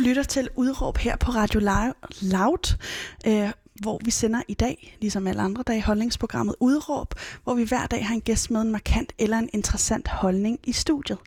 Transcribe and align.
lytter 0.00 0.22
til 0.22 0.48
Udråb 0.56 0.98
her 0.98 1.16
på 1.16 1.30
Radio 1.30 1.60
Loud, 2.20 2.78
øh, 3.26 3.50
hvor 3.74 4.00
vi 4.04 4.10
sender 4.10 4.42
i 4.48 4.54
dag, 4.54 4.96
ligesom 5.00 5.26
alle 5.26 5.42
andre 5.42 5.62
dage, 5.62 5.82
holdningsprogrammet 5.82 6.54
Udråb, 6.60 7.14
hvor 7.44 7.54
vi 7.54 7.64
hver 7.64 7.86
dag 7.86 8.06
har 8.06 8.14
en 8.14 8.20
gæst 8.20 8.50
med 8.50 8.60
en 8.60 8.72
markant 8.72 9.12
eller 9.18 9.38
en 9.38 9.50
interessant 9.52 10.08
holdning 10.08 10.58
i 10.64 10.72
studiet. 10.72 11.18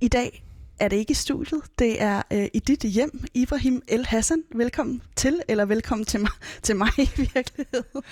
I 0.00 0.08
dag 0.08 0.44
er 0.80 0.88
det 0.88 0.96
ikke 0.96 1.10
i 1.10 1.14
studiet, 1.14 1.62
det 1.78 2.02
er 2.02 2.22
øh, 2.32 2.46
i 2.54 2.58
dit 2.58 2.82
hjem, 2.82 3.24
Ibrahim 3.34 3.82
El 3.88 4.06
Hassan. 4.06 4.42
Velkommen 4.54 5.02
til, 5.16 5.40
eller 5.48 5.64
velkommen 5.64 6.04
til 6.04 6.20
mig, 6.20 6.30
til 6.62 6.76
mig 6.76 6.88
i 6.98 7.10
virkeligheden. 7.16 8.02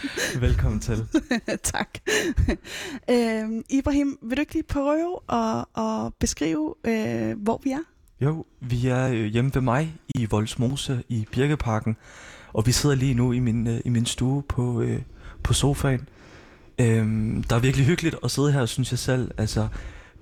Velkommen 0.41 0.81
til. 0.81 1.07
tak. 1.73 1.89
øh, 3.11 3.63
Ibrahim, 3.71 4.19
vil 4.23 4.37
du 4.37 4.41
ikke 4.41 4.53
lige 4.53 4.63
prøve 4.63 5.19
at, 5.29 5.65
at 5.77 6.15
beskrive, 6.15 6.75
øh, 6.85 7.43
hvor 7.43 7.61
vi 7.65 7.71
er? 7.71 7.92
Jo, 8.23 8.47
vi 8.61 8.87
er 8.87 9.09
øh, 9.09 9.25
hjemme 9.25 9.51
ved 9.55 9.63
mig 9.63 9.95
i 10.15 10.27
Voldsmose 10.27 11.03
i 11.09 11.27
Birkeparken, 11.33 11.97
og 12.53 12.67
vi 12.67 12.73
sidder 12.73 12.97
lige 12.97 13.15
nu 13.15 13.33
i 13.33 13.39
min, 13.39 13.67
øh, 13.67 13.81
i 13.85 13.89
min 13.89 14.07
stue 14.07 14.43
på, 14.43 14.81
øh, 14.81 15.01
på 15.43 15.53
sofaen. 15.53 16.09
Øhm, 16.79 17.43
der 17.43 17.57
er 17.57 17.61
virkelig 17.61 17.87
hyggeligt 17.87 18.17
at 18.25 18.31
sidde 18.31 18.53
her, 18.53 18.67
synes 18.67 18.91
jeg 18.91 18.99
selv. 18.99 19.31
Altså, 19.39 19.69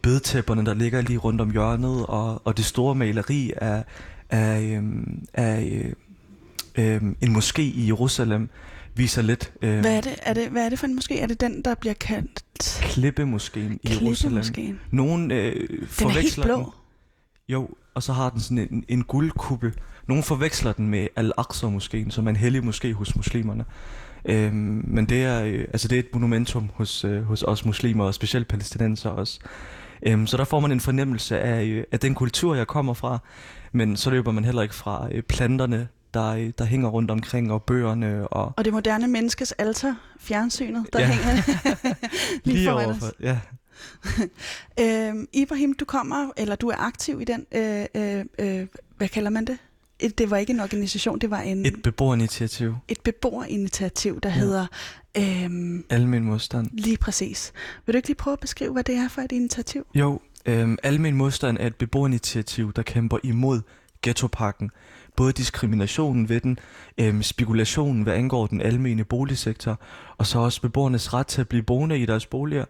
bedtæpperne, 0.02 0.66
der 0.66 0.74
ligger 0.74 1.00
lige 1.00 1.18
rundt 1.18 1.40
om 1.40 1.50
hjørnet, 1.50 2.06
og, 2.06 2.46
og 2.46 2.56
det 2.56 2.64
store 2.64 2.94
maleri 2.94 3.52
af, 3.56 3.84
af, 4.30 4.62
øhm, 4.62 5.26
af 5.34 5.92
øh, 6.76 6.94
øh, 6.94 7.02
en 7.20 7.36
moské 7.36 7.60
i 7.60 7.86
Jerusalem 7.86 8.48
viser 8.94 9.22
lidt... 9.22 9.52
Øh, 9.62 9.80
hvad, 9.80 9.96
er 9.96 10.00
det, 10.00 10.18
er 10.22 10.34
det, 10.34 10.48
hvad 10.48 10.64
er 10.64 10.68
det 10.68 10.78
for 10.78 10.86
en 10.86 10.98
moské? 10.98 11.22
Er 11.22 11.26
det 11.26 11.40
den, 11.40 11.62
der 11.62 11.74
bliver 11.74 11.94
kaldt... 11.94 12.44
Klippemoskeen 12.80 13.80
i 13.82 13.88
Jerusalem. 13.90 14.78
Nogen 14.90 15.30
øh, 15.30 15.68
forveksler 15.88 16.12
den 16.12 16.16
er 16.16 16.20
helt 16.20 16.42
blå. 16.42 16.56
Den. 16.56 16.66
Jo, 17.48 17.68
og 17.94 18.02
så 18.02 18.12
har 18.12 18.30
den 18.30 18.40
sådan 18.40 18.58
en, 18.58 18.84
en 18.88 19.04
guldkuppel. 19.04 19.72
Nogle 20.06 20.22
forveksler 20.22 20.72
den 20.72 20.88
med 20.88 21.08
Al-Aqsa-moskeen, 21.16 22.10
som 22.10 22.26
er 22.26 22.30
en 22.30 22.36
hellig 22.36 22.62
moské 22.62 22.92
hos 22.92 23.16
muslimerne. 23.16 23.64
Øhm, 24.24 24.84
men 24.86 25.06
det 25.06 25.24
er, 25.24 25.44
øh, 25.44 25.60
altså 25.72 25.88
det 25.88 25.96
er 25.96 26.00
et 26.00 26.08
monumentum 26.12 26.70
hos, 26.74 27.04
øh, 27.04 27.22
hos 27.22 27.42
os 27.42 27.64
muslimer, 27.64 28.04
og 28.04 28.14
specielt 28.14 28.48
palæstinenser 28.48 29.10
også. 29.10 29.40
Øhm, 30.06 30.26
så 30.26 30.36
der 30.36 30.44
får 30.44 30.60
man 30.60 30.72
en 30.72 30.80
fornemmelse 30.80 31.40
af, 31.40 31.64
øh, 31.64 31.84
af 31.92 32.00
den 32.00 32.14
kultur, 32.14 32.54
jeg 32.54 32.66
kommer 32.66 32.94
fra, 32.94 33.18
men 33.72 33.96
så 33.96 34.10
løber 34.10 34.32
man 34.32 34.44
heller 34.44 34.62
ikke 34.62 34.74
fra 34.74 35.08
øh, 35.12 35.22
planterne, 35.22 35.88
der, 36.14 36.32
øh, 36.32 36.50
der 36.58 36.64
hænger 36.64 36.88
rundt 36.88 37.10
omkring, 37.10 37.52
og 37.52 37.62
bøgerne. 37.62 38.28
Og, 38.28 38.52
og 38.56 38.64
det 38.64 38.72
moderne 38.72 39.08
menneskes 39.08 39.52
alter, 39.52 39.94
fjernsynet, 40.20 40.86
der 40.92 41.00
ja. 41.00 41.06
hænger 41.06 41.42
lige, 42.44 42.56
lige 42.56 42.68
foran 42.68 42.86
overfor, 42.86 43.06
Ja. 43.20 43.38
øhm, 44.80 45.28
Ibrahim, 45.32 45.74
du 45.74 45.84
kommer, 45.84 46.30
eller 46.36 46.56
du 46.56 46.68
er 46.68 46.76
aktiv 46.76 47.20
i 47.20 47.24
den, 47.24 47.46
øh, 47.52 47.86
øh, 47.94 48.24
øh, 48.38 48.66
hvad 48.96 49.08
kalder 49.08 49.30
man 49.30 49.44
det? 49.44 49.58
det 50.18 50.30
var 50.30 50.36
ikke 50.36 50.52
en 50.52 50.60
organisation, 50.60 51.18
det 51.18 51.30
var 51.30 51.40
en... 51.40 51.66
Et 51.66 51.82
beboerinitiativ. 51.82 52.74
Et 52.88 53.00
beboerinitiativ, 53.00 54.20
der 54.20 54.28
ja. 54.28 54.34
hedder... 54.34 54.66
Øhm, 55.16 55.84
Almen 55.90 56.24
modstand. 56.24 56.70
Lige 56.72 56.96
præcis. 56.96 57.52
Vil 57.86 57.92
du 57.92 57.96
ikke 57.96 58.08
lige 58.08 58.16
prøve 58.16 58.32
at 58.32 58.40
beskrive, 58.40 58.72
hvad 58.72 58.84
det 58.84 58.94
er 58.94 59.08
for 59.08 59.22
et 59.22 59.32
initiativ? 59.32 59.86
Jo, 59.94 60.20
øhm, 60.46 60.78
Almen 60.82 61.14
modstand 61.14 61.56
er 61.60 61.66
et 61.66 61.76
beboerinitiativ, 61.76 62.72
der 62.72 62.82
kæmper 62.82 63.18
imod 63.22 63.60
ghettopakken. 64.02 64.70
Både 65.16 65.32
diskriminationen 65.32 66.28
ved 66.28 66.40
den, 66.40 66.58
øhm, 66.98 67.22
spekulationen, 67.22 68.02
hvad 68.02 68.14
angår 68.14 68.46
den 68.46 68.60
almene 68.60 69.04
boligsektor, 69.04 69.80
og 70.18 70.26
så 70.26 70.38
også 70.38 70.60
beboernes 70.60 71.14
ret 71.14 71.26
til 71.26 71.40
at 71.40 71.48
blive 71.48 71.62
boende 71.62 71.98
i 71.98 72.06
deres 72.06 72.26
boliger. 72.26 72.64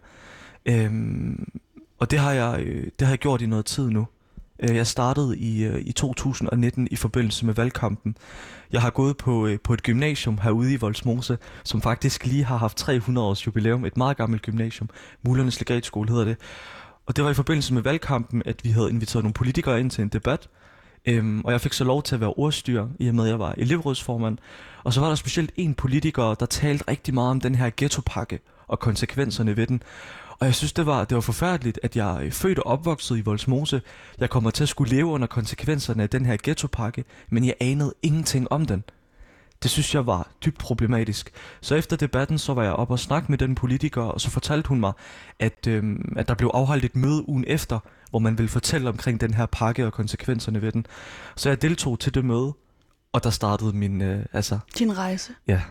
Øhm, 0.65 1.59
og 1.99 2.11
det 2.11 2.19
har, 2.19 2.31
jeg, 2.31 2.61
øh, 2.61 2.83
det 2.99 3.07
har 3.07 3.11
jeg 3.11 3.19
gjort 3.19 3.41
i 3.41 3.45
noget 3.45 3.65
tid 3.65 3.89
nu. 3.89 4.07
Øh, 4.59 4.75
jeg 4.75 4.87
startede 4.87 5.37
i, 5.37 5.63
øh, 5.63 5.81
i 5.81 5.91
2019 5.91 6.87
i 6.91 6.95
forbindelse 6.95 7.45
med 7.45 7.53
valgkampen. 7.53 8.17
Jeg 8.71 8.81
har 8.81 8.89
gået 8.89 9.17
på, 9.17 9.49
på 9.63 9.73
et 9.73 9.83
gymnasium 9.83 10.39
herude 10.43 10.73
i 10.73 10.75
Voldsmose, 10.75 11.37
som 11.63 11.81
faktisk 11.81 12.25
lige 12.25 12.43
har 12.43 12.57
haft 12.57 12.77
300 12.77 13.27
års 13.27 13.47
jubilæum. 13.47 13.85
Et 13.85 13.97
meget 13.97 14.17
gammelt 14.17 14.41
gymnasium. 14.41 14.89
Mulernes 15.23 15.59
Legatskole 15.59 16.09
hedder 16.09 16.25
det. 16.25 16.37
Og 17.05 17.15
det 17.15 17.23
var 17.23 17.31
i 17.31 17.33
forbindelse 17.33 17.73
med 17.73 17.81
valgkampen, 17.81 18.41
at 18.45 18.63
vi 18.63 18.69
havde 18.69 18.89
inviteret 18.89 19.23
nogle 19.23 19.33
politikere 19.33 19.79
ind 19.79 19.91
til 19.91 20.01
en 20.01 20.09
debat. 20.09 20.49
Øhm, 21.05 21.41
og 21.41 21.51
jeg 21.51 21.61
fik 21.61 21.73
så 21.73 21.83
lov 21.83 22.03
til 22.03 22.15
at 22.15 22.21
være 22.21 22.33
ordstyr, 22.33 22.87
i 22.99 23.07
og 23.07 23.15
med 23.15 23.23
at 23.23 23.29
jeg 23.29 23.39
var 23.39 23.55
elevrådsformand. 23.57 24.37
Og 24.83 24.93
så 24.93 25.01
var 25.01 25.07
der 25.07 25.15
specielt 25.15 25.51
en 25.55 25.73
politiker, 25.73 26.33
der 26.33 26.45
talte 26.45 26.83
rigtig 26.87 27.13
meget 27.13 27.31
om 27.31 27.41
den 27.41 27.55
her 27.55 27.71
ghettopakke 27.77 28.39
og 28.67 28.79
konsekvenserne 28.79 29.57
ved 29.57 29.67
den. 29.67 29.83
Og 30.41 30.47
jeg 30.47 30.55
synes, 30.55 30.73
det 30.73 30.85
var, 30.85 31.05
det 31.05 31.15
var 31.15 31.21
forfærdeligt, 31.21 31.79
at 31.83 31.95
jeg 31.95 32.25
er 32.25 32.31
født 32.31 32.59
og 32.59 32.65
opvokset 32.67 33.17
i 33.17 33.21
Voldsmose. 33.21 33.81
Jeg 34.19 34.29
kommer 34.29 34.49
til 34.49 34.63
at 34.63 34.69
skulle 34.69 34.95
leve 34.95 35.05
under 35.05 35.27
konsekvenserne 35.27 36.03
af 36.03 36.09
den 36.09 36.25
her 36.25 36.37
ghettopakke, 36.43 37.05
men 37.29 37.45
jeg 37.45 37.53
anede 37.59 37.93
ingenting 38.01 38.51
om 38.51 38.65
den. 38.65 38.83
Det 39.63 39.71
synes 39.71 39.95
jeg 39.95 40.07
var 40.07 40.27
dybt 40.45 40.57
problematisk. 40.57 41.31
Så 41.61 41.75
efter 41.75 41.95
debatten, 41.95 42.37
så 42.37 42.53
var 42.53 42.63
jeg 42.63 42.73
op 42.73 42.91
og 42.91 42.99
snakke 42.99 43.31
med 43.31 43.37
den 43.37 43.55
politiker, 43.55 44.01
og 44.01 44.21
så 44.21 44.29
fortalte 44.29 44.69
hun 44.69 44.79
mig, 44.79 44.93
at, 45.39 45.67
øhm, 45.67 46.13
at 46.15 46.27
der 46.27 46.33
blev 46.33 46.51
afholdt 46.53 46.85
et 46.85 46.95
møde 46.95 47.29
ugen 47.29 47.43
efter, 47.47 47.79
hvor 48.09 48.19
man 48.19 48.37
ville 48.37 48.49
fortælle 48.49 48.89
omkring 48.89 49.21
den 49.21 49.33
her 49.33 49.45
pakke 49.45 49.85
og 49.85 49.93
konsekvenserne 49.93 50.61
ved 50.61 50.71
den. 50.71 50.85
Så 51.35 51.49
jeg 51.49 51.61
deltog 51.61 51.99
til 51.99 52.13
det 52.13 52.25
møde, 52.25 52.53
og 53.13 53.23
der 53.23 53.29
startede 53.29 53.73
min, 53.73 54.01
øh, 54.01 54.25
altså... 54.33 54.59
Din 54.77 54.97
rejse. 54.97 55.33
Ja. 55.47 55.61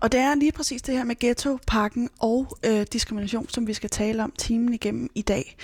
Og 0.00 0.12
det 0.12 0.20
er 0.20 0.34
lige 0.34 0.52
præcis 0.52 0.82
det 0.82 0.96
her 0.96 1.04
med 1.04 1.16
ghetto-pakken 1.18 2.08
og 2.20 2.58
øh, 2.66 2.86
diskrimination, 2.92 3.48
som 3.48 3.66
vi 3.66 3.74
skal 3.74 3.90
tale 3.90 4.24
om 4.24 4.32
timen 4.38 4.74
igennem 4.74 5.10
i 5.14 5.22
dag. 5.22 5.56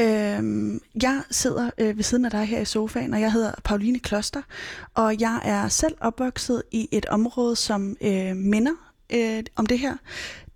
Øh, 0.00 0.80
jeg 1.02 1.22
sidder 1.30 1.70
øh, 1.78 1.96
ved 1.96 2.04
siden 2.04 2.24
af 2.24 2.30
dig 2.30 2.44
her 2.44 2.60
i 2.60 2.64
sofaen, 2.64 3.14
og 3.14 3.20
jeg 3.20 3.32
hedder 3.32 3.52
Pauline 3.64 3.98
Kloster, 3.98 4.42
og 4.94 5.20
jeg 5.20 5.40
er 5.44 5.68
selv 5.68 5.94
opvokset 6.00 6.62
i 6.70 6.88
et 6.92 7.06
område, 7.06 7.56
som 7.56 7.96
øh, 8.00 8.36
minder 8.36 8.92
øh, 9.12 9.42
om 9.56 9.66
det 9.66 9.78
her. 9.78 9.96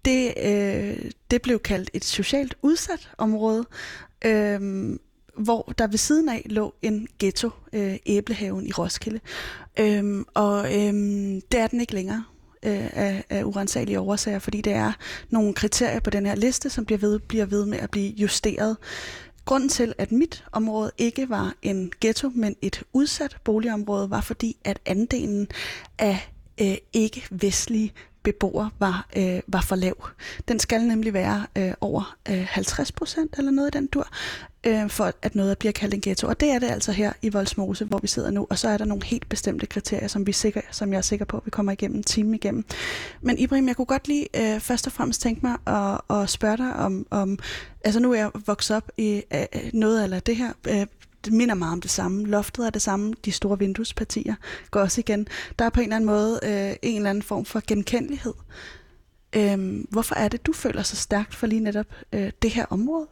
Det, 0.04 0.34
øh, 0.42 1.10
det 1.30 1.42
blev 1.42 1.58
kaldt 1.58 1.90
et 1.92 2.04
socialt 2.04 2.54
udsat 2.62 3.10
område, 3.18 3.64
øh, 4.24 4.60
hvor 5.40 5.72
der 5.78 5.86
ved 5.86 5.98
siden 5.98 6.28
af 6.28 6.42
lå 6.46 6.74
en 6.82 7.08
ghetto, 7.18 7.50
øh, 7.72 7.96
Æblehaven 8.06 8.66
i 8.66 8.72
Roskilde. 8.72 9.20
Øhm, 9.78 10.24
og 10.34 10.76
øhm, 10.76 11.40
det 11.40 11.60
er 11.60 11.66
den 11.66 11.80
ikke 11.80 11.94
længere 11.94 12.24
øh, 12.62 12.90
af, 12.92 13.24
af 13.30 13.44
urensagelige 13.44 14.00
oversager, 14.00 14.38
fordi 14.38 14.60
det 14.60 14.72
er 14.72 14.92
nogle 15.30 15.54
kriterier 15.54 16.00
på 16.00 16.10
den 16.10 16.26
her 16.26 16.34
liste, 16.34 16.70
som 16.70 16.84
bliver 16.84 16.98
ved, 16.98 17.18
bliver 17.18 17.46
ved 17.46 17.66
med 17.66 17.78
at 17.78 17.90
blive 17.90 18.10
justeret. 18.10 18.76
Grunden 19.44 19.68
til, 19.68 19.94
at 19.98 20.12
mit 20.12 20.44
område 20.52 20.90
ikke 20.98 21.28
var 21.28 21.54
en 21.62 21.92
ghetto, 22.00 22.30
men 22.34 22.56
et 22.62 22.82
udsat 22.92 23.36
boligområde, 23.44 24.10
var 24.10 24.20
fordi, 24.20 24.56
at 24.64 24.78
andelen 24.86 25.48
af 25.98 26.32
øh, 26.60 26.76
ikke-vestlige 26.92 27.92
beboer 28.22 28.68
var, 28.78 29.06
øh, 29.16 29.40
var 29.46 29.60
for 29.60 29.76
lav. 29.76 30.08
Den 30.48 30.58
skal 30.58 30.80
nemlig 30.86 31.12
være 31.12 31.46
øh, 31.58 31.72
over 31.80 32.16
øh, 32.28 32.46
50 32.48 32.92
procent 32.92 33.34
eller 33.38 33.50
noget 33.50 33.74
i 33.74 33.78
den 33.78 33.86
dur, 33.86 34.08
øh, 34.66 34.90
for 34.90 35.12
at 35.22 35.34
noget 35.34 35.58
bliver 35.58 35.72
kaldt 35.72 35.94
en 35.94 36.00
ghetto. 36.00 36.26
Og 36.28 36.40
det 36.40 36.50
er 36.50 36.58
det 36.58 36.70
altså 36.70 36.92
her 36.92 37.12
i 37.22 37.28
Voldsmose, 37.28 37.84
hvor 37.84 37.98
vi 37.98 38.06
sidder 38.06 38.30
nu. 38.30 38.46
Og 38.50 38.58
så 38.58 38.68
er 38.68 38.76
der 38.76 38.84
nogle 38.84 39.04
helt 39.04 39.28
bestemte 39.28 39.66
kriterier, 39.66 40.08
som, 40.08 40.26
vi 40.26 40.32
sikker, 40.32 40.60
som 40.70 40.92
jeg 40.92 40.98
er 40.98 41.02
sikker 41.02 41.24
på, 41.24 41.36
at 41.36 41.42
vi 41.46 41.50
kommer 41.50 41.72
igennem 41.72 42.02
timen 42.02 42.20
time 42.20 42.36
igennem. 42.36 42.64
Men 43.20 43.38
Ibrahim, 43.38 43.68
jeg 43.68 43.76
kunne 43.76 43.86
godt 43.86 44.08
lige 44.08 44.28
øh, 44.36 44.60
først 44.60 44.86
og 44.86 44.92
fremmest 44.92 45.20
tænke 45.20 45.46
mig 45.46 45.56
at, 45.66 46.16
at 46.16 46.30
spørge 46.30 46.56
dig 46.56 46.76
om, 46.76 47.06
om... 47.10 47.38
Altså 47.84 48.00
nu 48.00 48.12
er 48.12 48.16
jeg 48.16 48.30
vokset 48.46 48.76
op 48.76 48.90
i 48.96 49.22
øh, 49.34 49.46
noget 49.72 50.12
af 50.12 50.22
det 50.22 50.36
her... 50.36 50.52
Øh, 50.68 50.86
det 51.24 51.32
minder 51.32 51.54
meget 51.54 51.72
om 51.72 51.80
det 51.80 51.90
samme. 51.90 52.26
Loftet 52.26 52.66
er 52.66 52.70
det 52.70 52.82
samme. 52.82 53.14
De 53.24 53.32
store 53.32 53.58
vinduespartier 53.58 54.34
går 54.70 54.80
også 54.80 55.00
igen. 55.00 55.26
Der 55.58 55.64
er 55.64 55.70
på 55.70 55.80
en 55.80 55.84
eller 55.84 55.96
anden 55.96 56.06
måde 56.06 56.40
øh, 56.42 56.76
en 56.82 56.96
eller 56.96 57.10
anden 57.10 57.22
form 57.22 57.44
for 57.44 57.62
genkendelighed. 57.66 58.34
Øhm, 59.32 59.86
hvorfor 59.90 60.14
er 60.14 60.28
det, 60.28 60.46
du 60.46 60.52
føler 60.52 60.82
så 60.82 60.96
stærkt 60.96 61.34
for 61.34 61.46
lige 61.46 61.60
netop 61.60 61.86
øh, 62.12 62.30
det 62.42 62.50
her 62.50 62.66
område? 62.70 63.06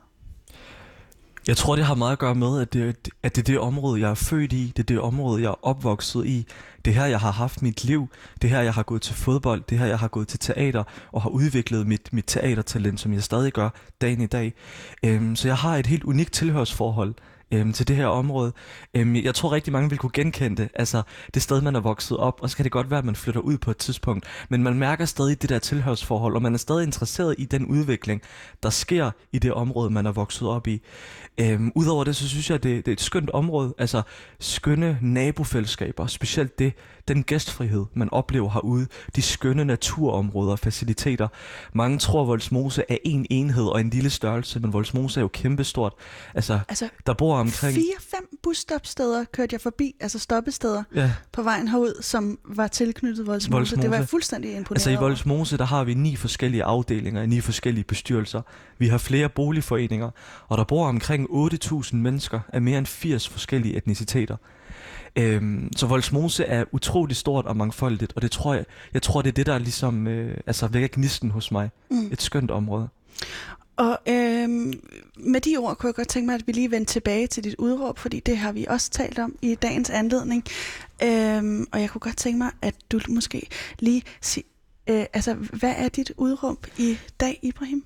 Jeg 1.48 1.56
tror, 1.56 1.76
det 1.76 1.84
har 1.84 1.94
meget 1.94 2.12
at 2.12 2.18
gøre 2.18 2.34
med, 2.34 2.60
at 2.60 2.72
det, 2.72 2.96
at 3.22 3.36
det 3.36 3.42
er 3.42 3.44
det 3.44 3.58
område, 3.58 4.00
jeg 4.00 4.10
er 4.10 4.14
født 4.14 4.52
i. 4.52 4.72
Det 4.76 4.82
er 4.82 4.86
det 4.86 5.00
område, 5.00 5.42
jeg 5.42 5.48
er 5.48 5.66
opvokset 5.66 6.26
i. 6.26 6.46
Det 6.84 6.94
her, 6.94 7.06
jeg 7.06 7.20
har 7.20 7.30
haft 7.30 7.62
mit 7.62 7.84
liv. 7.84 8.08
Det 8.42 8.50
her, 8.50 8.60
jeg 8.60 8.74
har 8.74 8.82
gået 8.82 9.02
til 9.02 9.14
fodbold. 9.14 9.62
Det 9.68 9.78
her, 9.78 9.86
jeg 9.86 9.98
har 9.98 10.08
gået 10.08 10.28
til 10.28 10.38
teater 10.38 10.84
og 11.12 11.22
har 11.22 11.30
udviklet 11.30 11.86
mit, 11.86 12.12
mit 12.12 12.24
teatertalent, 12.26 13.00
som 13.00 13.12
jeg 13.12 13.22
stadig 13.22 13.52
gør 13.52 13.70
dagen 14.00 14.20
i 14.20 14.26
dag. 14.26 14.54
Øhm, 15.04 15.36
så 15.36 15.48
jeg 15.48 15.56
har 15.56 15.76
et 15.76 15.86
helt 15.86 16.04
unikt 16.04 16.32
tilhørsforhold 16.32 17.14
øhm, 17.52 17.72
til 17.72 17.88
det 17.88 17.96
her 17.96 18.06
område. 18.06 18.52
Øhm, 18.94 19.16
jeg 19.16 19.34
tror 19.34 19.52
rigtig 19.52 19.72
mange 19.72 19.90
vil 19.90 19.98
kunne 19.98 20.12
genkende 20.12 20.62
det. 20.62 20.68
Altså 20.74 21.02
det 21.34 21.42
sted, 21.42 21.60
man 21.60 21.76
er 21.76 21.80
vokset 21.80 22.16
op, 22.16 22.38
og 22.42 22.50
så 22.50 22.56
kan 22.56 22.64
det 22.64 22.72
godt 22.72 22.90
være, 22.90 22.98
at 22.98 23.04
man 23.04 23.16
flytter 23.16 23.40
ud 23.40 23.58
på 23.58 23.70
et 23.70 23.76
tidspunkt. 23.76 24.26
Men 24.48 24.62
man 24.62 24.74
mærker 24.78 25.04
stadig 25.04 25.42
det 25.42 25.50
der 25.50 25.58
tilhørsforhold, 25.58 26.34
og 26.34 26.42
man 26.42 26.54
er 26.54 26.58
stadig 26.58 26.84
interesseret 26.84 27.34
i 27.38 27.44
den 27.44 27.66
udvikling, 27.66 28.22
der 28.62 28.70
sker 28.70 29.10
i 29.32 29.38
det 29.38 29.52
område, 29.52 29.90
man 29.90 30.06
er 30.06 30.12
vokset 30.12 30.48
op 30.48 30.66
i. 30.66 30.82
Øhm, 31.40 31.72
Udover 31.74 32.04
det, 32.04 32.16
så 32.16 32.28
synes 32.28 32.50
jeg, 32.50 32.62
det, 32.62 32.86
det 32.86 32.92
er 32.92 32.92
et 32.92 33.00
skønt 33.00 33.30
område. 33.30 33.74
Altså 33.78 34.02
skønne 34.40 34.98
nabofællesskaber, 35.02 36.06
specielt 36.06 36.58
det, 36.58 36.72
den 37.08 37.22
gæstfrihed, 37.22 37.84
man 37.94 38.08
oplever 38.12 38.50
herude, 38.50 38.86
de 39.16 39.22
skønne 39.22 39.64
naturområder 39.64 40.52
og 40.52 40.58
faciliteter. 40.58 41.28
Mange 41.72 41.98
tror, 41.98 42.22
at 42.22 42.28
Voldsmose 42.28 42.84
er 42.88 42.96
en 43.04 43.26
enhed 43.30 43.64
og 43.64 43.80
en 43.80 43.90
lille 43.90 44.10
størrelse, 44.10 44.60
men 44.60 44.72
Voldsmose 44.72 45.20
er 45.20 45.22
jo 45.22 45.28
kæmpestort. 45.28 45.92
Altså, 46.34 46.60
altså 46.68 46.88
der 47.06 47.12
bor 47.12 47.36
omkring... 47.36 47.74
Fire-fem 47.74 48.38
busstopsteder 48.42 49.24
kørte 49.32 49.54
jeg 49.54 49.60
forbi, 49.60 49.94
altså 50.00 50.18
stoppesteder 50.18 50.82
Ja, 50.94 51.12
på 51.32 51.42
vejen 51.42 51.68
herud, 51.68 52.02
som 52.02 52.38
var 52.44 52.66
tilknyttet 52.66 53.26
Voldsmose. 53.26 53.52
Vollsmose. 53.52 53.82
Det 53.82 53.90
var 53.90 53.96
jeg 53.96 54.08
fuldstændig 54.08 54.50
imponeret 54.50 54.76
altså 54.76 54.90
i 54.90 54.96
over. 54.96 55.04
Voldsmose, 55.04 55.56
der 55.56 55.64
har 55.64 55.84
vi 55.84 55.94
ni 55.94 56.16
forskellige 56.16 56.64
afdelinger, 56.64 57.26
ni 57.26 57.40
forskellige 57.40 57.84
bestyrelser. 57.84 58.42
Vi 58.78 58.88
har 58.88 58.98
flere 58.98 59.28
boligforeninger, 59.28 60.10
og 60.48 60.58
der 60.58 60.64
bor 60.64 60.86
omkring 60.86 61.28
8.000 61.30 61.96
mennesker 61.96 62.40
af 62.52 62.62
mere 62.62 62.78
end 62.78 62.86
80 62.86 63.28
forskellige 63.28 63.76
etniciteter. 63.76 64.36
Øhm, 65.16 65.70
så 65.76 65.86
Voldsmose 65.86 66.44
er 66.44 66.64
utrolig 66.72 67.16
stort 67.16 67.46
og 67.46 67.56
mangfoldigt, 67.56 68.12
og 68.16 68.22
det 68.22 68.30
tror 68.30 68.54
jeg, 68.54 68.64
jeg 68.94 69.02
tror, 69.02 69.22
det 69.22 69.28
er 69.28 69.32
det, 69.32 69.46
der 69.46 69.58
ligesom, 69.58 70.06
øh, 70.06 70.36
altså 70.46 70.66
vækker 70.66 70.88
gnisten 70.92 71.30
hos 71.30 71.50
mig. 71.50 71.70
Mm. 71.90 72.08
Et 72.12 72.22
skønt 72.22 72.50
område. 72.50 72.88
Og 73.76 73.98
øhm, 74.08 74.72
med 75.16 75.40
de 75.40 75.56
ord 75.56 75.76
kunne 75.76 75.88
jeg 75.88 75.94
godt 75.94 76.08
tænke 76.08 76.26
mig, 76.26 76.34
at 76.34 76.46
vi 76.46 76.52
lige 76.52 76.70
vender 76.70 76.86
tilbage 76.86 77.26
til 77.26 77.44
dit 77.44 77.54
udråb, 77.58 77.98
fordi 77.98 78.20
det 78.20 78.36
har 78.36 78.52
vi 78.52 78.66
også 78.68 78.90
talt 78.90 79.18
om 79.18 79.36
i 79.42 79.54
dagens 79.54 79.90
anledning. 79.90 80.44
Øhm, 81.02 81.66
og 81.72 81.80
jeg 81.80 81.90
kunne 81.90 82.00
godt 82.00 82.16
tænke 82.16 82.38
mig, 82.38 82.50
at 82.62 82.74
du 82.92 83.00
måske 83.08 83.48
lige 83.78 84.02
sig, 84.20 84.44
øh, 84.90 85.06
altså, 85.12 85.34
hvad 85.34 85.74
er 85.76 85.88
dit 85.88 86.12
udråb 86.16 86.66
i 86.78 86.98
dag, 87.20 87.38
Ibrahim? 87.42 87.84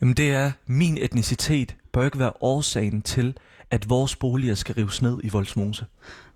Jamen 0.00 0.14
det 0.14 0.30
er, 0.30 0.52
min 0.66 0.98
etnicitet 1.00 1.76
bør 1.92 2.04
ikke 2.04 2.18
være 2.18 2.32
årsagen 2.40 3.02
til, 3.02 3.36
at 3.70 3.88
vores 3.88 4.16
boliger 4.16 4.54
skal 4.54 4.74
rives 4.74 5.02
ned 5.02 5.18
i 5.24 5.28
Voldsmose. 5.28 5.86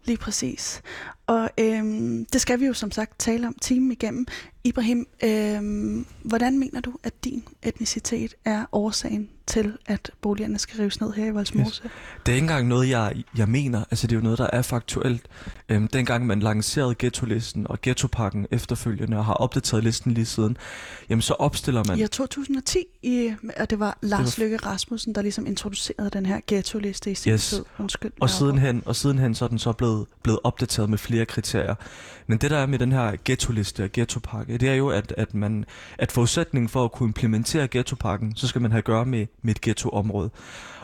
Lige 0.05 0.19
præcis. 0.19 0.83
Og 1.27 1.51
øhm, 1.61 2.27
det 2.33 2.41
skal 2.41 2.61
vi 2.61 2.67
jo 2.67 2.73
som 2.73 2.91
sagt 2.91 3.19
tale 3.19 3.47
om 3.47 3.55
timen 3.61 3.93
igennem. 3.93 4.27
Ibrahim, 4.67 5.07
øhm, 5.25 6.07
hvordan 6.23 6.59
mener 6.59 6.81
du, 6.81 6.93
at 7.03 7.25
din 7.25 7.45
etnicitet 7.63 8.35
er 8.45 8.65
årsagen 8.73 9.29
til, 9.47 9.73
at 9.87 10.11
boligerne 10.23 10.59
skal 10.59 10.77
rives 10.81 11.01
ned 11.01 11.13
her 11.13 11.27
i 11.27 11.31
Voldsmose? 11.31 11.83
Yes. 11.85 11.93
Det 12.27 12.33
er 12.33 12.37
ikke 12.37 12.45
engang 12.45 12.69
noget, 12.69 12.89
jeg, 12.89 13.23
jeg 13.37 13.49
mener. 13.49 13.85
Altså, 13.91 14.07
det 14.07 14.13
er 14.13 14.17
jo 14.17 14.23
noget, 14.23 14.39
der 14.39 14.49
er 14.53 14.63
faktuelt. 14.63 15.23
Øhm, 15.69 15.89
dengang 15.89 16.27
man 16.27 16.41
lancerede 16.41 16.95
ghetto-listen 16.99 17.67
og 17.71 17.79
ghettopakken 17.83 18.47
efterfølgende 18.51 19.17
og 19.17 19.25
har 19.25 19.35
opdateret 19.35 19.85
listen 19.85 20.13
lige 20.13 20.27
siden, 20.27 20.57
jamen 21.09 21.23
så 21.23 21.35
opstiller 21.35 21.85
man... 21.89 21.99
I 21.99 22.03
år 22.03 22.07
2010, 22.07 22.79
i, 23.03 23.33
og 23.61 23.71
det 23.71 23.79
var 23.79 23.99
Lars 24.03 24.35
Det 24.35 24.39
var- 24.39 24.45
Løkke 24.45 24.57
Rasmussen, 24.67 25.15
der 25.15 25.23
ligesom 25.23 25.47
introducerede 25.47 26.11
den 26.11 26.27
her 26.27 26.41
ghetto-liste 26.47 27.11
i 27.11 27.15
sin 27.15 27.33
Yes. 27.33 27.49
tid. 27.49 27.65
Undskyld. 27.79 28.13
Og 28.21 28.31
sidenhen, 28.31 28.83
og 28.87 28.97
sidenhen 28.97 29.35
så 29.35 29.45
er 29.45 29.49
den 29.49 29.59
så 29.59 29.73
blevet, 29.73 30.07
blevet 30.23 30.41
opdateret 30.45 30.91
med 30.91 30.99
flere 30.99 31.14
kriterier. 31.25 31.75
Men 32.27 32.39
det 32.39 32.51
der 32.51 32.57
er 32.57 32.67
med 32.67 32.79
den 32.79 32.93
her 32.93 33.13
ghetto-liste 33.25 33.85
og 33.85 33.91
ghettopakke, 33.93 34.59
det 34.59 34.69
er 34.69 34.75
jo, 34.75 34.89
at, 34.89 35.15
at, 35.17 35.35
man, 35.35 35.65
at 35.99 36.13
forudsætningen 36.13 36.69
for 36.69 36.85
at 36.85 36.93
kunne 36.93 37.07
implementere 37.09 37.69
ghettopakken, 37.71 38.37
så 38.37 38.47
skal 38.47 38.63
man 38.63 38.71
have 38.71 38.79
at 38.79 38.85
gøre 38.85 39.05
med, 39.05 39.27
med 39.43 39.55
et 39.55 39.61
ghettoområde. 39.61 40.31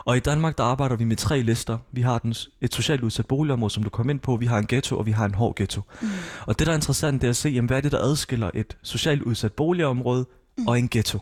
Og 0.05 0.17
i 0.17 0.19
Danmark, 0.19 0.57
der 0.57 0.63
arbejder 0.63 0.95
vi 0.95 1.03
med 1.03 1.15
tre 1.15 1.41
lister. 1.41 1.77
Vi 1.91 2.01
har 2.01 2.19
den, 2.19 2.35
et 2.61 2.73
socialt 2.73 3.01
udsat 3.01 3.25
boligområde, 3.25 3.73
som 3.73 3.83
du 3.83 3.89
kom 3.89 4.09
ind 4.09 4.19
på. 4.19 4.35
Vi 4.35 4.45
har 4.45 4.57
en 4.57 4.67
ghetto, 4.67 4.97
og 4.97 5.05
vi 5.05 5.11
har 5.11 5.25
en 5.25 5.33
hård 5.33 5.55
ghetto. 5.55 5.81
Mm. 6.01 6.07
Og 6.47 6.59
det, 6.59 6.67
der 6.67 6.73
er 6.73 6.77
interessant, 6.77 7.21
det 7.21 7.27
er 7.27 7.29
at 7.29 7.35
se, 7.35 7.49
jamen, 7.49 7.67
hvad 7.67 7.77
er 7.77 7.81
det, 7.81 7.91
der 7.91 7.99
adskiller 7.99 8.51
et 8.53 8.77
socialt 8.83 9.21
udsat 9.21 9.53
boligområde 9.53 10.25
Mm. 10.57 10.67
og 10.67 10.79
en 10.79 10.89
ghetto. 10.89 11.19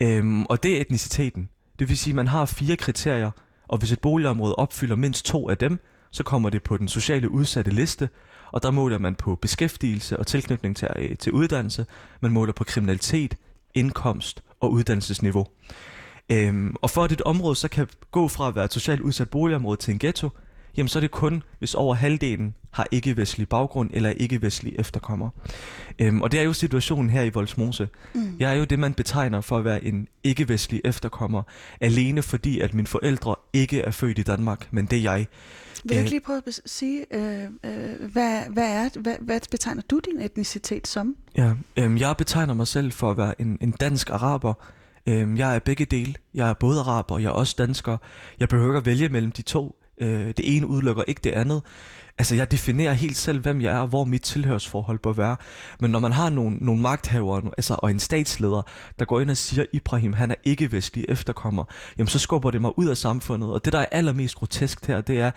Øhm, 0.00 0.44
og 0.44 0.62
det 0.62 0.76
er 0.76 0.80
etniciteten. 0.80 1.48
Det 1.78 1.88
vil 1.88 1.98
sige, 1.98 2.12
at 2.12 2.16
man 2.16 2.26
har 2.28 2.44
fire 2.44 2.76
kriterier, 2.76 3.30
og 3.68 3.78
hvis 3.78 3.92
et 3.92 4.00
boligområde 4.00 4.54
opfylder 4.54 4.96
mindst 4.96 5.24
to 5.26 5.48
af 5.50 5.58
dem, 5.58 5.80
så 6.12 6.22
kommer 6.22 6.50
det 6.50 6.62
på 6.62 6.76
den 6.76 6.88
sociale 6.88 7.30
udsatte 7.30 7.70
liste, 7.70 8.08
og 8.52 8.62
der 8.62 8.70
måler 8.70 8.98
man 8.98 9.14
på 9.14 9.36
beskæftigelse 9.36 10.16
og 10.16 10.26
tilknytning 10.26 10.76
til, 10.76 10.88
øh, 10.96 11.16
til 11.16 11.32
uddannelse. 11.32 11.86
Man 12.20 12.32
måler 12.32 12.52
på 12.52 12.64
kriminalitet, 12.64 13.36
indkomst 13.74 14.42
og 14.60 14.72
uddannelsesniveau. 14.72 15.46
Øhm, 16.32 16.74
og 16.82 16.90
for 16.90 17.04
at 17.04 17.12
et 17.12 17.20
område 17.20 17.54
så 17.54 17.68
kan 17.68 17.88
gå 18.10 18.28
fra 18.28 18.48
at 18.48 18.54
være 18.54 18.64
et 18.64 18.72
socialt 18.72 19.00
udsat 19.00 19.30
boligområde 19.30 19.80
til 19.80 19.92
en 19.92 19.98
ghetto, 19.98 20.30
jamen 20.76 20.88
så 20.88 20.98
er 20.98 21.00
det 21.00 21.10
kun, 21.10 21.42
hvis 21.58 21.74
over 21.74 21.94
halvdelen 21.94 22.54
har 22.70 22.86
ikke-vestlig 22.90 23.48
baggrund 23.48 23.90
eller 23.92 24.08
er 24.08 24.14
ikke-vestlig 24.14 24.74
efterkommer. 24.78 25.30
Øhm, 25.98 26.22
og 26.22 26.32
det 26.32 26.40
er 26.40 26.44
jo 26.44 26.52
situationen 26.52 27.10
her 27.10 27.22
i 27.22 27.30
Voldsmose. 27.30 27.88
Mm. 28.14 28.36
Jeg 28.38 28.50
er 28.50 28.54
jo 28.54 28.64
det, 28.64 28.78
man 28.78 28.94
betegner 28.94 29.40
for 29.40 29.58
at 29.58 29.64
være 29.64 29.84
en 29.84 30.08
ikke-vestlig 30.24 30.80
efterkommer, 30.84 31.42
alene 31.80 32.22
fordi, 32.22 32.60
at 32.60 32.74
mine 32.74 32.86
forældre 32.86 33.34
ikke 33.52 33.80
er 33.80 33.90
født 33.90 34.18
i 34.18 34.22
Danmark, 34.22 34.68
men 34.70 34.86
det 34.86 34.98
er 34.98 35.02
jeg. 35.02 35.26
Vil 35.84 35.90
du 35.90 35.98
ikke 35.98 36.02
Øh, 36.06 36.10
lige 36.10 36.20
prøve 36.20 36.42
at 36.46 36.60
sige, 36.66 37.04
øh, 37.14 37.42
øh, 37.42 38.10
hvad, 38.12 38.40
hvad, 38.50 38.70
er, 38.70 39.00
hvad, 39.00 39.14
hvad 39.20 39.40
betegner 39.50 39.82
du 39.90 40.00
din 40.10 40.20
etnicitet 40.20 40.88
som? 40.88 41.16
Ja, 41.36 41.52
øhm, 41.76 41.96
jeg 41.98 42.14
betegner 42.16 42.54
mig 42.54 42.66
selv 42.66 42.92
for 42.92 43.10
at 43.10 43.16
være 43.16 43.40
en, 43.40 43.58
en 43.60 43.70
dansk 43.70 44.10
araber. 44.10 44.54
Øhm, 45.06 45.36
jeg 45.36 45.54
er 45.54 45.58
begge 45.58 45.84
dele. 45.84 46.14
Jeg 46.34 46.48
er 46.48 46.54
både 46.54 46.80
araber, 46.80 47.18
jeg 47.18 47.26
er 47.26 47.32
også 47.32 47.54
dansker. 47.58 47.96
Jeg 48.40 48.48
behøver 48.48 48.70
ikke 48.70 48.78
at 48.78 48.86
vælge 48.86 49.08
mellem 49.08 49.32
de 49.32 49.42
to. 49.42 49.79
Øh, 50.00 50.26
det 50.26 50.56
ene 50.56 50.66
udelukker 50.66 51.02
ikke 51.08 51.20
det 51.24 51.30
andet. 51.30 51.62
Altså, 52.18 52.34
jeg 52.34 52.50
definerer 52.50 52.92
helt 52.92 53.16
selv, 53.16 53.40
hvem 53.40 53.60
jeg 53.60 53.72
er, 53.74 53.78
og 53.78 53.88
hvor 53.88 54.04
mit 54.04 54.22
tilhørsforhold 54.22 54.98
bør 54.98 55.12
være. 55.12 55.36
Men 55.80 55.90
når 55.90 55.98
man 55.98 56.12
har 56.12 56.30
nogle, 56.30 56.56
nogle 56.56 56.82
magthavere 56.82 57.42
altså, 57.56 57.76
og 57.78 57.90
en 57.90 58.00
statsleder, 58.00 58.62
der 58.98 59.04
går 59.04 59.20
ind 59.20 59.30
og 59.30 59.36
siger, 59.36 59.64
Ibrahim, 59.72 60.12
han 60.12 60.30
er 60.30 60.34
ikke-vestlig 60.44 61.04
efterkommer, 61.08 61.64
jamen 61.98 62.08
så 62.08 62.18
skubber 62.18 62.50
det 62.50 62.60
mig 62.60 62.78
ud 62.78 62.86
af 62.86 62.96
samfundet. 62.96 63.50
Og 63.50 63.64
det, 63.64 63.72
der 63.72 63.78
er 63.78 63.86
allermest 63.92 64.34
grotesk 64.34 64.86
her, 64.86 65.00
det 65.00 65.20
er, 65.20 65.30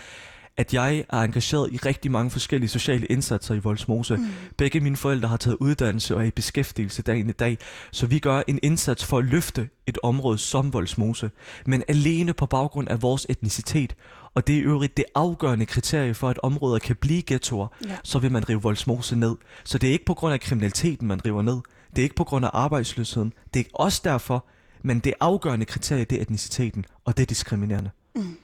at 0.57 0.73
jeg 0.73 1.05
er 1.09 1.21
engageret 1.21 1.73
i 1.73 1.77
rigtig 1.77 2.11
mange 2.11 2.31
forskellige 2.31 2.69
sociale 2.69 3.05
indsatser 3.05 3.55
i 3.55 3.59
Voldsmose. 3.59 4.15
Mm. 4.15 4.27
Begge 4.57 4.79
mine 4.79 4.97
forældre 4.97 5.29
har 5.29 5.37
taget 5.37 5.57
uddannelse 5.59 6.15
og 6.15 6.21
er 6.21 6.25
i 6.25 6.31
beskæftigelse 6.31 7.01
dagen 7.01 7.29
i 7.29 7.31
dag, 7.31 7.57
så 7.91 8.07
vi 8.07 8.19
gør 8.19 8.41
en 8.47 8.59
indsats 8.63 9.05
for 9.05 9.17
at 9.17 9.25
løfte 9.25 9.69
et 9.87 9.97
område 10.03 10.37
som 10.37 10.73
Voldsmose, 10.73 11.31
men 11.65 11.83
alene 11.87 12.33
på 12.33 12.45
baggrund 12.45 12.89
af 12.89 13.01
vores 13.01 13.25
etnicitet. 13.29 13.95
Og 14.35 14.47
det 14.47 14.55
er 14.55 14.59
i 14.59 14.61
øvrigt 14.61 14.97
det 14.97 15.05
afgørende 15.15 15.65
kriterie 15.65 16.13
for, 16.13 16.29
at 16.29 16.39
områder 16.43 16.79
kan 16.79 16.95
blive 16.95 17.23
ghettoer, 17.27 17.67
Ja. 17.87 17.97
så 18.03 18.19
vil 18.19 18.31
man 18.31 18.49
rive 18.49 18.61
Voldsmose 18.61 19.15
ned. 19.15 19.35
Så 19.63 19.77
det 19.77 19.87
er 19.89 19.93
ikke 19.93 20.05
på 20.05 20.13
grund 20.13 20.33
af 20.33 20.39
kriminaliteten, 20.39 21.07
man 21.07 21.25
river 21.25 21.41
ned. 21.41 21.57
Det 21.95 21.97
er 21.99 22.03
ikke 22.03 22.15
på 22.15 22.23
grund 22.23 22.45
af 22.45 22.49
arbejdsløsheden. 22.53 23.33
Det 23.53 23.59
er 23.59 23.63
også 23.73 24.01
derfor, 24.03 24.45
men 24.81 24.99
det 24.99 25.13
afgørende 25.19 25.65
kriterie, 25.65 26.05
det 26.05 26.17
er 26.17 26.21
etniciteten, 26.21 26.85
og 27.05 27.17
det 27.17 27.23
er 27.23 27.27
diskriminerende. 27.27 27.89
Mm. 28.15 28.37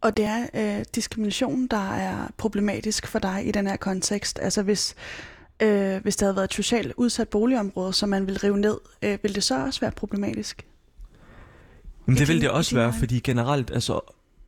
Og 0.00 0.16
det 0.16 0.24
er 0.24 0.46
øh, 0.54 0.84
diskrimination, 0.94 1.66
der 1.66 1.90
er 1.92 2.28
problematisk 2.36 3.06
for 3.06 3.18
dig 3.18 3.42
i 3.46 3.50
den 3.50 3.66
her 3.66 3.76
kontekst. 3.76 4.38
Altså 4.42 4.62
hvis, 4.62 4.94
øh, 5.62 6.02
hvis 6.02 6.16
det 6.16 6.26
havde 6.26 6.36
været 6.36 6.44
et 6.44 6.54
socialt 6.54 6.92
udsat 6.96 7.28
boligområde, 7.28 7.92
som 7.92 8.08
man 8.08 8.26
vil 8.26 8.38
rive 8.38 8.58
ned, 8.58 8.78
øh, 9.02 9.18
vil 9.22 9.34
det 9.34 9.44
så 9.44 9.64
også 9.64 9.80
være 9.80 9.90
problematisk? 9.90 10.66
Men 12.06 12.16
I 12.16 12.18
det 12.18 12.28
vil 12.28 12.36
din- 12.36 12.42
det 12.42 12.50
også 12.50 12.74
være, 12.74 12.92
fordi 12.98 13.20
generelt, 13.20 13.70
altså, 13.70 14.00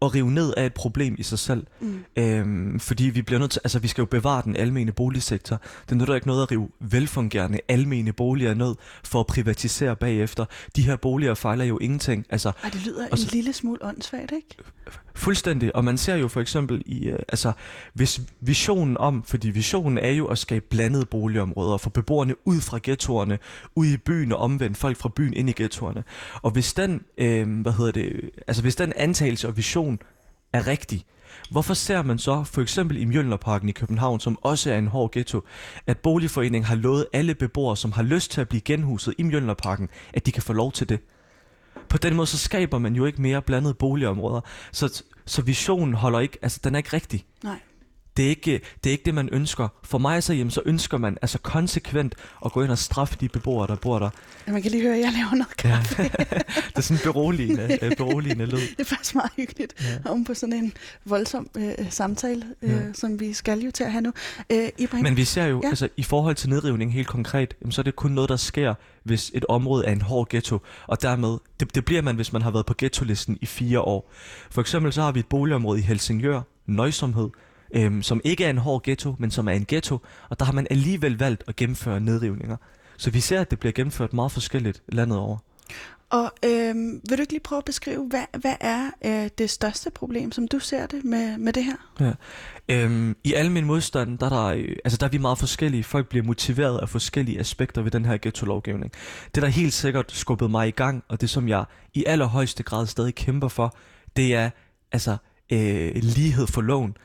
at 0.05 0.15
rive 0.15 0.31
ned 0.31 0.55
er 0.57 0.67
et 0.67 0.75
problem 0.75 1.15
i 1.19 1.23
sig 1.23 1.39
selv. 1.39 1.67
Mm. 1.81 2.05
Øhm, 2.17 2.81
fordi 2.81 3.05
vi 3.05 3.23
bliver 3.23 3.39
nødt 3.39 3.51
til, 3.51 3.61
altså 3.65 3.79
vi 3.79 3.89
skal 3.89 4.03
jo 4.03 4.07
bevare 4.07 4.43
den 4.45 4.57
almene 4.57 4.93
boligsektor. 4.93 5.61
Det 5.89 5.97
nytter 5.97 6.15
ikke 6.15 6.27
noget 6.27 6.43
at 6.43 6.51
rive 6.51 6.69
velfungerende 6.81 7.59
almene 7.69 8.13
boliger 8.13 8.55
ned 8.55 8.75
for 9.05 9.21
at 9.21 9.27
privatisere 9.27 9.97
bagefter. 9.97 10.45
De 10.77 10.83
her 10.83 10.97
boliger 10.97 11.35
fejler 11.35 11.65
jo 11.65 11.79
ingenting. 11.79 12.27
Altså 12.31 12.53
Ej, 12.65 12.71
det 12.71 12.87
lyder 12.87 13.07
Og 13.13 13.19
så- 13.19 13.25
en 13.27 13.31
lille 13.33 13.53
smule 13.53 13.79
åndssvagt, 13.85 14.33
ikke? 14.33 14.57
fuldstændig. 15.17 15.77
Og 15.77 15.85
man 15.85 15.99
ser 15.99 16.17
jo 16.17 16.29
for 16.29 16.41
eksempel 16.41 16.83
i, 16.87 17.07
øh, 17.07 17.19
altså 17.29 17.53
hvis 17.95 18.21
visionen 18.41 18.97
om, 18.99 19.23
fordi 19.27 19.49
visionen 19.51 19.99
er 19.99 20.11
jo 20.11 20.27
at 20.27 20.39
skabe 20.39 20.65
blandede 20.71 21.07
boligområder, 21.07 21.77
få 21.77 21.91
beboerne 21.91 22.35
ud 22.45 22.61
fra 22.61 22.79
ghettoerne, 22.83 23.39
ud 23.77 23.87
i 23.87 23.97
byen 23.97 24.33
og 24.33 24.39
omvendt 24.39 24.77
folk 24.77 24.97
fra 24.97 25.09
byen 25.17 25.35
ind 25.35 25.51
i 25.51 25.53
ghettoerne. 25.57 26.05
Og 26.43 26.51
hvis 26.51 26.73
den, 26.75 27.01
øh, 27.19 27.61
hvad 27.61 27.73
hedder 27.73 27.93
det, 27.93 28.31
altså 28.47 28.63
hvis 28.63 28.77
den 28.77 28.93
antagelse 28.97 29.49
og 29.49 29.57
vision 29.57 29.94
er 30.55 30.67
rigtig, 30.67 31.05
Hvorfor 31.51 31.75
ser 31.75 32.03
man 32.03 32.19
så 32.19 32.45
for 32.45 32.61
eksempel 32.61 32.97
i 32.97 33.05
Mjølnerparken 33.05 33.69
i 33.69 33.73
København, 33.73 34.21
som 34.21 34.39
også 34.43 34.73
er 34.73 34.79
en 34.79 34.87
hård 34.87 35.13
ghetto, 35.13 35.41
at 35.87 35.99
boligforeningen 35.99 36.67
har 36.67 36.75
lovet 36.75 37.07
alle 37.13 37.35
beboere, 37.35 37.77
som 37.77 37.93
har 37.93 38.03
lyst 38.03 38.31
til 38.31 38.41
at 38.41 38.49
blive 38.49 38.61
genhuset 38.61 39.15
i 39.19 39.23
Mjølnerparken, 39.23 39.89
at 40.15 40.27
de 40.27 40.33
kan 40.33 40.43
få 40.43 40.53
lov 40.53 40.73
til 40.73 40.89
det? 40.89 41.01
På 41.89 41.99
den 41.99 42.15
måde 42.15 42.27
så 42.27 42.39
skaber 42.39 42.79
man 42.79 42.97
jo 42.97 43.05
ikke 43.05 43.23
mere 43.23 43.43
blandede 43.43 43.75
boligområder. 43.75 44.41
Så, 44.73 45.03
så 45.27 45.43
visionen 45.43 45.95
holder 45.95 46.21
ikke, 46.21 46.39
altså 46.43 46.61
den 46.65 46.75
er 46.75 46.79
ikke 46.79 46.93
rigtig. 46.93 47.25
Nej. 47.45 47.59
Det 48.17 48.25
er 48.25 48.29
ikke 48.29 48.61
det, 48.85 48.91
er 48.91 48.93
ikke 48.93 49.05
det 49.05 49.15
man 49.15 49.29
ønsker. 49.33 49.69
For 49.83 49.99
mig 49.99 50.23
så, 50.23 50.33
jamen, 50.35 50.51
så 50.51 50.63
ønsker 50.65 50.99
man 50.99 51.19
altså 51.23 51.39
konsekvent 51.39 52.15
at 52.45 52.53
gå 52.53 52.63
ind 52.63 52.71
og 52.71 52.79
straffe 52.79 53.17
de 53.21 53.29
beboere, 53.29 53.67
der 53.67 53.77
bor 53.77 53.99
der. 53.99 54.11
Ja, 54.47 54.53
man 54.53 54.63
kan 54.63 54.71
lige 54.71 54.83
høre, 54.83 54.95
at 54.95 55.01
jeg 55.01 55.13
laver 55.13 55.35
noget 55.35 55.65
Ja. 55.65 55.69
kaffe. 55.77 56.03
det 56.69 56.77
er 56.77 56.81
sådan 56.81 57.01
beroligende, 57.05 57.79
øh, 57.83 57.97
beroligende 57.97 58.47
lyd. 58.47 58.57
Det 58.59 58.81
er 58.81 58.85
faktisk 58.85 59.15
meget 59.15 59.31
hyggeligt. 59.37 59.75
Ja. 60.05 60.11
Oven 60.11 60.25
på 60.25 60.35
sådan 60.35 60.53
en 60.53 60.73
voldsom 61.05 61.49
øh, 61.57 61.73
samtale, 61.91 62.45
øh, 62.63 62.71
Ja. 62.71 62.79
som 62.93 63.21
vi 63.21 63.33
skal 63.33 63.59
jo 63.61 63.71
til 63.71 63.85
at 63.85 63.93
have 63.93 64.03
nu. 64.03 64.13
Øh, 64.51 64.69
Ibrahim, 64.79 65.03
Men 65.05 65.17
vi 65.17 65.25
ser 65.25 65.45
jo, 65.45 65.57
Ja. 65.57 65.67
ja. 65.67 65.69
altså 65.69 65.89
i 65.97 66.03
forhold 66.03 66.35
til 66.35 66.49
nedrivning 66.51 66.93
helt 66.93 67.07
konkret, 67.07 67.55
jamen, 67.63 67.73
så 67.73 67.81
er 67.81 67.83
det 67.83 67.97
kun 67.97 68.11
noget, 68.11 68.31
der 68.31 68.37
sker, 68.37 68.75
hvis 69.05 69.31
et 69.35 69.45
område 69.49 69.87
er 69.87 69.93
en 69.93 70.01
hård 70.03 70.29
ghetto. 70.29 70.59
Og 70.87 71.03
dermed, 71.03 71.39
det, 71.61 71.75
det 71.75 71.85
bliver 71.85 72.03
man, 72.03 72.17
hvis 72.17 72.33
man 72.33 72.43
har 72.43 72.51
været 72.51 72.67
på 72.67 72.75
ghetto-listen 72.79 73.39
i 73.41 73.47
fire 73.47 73.81
år. 73.81 74.11
For 74.51 74.61
eksempel 74.61 74.93
så 74.93 75.03
har 75.03 75.13
vi 75.13 75.21
et 75.21 75.27
boligområde 75.27 75.79
i 75.79 75.83
Helsingør, 75.83 76.41
Nøjsomhed, 76.67 77.29
øhm, 77.75 78.03
som 78.03 78.21
ikke 78.25 78.45
er 78.45 78.51
en 78.51 78.59
hård 78.59 78.83
ghetto, 78.83 79.15
men 79.19 79.31
som 79.31 79.49
er 79.49 79.53
en 79.53 79.65
ghetto. 79.69 79.99
Og 80.29 80.39
der 80.39 80.45
har 80.45 80.53
man 80.53 80.67
alligevel 80.71 81.19
valgt 81.19 81.45
at 81.49 81.57
gennemføre 81.57 82.01
nedrivninger. 82.01 82.57
Så 82.97 83.11
vi 83.11 83.21
ser, 83.21 83.41
at 83.41 83.51
det 83.51 83.59
bliver 83.59 83.73
gennemført 83.73 84.13
meget 84.13 84.33
forskelligt 84.33 84.83
landet 84.89 85.19
over. 85.19 85.39
Og 86.11 86.33
øh, 86.45 86.75
vil 87.09 87.19
du 87.19 87.21
ikke 87.21 87.33
lige 87.33 87.41
prøve 87.41 87.59
at 87.59 87.65
beskrive, 87.65 88.07
hvad, 88.09 88.41
hvad 88.41 88.55
er 88.61 88.91
øh, 89.05 89.31
det 89.39 89.51
største 89.51 89.91
problem, 89.91 90.33
som 90.33 90.49
du 90.49 90.59
ser 90.59 90.87
det 90.87 91.05
med, 91.05 91.39
med 91.39 91.53
det 91.53 91.65
her? 91.65 91.77
Ja. 92.01 92.13
Øhm, 92.69 93.17
I 93.25 93.35
alle 93.35 93.53
mine 93.53 93.67
modstand, 93.67 94.19
der 94.19 94.27
er, 94.27 94.31
der, 94.31 94.45
øh, 94.45 94.77
altså 94.85 94.99
der 94.99 95.07
er 95.07 95.11
vi 95.11 95.19
meget 95.19 95.39
forskellige. 95.39 95.85
Folk 95.85 96.09
bliver 96.09 96.25
motiveret 96.25 96.79
af 96.79 96.89
forskellige 96.89 97.41
aspekter 97.41 97.83
ved 97.83 97.91
den 97.91 98.05
her 98.05 98.17
ghetto-lovgivning. 98.17 98.93
Det, 99.35 99.43
der 99.43 99.49
helt 99.49 99.73
sikkert 99.73 100.13
skubbet 100.13 100.51
mig 100.51 100.69
i 100.69 100.71
gang, 100.71 101.05
og 101.09 101.21
det 101.21 101.31
som 101.31 101.49
jeg 101.49 101.65
i 101.95 102.05
allerhøjeste 102.07 102.63
grad 102.63 102.87
stadig 102.87 103.15
kæmper 103.15 103.49
for, 103.49 103.77
det 104.17 104.35
er 104.35 104.51
altså 104.93 105.17
øh, 105.53 105.93
lighed 105.95 106.47
for 106.47 106.61
loven. 106.61 106.97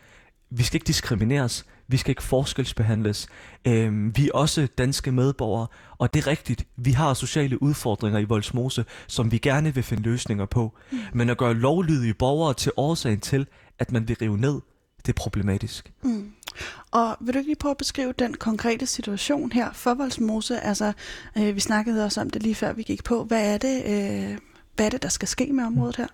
Vi 0.51 0.63
skal 0.63 0.75
ikke 0.75 0.87
diskrimineres. 0.87 1.65
Vi 1.87 1.97
skal 1.97 2.11
ikke 2.11 2.23
forskelsbehandles. 2.23 3.27
Øhm, 3.67 4.17
vi 4.17 4.27
er 4.27 4.31
også 4.33 4.67
danske 4.77 5.11
medborgere, 5.11 5.67
og 5.97 6.13
det 6.13 6.19
er 6.19 6.27
rigtigt. 6.27 6.67
Vi 6.77 6.91
har 6.91 7.13
sociale 7.13 7.63
udfordringer 7.63 8.19
i 8.19 8.23
Voldsmose, 8.23 8.85
som 9.07 9.31
vi 9.31 9.37
gerne 9.37 9.73
vil 9.73 9.83
finde 9.83 10.03
løsninger 10.03 10.45
på. 10.45 10.77
Mm. 10.91 10.97
Men 11.13 11.29
at 11.29 11.37
gøre 11.37 11.53
lovlydige 11.53 12.13
borgere 12.13 12.53
til 12.53 12.71
årsagen 12.77 13.19
til, 13.19 13.47
at 13.79 13.91
man 13.91 14.07
vil 14.07 14.17
rive 14.21 14.37
ned, 14.37 14.61
det 15.05 15.09
er 15.09 15.13
problematisk. 15.13 15.91
Mm. 16.01 16.31
Og 16.91 17.17
vil 17.19 17.33
du 17.33 17.39
ikke 17.39 17.49
lige 17.49 17.59
prøve 17.59 17.71
at 17.71 17.77
beskrive 17.77 18.13
den 18.19 18.33
konkrete 18.33 18.85
situation 18.85 19.51
her 19.51 19.73
for 19.73 19.93
Voldsmose? 19.93 20.59
Altså, 20.59 20.93
øh, 21.37 21.55
vi 21.55 21.59
snakkede 21.59 22.05
også 22.05 22.21
om 22.21 22.29
det 22.29 22.43
lige 22.43 22.55
før 22.55 22.73
vi 22.73 22.83
gik 22.83 23.03
på. 23.03 23.23
Hvad 23.23 23.53
er 23.53 23.57
det, 23.57 23.83
øh, 23.85 24.37
hvad 24.75 24.85
er 24.85 24.89
det 24.89 25.03
der 25.03 25.09
skal 25.09 25.27
ske 25.27 25.53
med 25.53 25.63
området 25.63 25.95
her? 25.95 26.07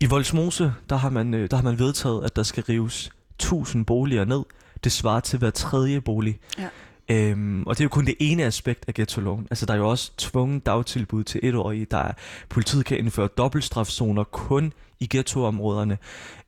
I 0.00 0.06
Voldsmose, 0.06 0.72
der 0.90 0.96
har 0.96 1.10
man, 1.10 1.34
øh, 1.34 1.50
der 1.50 1.56
har 1.56 1.64
man 1.64 1.78
vedtaget, 1.78 2.24
at 2.24 2.36
der 2.36 2.42
skal 2.42 2.64
rives 2.64 3.12
1000 3.40 3.86
boliger 3.86 4.24
ned. 4.24 4.42
Det 4.84 4.92
svarer 4.92 5.20
til 5.20 5.38
hver 5.38 5.50
tredje 5.50 6.00
bolig. 6.00 6.38
Ja. 6.58 6.68
Øhm, 7.10 7.62
og 7.62 7.74
det 7.78 7.80
er 7.80 7.84
jo 7.84 7.88
kun 7.88 8.06
det 8.06 8.14
ene 8.20 8.44
aspekt 8.44 8.84
af 8.88 8.94
ghetto-loven. 8.94 9.46
Altså, 9.50 9.66
der 9.66 9.72
er 9.72 9.78
jo 9.78 9.88
også 9.88 10.12
tvungen 10.16 10.60
dagtilbud 10.60 11.24
til 11.24 11.40
etårige. 11.42 11.86
Der 11.90 11.98
er, 11.98 12.12
politiet 12.48 12.84
kan 12.84 12.98
indføre 12.98 13.28
dobbeltstrafzoner 13.38 14.24
kun 14.24 14.72
i 15.00 15.06
ghettoområderne. 15.10 15.98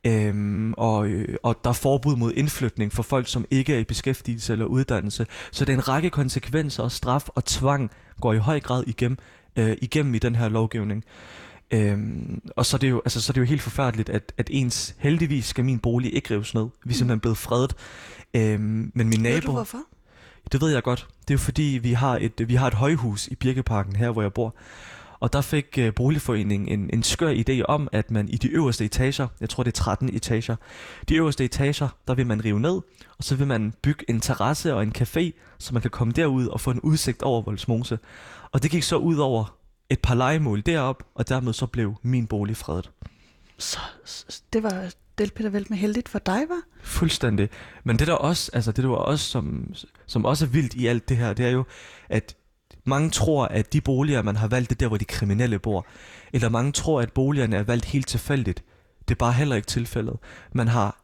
Øhm, 0.03 0.73
og, 0.77 1.07
øh, 1.07 1.37
og 1.43 1.59
der 1.63 1.69
er 1.69 1.73
forbud 1.73 2.15
mod 2.15 2.33
indflytning 2.35 2.93
for 2.93 3.03
folk, 3.03 3.27
som 3.27 3.45
ikke 3.51 3.75
er 3.75 3.79
i 3.79 3.83
beskæftigelse 3.83 4.53
eller 4.53 4.65
uddannelse. 4.65 5.25
Så 5.51 5.65
det 5.65 5.73
er 5.73 5.77
en 5.77 5.87
række 5.87 6.09
konsekvenser, 6.09 6.83
og 6.83 6.91
straf 6.91 7.27
og 7.27 7.45
tvang 7.45 7.91
går 8.21 8.33
i 8.33 8.37
høj 8.37 8.59
grad 8.59 8.83
igennem, 8.87 9.17
øh, 9.55 9.77
igennem 9.81 10.15
i 10.15 10.19
den 10.19 10.35
her 10.35 10.49
lovgivning. 10.49 11.03
Øhm, 11.71 12.41
og 12.55 12.65
så 12.65 12.77
er, 12.77 12.79
det 12.79 12.89
jo, 12.89 13.01
altså, 13.05 13.21
så 13.21 13.31
er 13.31 13.33
det 13.33 13.41
jo 13.41 13.45
helt 13.45 13.61
forfærdeligt, 13.61 14.09
at, 14.09 14.33
at 14.37 14.49
ens, 14.51 14.95
heldigvis 14.99 15.45
skal 15.45 15.65
min 15.65 15.79
bolig 15.79 16.15
ikke 16.15 16.33
rives 16.33 16.53
ned. 16.53 16.67
Vi 16.83 16.91
er 16.91 16.95
simpelthen 16.95 17.19
blevet 17.19 17.37
fredet. 17.37 17.75
Øhm, 18.33 18.91
men 18.93 19.09
min 19.09 19.19
nabo... 19.19 19.33
Ved 19.33 19.41
du 19.41 19.51
hvorfor? 19.51 19.77
Det 20.51 20.61
ved 20.61 20.69
jeg 20.69 20.83
godt. 20.83 21.07
Det 21.21 21.29
er 21.29 21.33
jo 21.33 21.43
fordi, 21.43 21.79
vi 21.83 21.93
har 21.93 22.17
et, 22.21 22.49
vi 22.49 22.55
har 22.55 22.67
et 22.67 22.73
højhus 22.73 23.27
i 23.27 23.35
Birkeparken 23.35 23.95
her, 23.95 24.11
hvor 24.11 24.21
jeg 24.21 24.33
bor. 24.33 24.55
Og 25.19 25.33
der 25.33 25.41
fik 25.41 25.79
uh, 25.81 25.93
boligforeningen 25.95 26.79
en, 26.79 26.89
en 26.93 27.03
skør 27.03 27.33
idé 27.33 27.63
om, 27.63 27.87
at 27.91 28.11
man 28.11 28.29
i 28.29 28.37
de 28.37 28.47
øverste 28.47 28.85
etager, 28.85 29.27
jeg 29.41 29.49
tror 29.49 29.63
det 29.63 29.71
er 29.71 29.83
13 29.83 30.15
etager, 30.15 30.55
de 31.09 31.15
øverste 31.15 31.45
etager, 31.45 31.87
der 32.07 32.13
vil 32.13 32.27
man 32.27 32.45
rive 32.45 32.59
ned, 32.59 32.81
og 33.17 33.23
så 33.23 33.35
vil 33.35 33.47
man 33.47 33.73
bygge 33.81 34.05
en 34.09 34.19
terrasse 34.19 34.75
og 34.75 34.83
en 34.83 34.93
café, 34.97 35.31
så 35.57 35.73
man 35.73 35.81
kan 35.81 35.91
komme 35.91 36.13
derud 36.13 36.47
og 36.47 36.61
få 36.61 36.71
en 36.71 36.79
udsigt 36.79 37.23
over 37.23 37.41
Voldsmose. 37.41 37.99
Og 38.51 38.63
det 38.63 38.71
gik 38.71 38.83
så 38.83 38.95
ud 38.95 39.17
over 39.17 39.55
et 39.91 39.99
par 39.99 40.15
legemål 40.15 40.61
derop, 40.61 41.03
og 41.15 41.29
dermed 41.29 41.53
så 41.53 41.65
blev 41.65 41.95
min 42.01 42.27
bolig 42.27 42.57
fredet. 42.57 42.91
Så 43.57 43.79
det 44.53 44.63
var 44.63 44.91
det 45.17 45.33
Peter 45.33 45.49
Velt 45.49 45.69
med 45.69 45.77
heldigt 45.77 46.09
for 46.09 46.19
dig, 46.19 46.41
var? 46.49 46.61
Fuldstændig. 46.83 47.49
Men 47.83 47.99
det 47.99 48.07
der 48.07 48.13
også, 48.13 48.51
altså 48.53 48.71
det 48.71 48.83
der 48.83 48.89
også, 48.89 49.25
som, 49.25 49.73
som 50.05 50.25
også 50.25 50.45
er 50.45 50.49
vildt 50.49 50.73
i 50.73 50.87
alt 50.87 51.09
det 51.09 51.17
her, 51.17 51.33
det 51.33 51.45
er 51.45 51.49
jo, 51.49 51.63
at 52.09 52.35
mange 52.85 53.09
tror, 53.09 53.45
at 53.45 53.73
de 53.73 53.81
boliger, 53.81 54.21
man 54.21 54.35
har 54.35 54.47
valgt, 54.47 54.69
det 54.69 54.75
er 54.75 54.79
der, 54.79 54.87
hvor 54.87 54.97
de 54.97 55.05
kriminelle 55.05 55.59
bor. 55.59 55.85
Eller 56.33 56.49
mange 56.49 56.71
tror, 56.71 57.01
at 57.01 57.13
boligerne 57.13 57.55
er 57.55 57.63
valgt 57.63 57.85
helt 57.85 58.07
tilfældigt. 58.07 58.63
Det 59.07 59.15
er 59.15 59.19
bare 59.19 59.33
heller 59.33 59.55
ikke 59.55 59.65
tilfældet. 59.65 60.17
Man 60.53 60.67
har 60.67 60.97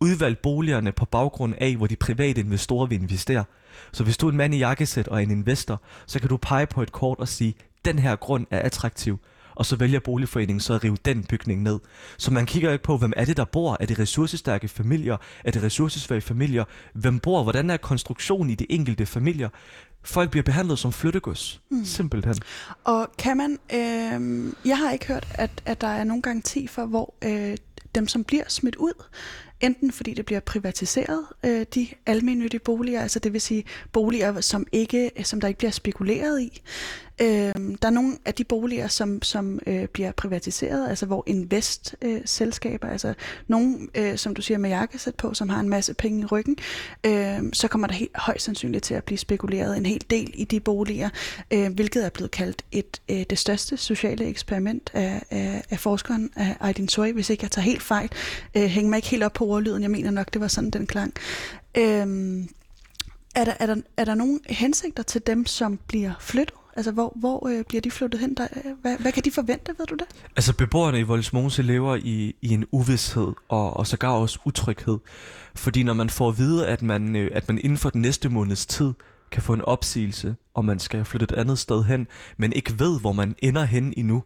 udvalgt 0.00 0.42
boligerne 0.42 0.92
på 0.92 1.04
baggrund 1.04 1.54
af, 1.60 1.76
hvor 1.76 1.86
de 1.86 1.96
private 1.96 2.40
investorer 2.40 2.86
vil 2.86 3.00
investere. 3.00 3.44
Så 3.92 4.04
hvis 4.04 4.16
du 4.16 4.26
er 4.26 4.30
en 4.30 4.36
mand 4.36 4.54
i 4.54 4.58
jakkesæt 4.58 5.08
og 5.08 5.22
en 5.22 5.30
investor, 5.30 5.82
så 6.06 6.20
kan 6.20 6.28
du 6.28 6.36
pege 6.36 6.66
på 6.66 6.82
et 6.82 6.92
kort 6.92 7.18
og 7.18 7.28
sige, 7.28 7.54
den 7.86 7.98
her 7.98 8.16
grund 8.16 8.46
er 8.50 8.58
attraktiv 8.58 9.18
og 9.56 9.66
så 9.66 9.76
vælger 9.76 10.00
boligforeningen 10.00 10.60
så 10.60 10.74
at 10.74 10.84
rive 10.84 10.96
den 11.04 11.24
bygning 11.24 11.62
ned. 11.62 11.78
Så 12.18 12.32
man 12.32 12.46
kigger 12.46 12.72
ikke 12.72 12.84
på, 12.84 12.96
hvem 12.96 13.12
er 13.16 13.24
det, 13.24 13.36
der 13.36 13.44
bor? 13.44 13.76
Er 13.80 13.86
det 13.86 13.98
ressourcestærke 13.98 14.68
familier? 14.68 15.16
Er 15.44 15.50
det 15.50 15.62
ressourcesvage 15.62 16.20
familier? 16.20 16.64
Hvem 16.94 17.20
bor? 17.20 17.42
Hvordan 17.42 17.70
er 17.70 17.76
konstruktionen 17.76 18.50
i 18.50 18.54
de 18.54 18.72
enkelte 18.72 19.06
familier? 19.06 19.48
Folk 20.02 20.30
bliver 20.30 20.44
behandlet 20.44 20.78
som 20.78 20.92
flyttegods. 20.92 21.60
Mm. 21.70 21.84
Simpelthen. 21.84 22.34
Og 22.84 23.10
kan 23.18 23.36
man... 23.36 23.58
Øh, 23.74 24.52
jeg 24.64 24.78
har 24.78 24.90
ikke 24.90 25.06
hørt, 25.06 25.26
at, 25.30 25.50
at 25.64 25.80
der 25.80 25.86
er 25.86 26.04
nogen 26.04 26.22
garanti 26.22 26.66
for, 26.66 26.86
hvor 26.86 27.14
øh, 27.24 27.56
dem, 27.94 28.08
som 28.08 28.24
bliver 28.24 28.44
smidt 28.48 28.76
ud, 28.76 29.04
enten 29.60 29.92
fordi 29.92 30.14
det 30.14 30.26
bliver 30.26 30.40
privatiseret, 30.40 31.24
øh, 31.44 31.66
de 31.74 31.88
almindelige 32.06 32.60
boliger, 32.60 33.00
altså 33.00 33.18
det 33.18 33.32
vil 33.32 33.40
sige 33.40 33.64
boliger, 33.92 34.40
som, 34.40 34.66
ikke, 34.72 35.10
som 35.22 35.40
der 35.40 35.48
ikke 35.48 35.58
bliver 35.58 35.70
spekuleret 35.70 36.40
i, 36.40 36.62
Øh, 37.20 37.52
der 37.82 37.88
er 37.88 37.90
nogle 37.90 38.18
af 38.24 38.34
de 38.34 38.44
boliger, 38.44 38.88
som, 38.88 39.22
som 39.22 39.60
øh, 39.66 39.86
bliver 39.86 40.12
privatiseret, 40.12 40.88
altså 40.88 41.06
hvor 41.06 41.24
invest-selskaber, 41.26 42.86
øh, 42.86 42.92
altså 42.92 43.14
nogle, 43.48 43.88
øh, 43.94 44.18
som 44.18 44.34
du 44.34 44.42
siger, 44.42 44.58
med 44.58 44.70
jakkesæt 44.70 45.14
på, 45.14 45.34
som 45.34 45.48
har 45.48 45.60
en 45.60 45.68
masse 45.68 45.94
penge 45.94 46.22
i 46.22 46.24
ryggen, 46.24 46.56
øh, 47.06 47.38
så 47.52 47.68
kommer 47.68 47.86
der 47.86 47.94
helt 47.94 48.16
højst 48.16 48.44
sandsynligt 48.44 48.84
til 48.84 48.94
at 48.94 49.04
blive 49.04 49.18
spekuleret 49.18 49.76
en 49.76 49.86
hel 49.86 50.04
del 50.10 50.30
i 50.34 50.44
de 50.44 50.60
boliger, 50.60 51.08
øh, 51.50 51.72
hvilket 51.72 52.04
er 52.04 52.10
blevet 52.10 52.30
kaldt 52.30 52.64
et 52.72 53.00
øh, 53.08 53.24
det 53.30 53.38
største 53.38 53.76
sociale 53.76 54.24
eksperiment 54.24 54.90
af, 54.94 55.22
af, 55.30 55.64
af 55.70 55.78
forskeren 55.78 56.30
af 56.36 56.56
Aydin 56.60 56.88
Soy, 56.88 57.12
hvis 57.12 57.30
ikke 57.30 57.44
jeg 57.44 57.50
tager 57.50 57.64
helt 57.64 57.82
fejl. 57.82 58.10
Øh, 58.56 58.62
hænger 58.62 58.90
mig 58.90 58.96
ikke 58.96 59.08
helt 59.08 59.22
op 59.22 59.32
på 59.32 59.46
ordlyden, 59.46 59.82
jeg 59.82 59.90
mener 59.90 60.10
nok, 60.10 60.32
det 60.32 60.40
var 60.40 60.48
sådan, 60.48 60.70
den 60.70 60.86
klang. 60.86 61.14
Øh, 61.76 62.06
er 63.34 63.44
der, 63.44 63.54
er, 63.58 63.66
der, 63.66 63.76
er 63.96 64.04
der 64.04 64.14
nogle 64.14 64.40
hensigter 64.48 65.02
til 65.02 65.26
dem, 65.26 65.46
som 65.46 65.78
bliver 65.88 66.12
flyttet? 66.20 66.54
Altså, 66.76 66.92
hvor, 66.92 67.12
hvor 67.16 67.48
øh, 67.48 67.64
bliver 67.64 67.80
de 67.80 67.90
flyttet 67.90 68.20
hen? 68.20 68.34
Der, 68.34 68.46
øh, 68.56 68.72
hvad, 68.82 68.96
hvad 68.98 69.12
kan 69.12 69.24
de 69.24 69.30
forvente, 69.30 69.74
ved 69.78 69.86
du 69.86 69.94
det? 69.94 70.06
Altså, 70.36 70.56
beboerne 70.56 71.00
i 71.00 71.02
Voldsmose 71.02 71.62
lever 71.62 71.96
i, 71.96 72.36
i 72.42 72.54
en 72.54 72.64
uvidshed 72.70 73.32
og, 73.48 73.76
og 73.76 73.86
sågar 73.86 74.10
også 74.10 74.38
utryghed. 74.44 74.98
Fordi 75.54 75.82
når 75.82 75.92
man 75.92 76.10
får 76.10 76.28
at 76.28 76.38
vide, 76.38 76.66
at 76.66 76.82
man, 76.82 77.16
øh, 77.16 77.30
at 77.34 77.48
man 77.48 77.58
inden 77.58 77.78
for 77.78 77.90
den 77.90 78.00
næste 78.00 78.28
måneds 78.28 78.66
tid 78.66 78.92
kan 79.30 79.42
få 79.42 79.52
en 79.52 79.62
opsigelse, 79.62 80.36
og 80.54 80.64
man 80.64 80.78
skal 80.78 81.04
flytte 81.04 81.24
et 81.24 81.32
andet 81.32 81.58
sted 81.58 81.84
hen, 81.84 82.06
men 82.36 82.52
ikke 82.52 82.78
ved, 82.78 83.00
hvor 83.00 83.12
man 83.12 83.34
ender 83.38 83.64
hen 83.64 83.94
endnu, 83.96 84.22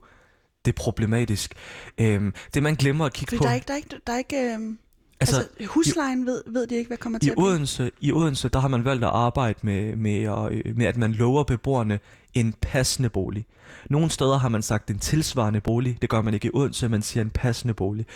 det 0.65 0.73
er 0.73 0.77
problematisk. 0.77 1.55
Øhm, 1.99 2.35
det 2.55 2.63
man 2.63 2.75
glemmer 2.75 3.07
at 3.07 3.13
kigge 3.13 3.31
Fordi 3.31 3.39
på... 3.39 3.45
Der 3.45 3.51
er 3.51 3.55
ikke, 3.55 3.67
der 3.67 3.73
er 3.73 3.77
ikke, 3.77 3.97
der 4.07 4.13
er 4.13 4.19
ikke 4.19 4.55
øhm, 4.55 4.79
Altså, 5.21 5.37
altså 5.37 5.67
huslejen 5.67 6.27
ved, 6.27 6.43
ved 6.47 6.67
de 6.67 6.75
ikke, 6.75 6.89
hvad 6.89 6.99
kommer 6.99 7.19
til 7.19 7.29
i 7.29 7.31
at 7.31 7.39
Odense, 7.39 7.91
I 8.01 8.13
Odense, 8.13 8.49
der 8.49 8.59
har 8.59 8.69
man 8.69 8.85
valgt 8.85 9.05
at 9.05 9.11
arbejde 9.11 9.59
med, 9.63 9.97
med, 9.97 10.23
at, 10.23 10.77
med, 10.77 10.87
at 10.87 10.97
man 10.97 11.13
lover 11.13 11.45
beboerne 11.45 12.01
en 12.35 12.55
passende 12.61 13.09
bolig. 13.09 13.47
Nogle 13.91 14.11
steder 14.11 14.39
har 14.39 14.49
man 14.49 14.63
sagt 14.63 14.91
en 14.91 14.99
tilsvarende 14.99 15.61
bolig. 15.61 15.99
Det 16.03 16.11
gør 16.11 16.23
man 16.23 16.35
ikke 16.35 16.47
i 16.47 16.51
Odense, 16.55 16.89
man 16.89 17.03
siger 17.03 17.25
en 17.25 17.31
passende 17.31 17.75
bolig. 17.75 18.07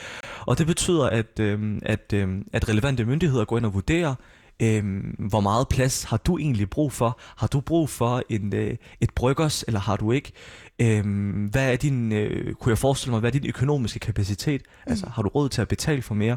Og 0.41 0.59
det 0.59 0.67
betyder, 0.67 1.05
at, 1.05 1.41
øh, 1.41 1.79
at, 1.83 2.13
øh, 2.13 2.29
at 2.53 2.69
relevante 2.69 3.05
myndigheder 3.05 3.45
går 3.45 3.57
ind 3.57 3.67
og 3.67 3.75
vurderer, 3.75 4.15
Øhm, 4.63 5.17
hvor 5.19 5.41
meget 5.41 5.69
plads 5.69 6.05
har 6.05 6.17
du 6.17 6.39
egentlig 6.39 6.71
brug 6.71 6.93
for? 6.93 7.21
Har 7.37 7.47
du 7.47 7.61
brug 7.61 7.89
for 7.89 8.23
en, 8.29 8.55
øh, 8.55 8.77
et 9.01 9.11
bryggers, 9.15 9.63
eller 9.63 9.81
har 9.81 9.97
du 9.97 10.13
ikke? 10.13 10.33
Øhm, 10.79 11.47
hvad 11.47 11.73
er 11.73 11.77
din, 11.77 12.13
øh, 12.13 12.55
kunne 12.55 12.71
jeg 12.71 12.79
forestille 12.79 13.11
mig, 13.11 13.21
hvad 13.21 13.35
er 13.35 13.39
din 13.39 13.49
økonomiske 13.49 13.99
kapacitet? 13.99 14.63
Mm. 14.63 14.91
Altså, 14.91 15.07
har 15.09 15.23
du 15.23 15.29
råd 15.29 15.49
til 15.49 15.63
at 15.63 15.69
betale 15.69 16.03
for 16.03 16.15
mere? 16.15 16.37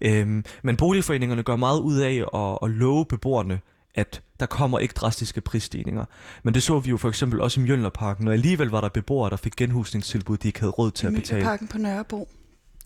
Øhm, 0.00 0.44
men 0.62 0.76
boligforeningerne 0.76 1.42
gør 1.42 1.56
meget 1.56 1.80
ud 1.80 1.96
af 1.96 2.24
at, 2.34 2.58
at 2.62 2.70
love 2.70 3.06
beboerne, 3.06 3.60
at 3.94 4.22
der 4.40 4.46
kommer 4.46 4.78
ikke 4.78 4.92
drastiske 4.92 5.40
prisstigninger. 5.40 6.04
Men 6.42 6.54
det 6.54 6.62
så 6.62 6.78
vi 6.78 6.90
jo 6.90 6.96
for 6.96 7.08
eksempel 7.08 7.40
også 7.40 7.60
i 7.60 7.62
Mjølnerparken, 7.62 8.28
og 8.28 8.34
alligevel 8.34 8.68
var 8.68 8.80
der 8.80 8.88
beboere, 8.88 9.30
der 9.30 9.36
fik 9.36 9.56
genhusningstilbud, 9.56 10.36
de 10.36 10.48
ikke 10.48 10.60
havde 10.60 10.70
råd 10.70 10.90
til 10.90 11.06
at 11.06 11.12
betale. 11.12 11.40
I 11.40 11.42
Mjølnerparken 11.42 11.68
på 11.68 11.78
Nørrebro. 11.78 12.28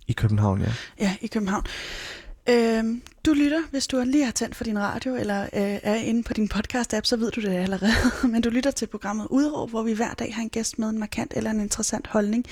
I 0.06 0.12
København, 0.12 0.60
ja. 0.60 0.72
Ja, 1.00 1.16
i 1.20 1.26
København. 1.26 1.64
Øhm, 2.48 3.02
du 3.26 3.32
lytter, 3.32 3.62
hvis 3.70 3.86
du 3.86 4.02
lige 4.06 4.24
har 4.24 4.32
tændt 4.32 4.56
for 4.56 4.64
din 4.64 4.78
radio, 4.78 5.16
eller 5.16 5.42
øh, 5.42 5.78
er 5.82 5.94
inde 5.94 6.22
på 6.22 6.32
din 6.32 6.50
podcast-app, 6.54 7.04
så 7.04 7.16
ved 7.16 7.30
du 7.30 7.40
det 7.40 7.48
allerede. 7.48 7.92
Men 8.32 8.42
du 8.42 8.50
lytter 8.50 8.70
til 8.70 8.86
programmet 8.86 9.26
Udråb, 9.30 9.70
hvor 9.70 9.82
vi 9.82 9.92
hver 9.92 10.14
dag 10.14 10.34
har 10.34 10.42
en 10.42 10.48
gæst 10.48 10.78
med 10.78 10.88
en 10.88 10.98
markant 10.98 11.32
eller 11.36 11.50
en 11.50 11.60
interessant 11.60 12.06
holdning 12.06 12.44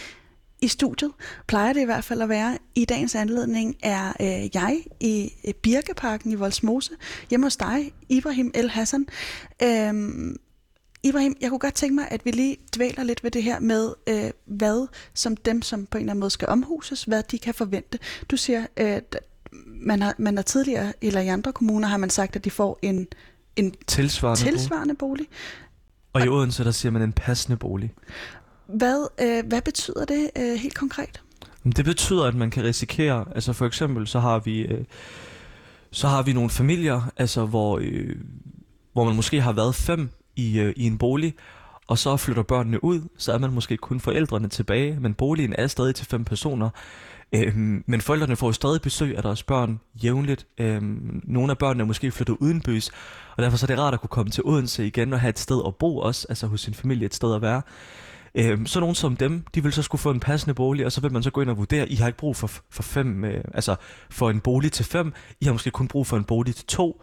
i 0.64 0.68
studiet. 0.68 1.10
Plejer 1.46 1.72
det 1.72 1.80
i 1.80 1.84
hvert 1.84 2.04
fald 2.04 2.22
at 2.22 2.28
være. 2.28 2.58
I 2.74 2.84
dagens 2.84 3.14
anledning 3.14 3.76
er 3.82 4.12
øh, 4.20 4.54
jeg 4.54 4.84
i 5.00 5.32
øh, 5.46 5.54
Birkeparken 5.54 6.32
i 6.32 6.34
Voldsmose, 6.34 6.90
hjemme 7.30 7.46
hos 7.46 7.56
dig, 7.56 7.92
Ibrahim 8.08 8.50
El 8.54 8.70
Hassan. 8.70 9.06
Øhm, 9.62 10.36
Ibrahim, 11.02 11.36
jeg 11.40 11.48
kunne 11.50 11.58
godt 11.58 11.74
tænke 11.74 11.94
mig, 11.94 12.08
at 12.10 12.24
vi 12.24 12.30
lige 12.30 12.56
dvæler 12.76 13.02
lidt 13.02 13.24
ved 13.24 13.30
det 13.30 13.42
her 13.42 13.60
med, 13.60 13.92
øh, 14.08 14.30
hvad 14.44 14.88
som 15.14 15.36
dem, 15.36 15.62
som 15.62 15.86
på 15.86 15.98
en 15.98 16.02
eller 16.02 16.12
anden 16.12 16.20
måde 16.20 16.30
skal 16.30 16.48
omhuses, 16.48 17.04
hvad 17.04 17.22
de 17.22 17.38
kan 17.38 17.54
forvente. 17.54 17.98
Du 18.30 18.36
siger, 18.36 18.66
øh, 18.76 19.00
man 19.66 20.02
har, 20.02 20.14
man 20.18 20.36
har 20.36 20.42
tidligere, 20.42 20.92
eller 21.02 21.20
i 21.20 21.28
andre 21.28 21.52
kommuner, 21.52 21.88
har 21.88 21.96
man 21.96 22.10
sagt, 22.10 22.36
at 22.36 22.44
de 22.44 22.50
får 22.50 22.78
en, 22.82 23.06
en 23.56 23.74
tilsvarende, 23.86 24.42
tilsvarende 24.42 24.94
bolig. 24.94 25.26
bolig. 25.26 25.28
Og 26.12 26.24
i 26.24 26.28
Odense, 26.28 26.64
der 26.64 26.70
siger 26.70 26.92
man 26.92 27.02
en 27.02 27.12
passende 27.12 27.56
bolig. 27.56 27.94
Hvad, 28.66 29.06
øh, 29.20 29.46
hvad 29.46 29.62
betyder 29.62 30.04
det 30.04 30.30
øh, 30.38 30.54
helt 30.54 30.74
konkret? 30.74 31.22
Det 31.76 31.84
betyder, 31.84 32.24
at 32.24 32.34
man 32.34 32.50
kan 32.50 32.64
risikere, 32.64 33.24
altså 33.34 33.52
for 33.52 33.66
eksempel 33.66 34.06
så 34.06 34.20
har 34.20 34.38
vi, 34.38 34.60
øh, 34.60 34.84
så 35.90 36.08
har 36.08 36.22
vi 36.22 36.32
nogle 36.32 36.50
familier, 36.50 37.12
altså 37.16 37.46
hvor, 37.46 37.78
øh, 37.82 38.16
hvor 38.92 39.04
man 39.04 39.16
måske 39.16 39.40
har 39.40 39.52
været 39.52 39.74
fem 39.74 40.10
i, 40.36 40.58
øh, 40.58 40.72
i 40.76 40.86
en 40.86 40.98
bolig, 40.98 41.34
og 41.86 41.98
så 41.98 42.16
flytter 42.16 42.42
børnene 42.42 42.84
ud, 42.84 43.00
så 43.18 43.32
er 43.32 43.38
man 43.38 43.52
måske 43.52 43.76
kun 43.76 44.00
forældrene 44.00 44.48
tilbage, 44.48 45.00
men 45.00 45.14
boligen 45.14 45.54
er 45.58 45.66
stadig 45.66 45.94
til 45.94 46.06
fem 46.06 46.24
personer. 46.24 46.70
Øhm, 47.32 47.84
men 47.86 48.00
forældrene 48.00 48.36
får 48.36 48.46
jo 48.46 48.52
stadig 48.52 48.82
besøg 48.82 49.16
af 49.16 49.22
deres 49.22 49.42
børn 49.42 49.80
jævnligt. 50.04 50.46
Øhm, 50.58 51.22
nogle 51.24 51.50
af 51.50 51.58
børnene 51.58 51.82
er 51.82 51.86
måske 51.86 52.10
flyttet 52.10 52.36
udenbys, 52.40 52.90
og 53.36 53.42
derfor 53.42 53.56
så 53.56 53.66
er 53.66 53.68
det 53.68 53.78
rart 53.78 53.94
at 53.94 54.00
kunne 54.00 54.08
komme 54.08 54.30
til 54.30 54.44
Odense 54.44 54.86
igen 54.86 55.12
og 55.12 55.20
have 55.20 55.28
et 55.28 55.38
sted 55.38 55.62
at 55.66 55.74
bo 55.74 55.98
også, 55.98 56.26
altså 56.28 56.46
hos 56.46 56.60
sin 56.60 56.74
familie 56.74 57.06
et 57.06 57.14
sted 57.14 57.34
at 57.34 57.42
være. 57.42 57.62
Øhm, 58.34 58.66
så 58.66 58.80
nogen 58.80 58.94
som 58.94 59.16
dem, 59.16 59.44
de 59.54 59.62
vil 59.62 59.72
så 59.72 59.82
skulle 59.82 60.00
få 60.00 60.10
en 60.10 60.20
passende 60.20 60.54
bolig, 60.54 60.86
og 60.86 60.92
så 60.92 61.00
vil 61.00 61.12
man 61.12 61.22
så 61.22 61.30
gå 61.30 61.40
ind 61.40 61.50
og 61.50 61.56
vurdere, 61.56 61.88
I 61.88 61.94
har 61.94 62.06
ikke 62.06 62.18
brug 62.18 62.36
for, 62.36 62.46
for 62.46 62.82
fem, 62.82 63.24
øh, 63.24 63.44
altså 63.54 63.76
for 64.10 64.30
en 64.30 64.40
bolig 64.40 64.72
til 64.72 64.84
fem, 64.84 65.12
I 65.40 65.44
har 65.44 65.52
måske 65.52 65.70
kun 65.70 65.88
brug 65.88 66.06
for 66.06 66.16
en 66.16 66.24
bolig 66.24 66.54
til 66.54 66.66
to, 66.66 67.02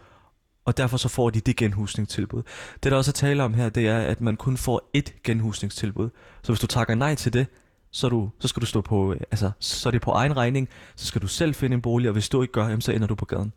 og 0.64 0.76
derfor 0.76 0.96
så 0.96 1.08
får 1.08 1.30
de 1.30 1.40
det 1.40 1.56
genhusningstilbud. 1.56 2.42
Det 2.82 2.92
der 2.92 2.98
også 2.98 3.10
er 3.10 3.12
tale 3.12 3.42
om 3.42 3.54
her, 3.54 3.68
det 3.68 3.88
er, 3.88 3.98
at 3.98 4.20
man 4.20 4.36
kun 4.36 4.56
får 4.56 4.90
et 4.94 5.14
genhusningstilbud. 5.24 6.10
Så 6.42 6.52
hvis 6.52 6.60
du 6.60 6.66
takker 6.66 6.94
nej 6.94 7.14
til 7.14 7.32
det, 7.32 7.46
så, 7.90 8.08
du, 8.08 8.30
så 8.40 8.48
skal 8.48 8.60
du 8.60 8.66
stå 8.66 8.80
på, 8.80 9.12
øh, 9.12 9.20
altså, 9.30 9.50
så 9.58 9.88
er 9.88 9.90
det 9.90 10.00
på 10.00 10.10
egen 10.10 10.36
regning, 10.36 10.68
så 10.96 11.06
skal 11.06 11.22
du 11.22 11.26
selv 11.26 11.54
finde 11.54 11.74
en 11.74 11.82
bolig, 11.82 12.08
og 12.08 12.12
hvis 12.12 12.28
du 12.28 12.42
ikke 12.42 12.52
gør, 12.52 12.64
jamen, 12.64 12.80
så 12.80 12.92
ender 12.92 13.06
du 13.06 13.14
på 13.14 13.24
gaden. 13.24 13.52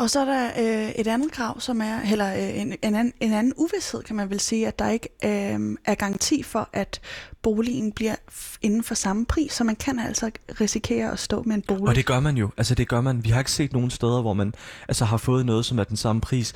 Og 0.00 0.10
så 0.10 0.20
er 0.20 0.24
der 0.24 0.50
øh, 0.58 0.90
et 0.90 1.06
andet 1.06 1.32
krav, 1.32 1.60
som 1.60 1.80
er, 1.80 2.00
eller 2.12 2.34
øh, 2.34 2.60
en, 2.60 2.74
en, 2.82 2.94
anden, 2.94 3.12
en 3.20 3.32
anden 3.32 3.52
uvidshed, 3.56 4.02
kan 4.02 4.16
man 4.16 4.30
vel 4.30 4.40
sige, 4.40 4.66
at 4.66 4.78
der 4.78 4.88
ikke 4.88 5.08
øh, 5.24 5.76
er 5.84 5.94
garanti 5.94 6.42
for, 6.42 6.68
at 6.72 7.00
boligen 7.42 7.92
bliver 7.92 8.14
inden 8.62 8.82
for 8.82 8.94
samme 8.94 9.26
pris, 9.26 9.52
så 9.52 9.64
man 9.64 9.76
kan 9.76 9.98
altså 9.98 10.30
risikere 10.60 11.12
at 11.12 11.18
stå 11.18 11.42
med 11.42 11.54
en 11.54 11.62
bolig. 11.62 11.88
Og 11.88 11.94
det 11.94 12.06
gør 12.06 12.20
man 12.20 12.36
jo, 12.36 12.50
altså 12.56 12.74
det 12.74 12.88
gør 12.88 13.00
man. 13.00 13.24
Vi 13.24 13.30
har 13.30 13.38
ikke 13.38 13.52
set 13.52 13.72
nogen 13.72 13.90
steder, 13.90 14.20
hvor 14.20 14.34
man 14.34 14.54
altså, 14.88 15.04
har 15.04 15.16
fået 15.16 15.46
noget, 15.46 15.64
som 15.64 15.78
er 15.78 15.84
den 15.84 15.96
samme 15.96 16.20
pris. 16.20 16.52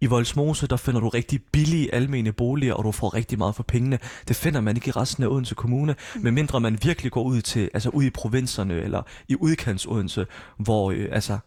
I 0.00 0.06
Voldsmose, 0.06 0.66
der 0.66 0.76
finder 0.76 1.00
du 1.00 1.08
rigtig 1.08 1.40
billige 1.52 1.94
almene 1.94 2.32
boliger, 2.32 2.74
og 2.74 2.84
du 2.84 2.92
får 2.92 3.14
rigtig 3.14 3.38
meget 3.38 3.54
for 3.54 3.62
pengene. 3.62 3.98
Det 4.28 4.36
finder 4.36 4.60
man 4.60 4.76
ikke 4.76 4.88
i 4.88 4.90
resten 4.90 5.22
af 5.22 5.28
Odense 5.28 5.54
Kommune, 5.54 5.94
mm. 6.14 6.22
medmindre 6.22 6.60
man 6.60 6.78
virkelig 6.82 7.12
går 7.12 7.22
ud 7.22 7.42
til, 7.42 7.70
altså 7.74 7.88
ud 7.88 8.04
i 8.04 8.10
provinserne, 8.10 8.74
eller 8.74 9.02
i 9.28 9.36
udkants 9.36 9.86
Odense, 9.86 10.26
hvor 10.58 10.90
øh, 10.90 11.08
altså 11.12 11.38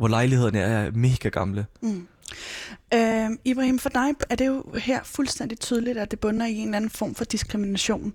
hvor 0.00 0.08
lejlighederne 0.08 0.58
er 0.58 0.90
mega 0.94 1.28
gamle. 1.28 1.66
Mm. 1.82 2.06
Øh, 2.94 3.30
Ibrahim, 3.44 3.78
for 3.78 3.88
dig 3.88 4.14
er 4.30 4.34
det 4.34 4.46
jo 4.46 4.64
her 4.78 5.00
fuldstændig 5.04 5.60
tydeligt, 5.60 5.98
at 5.98 6.10
det 6.10 6.20
bunder 6.20 6.46
i 6.46 6.54
en 6.54 6.68
eller 6.68 6.76
anden 6.76 6.90
form 6.90 7.14
for 7.14 7.24
diskrimination. 7.24 8.12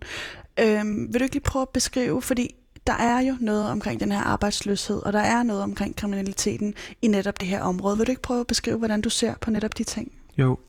Øh, 0.59 0.85
vil 0.85 1.19
du 1.19 1.23
ikke 1.23 1.35
lige 1.35 1.43
prøve 1.43 1.61
at 1.61 1.69
beskrive, 1.69 2.21
fordi 2.21 2.55
der 2.87 2.93
er 2.93 3.19
jo 3.19 3.35
noget 3.39 3.69
omkring 3.69 3.99
den 3.99 4.11
her 4.11 4.19
arbejdsløshed, 4.19 4.97
og 5.05 5.13
der 5.13 5.19
er 5.19 5.43
noget 5.43 5.63
omkring 5.63 5.95
kriminaliteten 5.95 6.73
i 7.01 7.07
netop 7.07 7.39
det 7.39 7.47
her 7.47 7.61
område. 7.61 7.97
Vil 7.97 8.07
du 8.07 8.11
ikke 8.11 8.21
prøve 8.21 8.39
at 8.39 8.47
beskrive, 8.47 8.77
hvordan 8.77 9.01
du 9.01 9.09
ser 9.09 9.33
på 9.41 9.51
netop 9.51 9.77
de 9.77 9.83
ting? 9.83 10.11
Jo, 10.37 10.59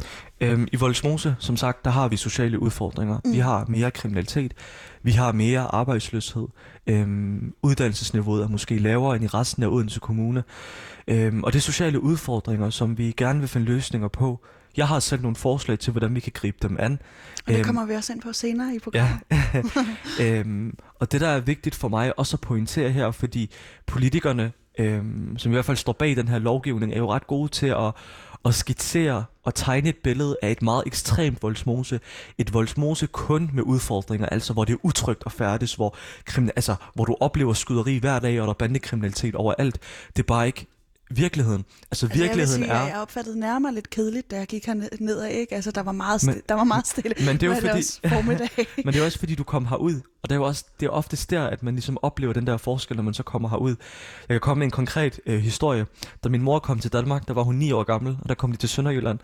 øhm, 0.40 0.68
i 0.72 0.76
Voldsmose, 0.76 1.36
som 1.38 1.56
sagt, 1.56 1.84
der 1.84 1.90
har 1.90 2.08
vi 2.08 2.16
sociale 2.16 2.58
udfordringer. 2.58 3.20
Mm. 3.24 3.32
Vi 3.32 3.38
har 3.38 3.64
mere 3.68 3.90
kriminalitet, 3.90 4.54
vi 5.02 5.10
har 5.10 5.32
mere 5.32 5.60
arbejdsløshed. 5.60 6.46
Øhm, 6.86 7.54
uddannelsesniveauet 7.62 8.42
er 8.42 8.48
måske 8.48 8.78
lavere 8.78 9.16
end 9.16 9.24
i 9.24 9.28
resten 9.28 9.62
af 9.62 9.68
Odense 9.68 10.00
Kommune. 10.00 10.42
Øhm, 11.08 11.44
og 11.44 11.52
det 11.52 11.58
er 11.58 11.62
sociale 11.62 12.00
udfordringer, 12.00 12.70
som 12.70 12.98
vi 12.98 13.14
gerne 13.16 13.38
vil 13.40 13.48
finde 13.48 13.66
løsninger 13.66 14.08
på. 14.08 14.40
Jeg 14.76 14.88
har 14.88 15.00
selv 15.00 15.22
nogle 15.22 15.36
forslag 15.36 15.78
til, 15.78 15.90
hvordan 15.90 16.14
vi 16.14 16.20
kan 16.20 16.32
gribe 16.34 16.56
dem 16.62 16.76
an. 16.80 16.92
Og 16.92 17.46
det 17.46 17.54
øhm, 17.54 17.64
kommer 17.64 17.86
vi 17.86 17.94
også 17.94 18.12
ind 18.12 18.22
på 18.22 18.32
senere 18.32 18.74
i 18.74 18.78
programmet. 18.78 19.20
Ja. 19.30 19.62
øhm, 20.24 20.78
og 20.94 21.12
det, 21.12 21.20
der 21.20 21.28
er 21.28 21.40
vigtigt 21.40 21.74
for 21.74 21.88
mig 21.88 22.18
også 22.18 22.36
at 22.36 22.40
pointere 22.40 22.90
her, 22.90 23.10
fordi 23.10 23.50
politikerne, 23.86 24.52
øhm, 24.78 25.38
som 25.38 25.52
i 25.52 25.54
hvert 25.54 25.64
fald 25.64 25.76
står 25.76 25.92
bag 25.92 26.16
den 26.16 26.28
her 26.28 26.38
lovgivning, 26.38 26.92
er 26.92 26.98
jo 26.98 27.12
ret 27.12 27.26
gode 27.26 27.48
til 27.48 27.66
at, 27.66 27.92
at 28.44 28.54
skitsere 28.54 29.24
og 29.44 29.54
tegne 29.54 29.88
et 29.88 29.96
billede 29.96 30.36
af 30.42 30.50
et 30.50 30.62
meget 30.62 30.82
ekstremt 30.86 31.42
voldsmose. 31.42 32.00
Et 32.38 32.54
voldsmose 32.54 33.06
kun 33.06 33.50
med 33.52 33.62
udfordringer, 33.62 34.26
altså 34.26 34.52
hvor 34.52 34.64
det 34.64 34.72
er 34.72 34.78
utrygt 34.82 35.22
at 35.26 35.32
færdes, 35.32 35.74
hvor, 35.74 35.96
altså, 36.36 36.74
hvor 36.94 37.04
du 37.04 37.16
oplever 37.20 37.52
skyderi 37.52 37.98
hver 37.98 38.18
dag, 38.18 38.40
og 38.40 38.46
der 38.46 38.52
er 38.52 38.58
bandekriminalitet 38.58 39.34
overalt. 39.34 39.78
Det 40.16 40.22
er 40.22 40.26
bare 40.26 40.46
ikke 40.46 40.66
virkeligheden. 41.10 41.64
Altså, 41.90 42.06
altså 42.06 42.18
virkeligheden 42.18 42.62
jeg 42.62 42.68
sige, 42.68 42.82
er... 42.82 42.86
Jeg 42.86 42.96
opfattede 42.96 43.40
nærmere 43.40 43.74
lidt 43.74 43.90
kedeligt, 43.90 44.30
da 44.30 44.36
jeg 44.36 44.46
gik 44.46 44.66
her 44.66 44.74
af, 45.22 45.30
ikke? 45.30 45.54
Altså, 45.54 45.70
der 45.70 45.82
var 45.82 45.92
meget, 45.92 46.20
stille, 46.20 46.34
men, 46.34 46.42
der 46.48 46.54
var 46.54 46.64
meget 46.64 46.86
stille. 46.86 47.14
Men 47.26 47.36
det 47.36 47.42
er 47.42 47.46
jo 47.46 47.54
fordi... 47.54 47.82
Det 47.82 48.68
men 48.84 48.94
det 48.94 49.00
er 49.00 49.04
også 49.04 49.18
fordi, 49.18 49.34
du 49.34 49.44
kom 49.44 49.66
herud. 49.66 50.00
Og 50.22 50.28
det 50.28 50.32
er 50.32 50.36
jo 50.36 50.44
også, 50.44 50.64
det 50.80 50.86
er 50.86 50.90
oftest 50.90 51.30
der, 51.30 51.46
at 51.46 51.62
man 51.62 51.74
ligesom 51.74 51.98
oplever 52.02 52.32
den 52.32 52.46
der 52.46 52.56
forskel, 52.56 52.96
når 52.96 53.02
man 53.02 53.14
så 53.14 53.22
kommer 53.22 53.48
herud. 53.48 53.76
Jeg 54.28 54.34
kan 54.34 54.40
komme 54.40 54.58
med 54.58 54.66
en 54.66 54.70
konkret 54.70 55.20
øh, 55.26 55.40
historie. 55.40 55.86
Da 56.24 56.28
min 56.28 56.42
mor 56.42 56.58
kom 56.58 56.78
til 56.78 56.92
Danmark, 56.92 57.28
der 57.28 57.34
var 57.34 57.42
hun 57.42 57.54
9 57.54 57.72
år 57.72 57.82
gammel, 57.82 58.18
og 58.22 58.28
der 58.28 58.34
kom 58.34 58.50
de 58.50 58.56
til 58.56 58.68
Sønderjylland. 58.68 59.18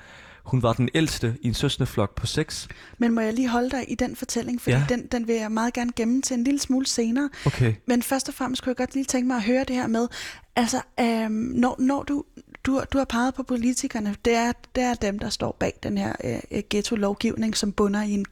Hun 0.45 0.63
var 0.63 0.73
den 0.73 0.89
ældste 0.95 1.37
i 1.43 1.49
en 1.49 1.55
søsneflok 1.55 2.15
på 2.15 2.27
seks. 2.27 2.69
Men 2.99 3.13
må 3.13 3.21
jeg 3.21 3.33
lige 3.33 3.49
holde 3.49 3.71
dig 3.71 3.85
i 3.89 3.95
den 3.95 4.17
fortælling, 4.17 4.61
fordi 4.61 4.77
ja. 4.77 4.85
den, 4.89 5.07
den 5.07 5.27
vil 5.27 5.35
jeg 5.35 5.53
meget 5.53 5.75
gerne 5.75 5.93
gemme 5.97 6.23
til 6.23 6.35
en 6.35 6.45
lille 6.45 6.61
smule 6.61 6.87
senere. 6.87 7.31
Okay. 7.47 7.75
Men 7.87 8.03
først 8.03 8.29
og 8.29 8.35
fremmest 8.35 8.63
kunne 8.63 8.71
jeg 8.71 8.77
godt 8.77 8.95
lige 8.95 9.05
tænke 9.05 9.27
mig 9.29 9.37
at 9.37 9.43
høre 9.43 9.65
det 9.65 9.77
her 9.77 9.87
med, 9.87 10.09
altså 10.57 10.81
øhm, 11.01 11.33
når, 11.33 11.77
når 11.79 12.03
du, 12.03 12.25
du, 12.65 12.83
du 12.93 12.99
har 12.99 13.05
peget 13.05 13.35
på 13.35 13.43
politikerne, 13.43 14.17
det 14.25 14.35
er, 14.35 14.53
det 14.75 14.83
er 14.83 14.95
dem, 14.95 15.19
der 15.19 15.29
står 15.29 15.57
bag 15.61 15.73
den 15.83 15.99
her 15.99 16.13
øh, 16.25 16.63
ghetto-lovgivning, 16.71 17.57
som 17.57 17.73
bunder 17.73 18.03
i 18.03 18.11
en, 18.11 18.27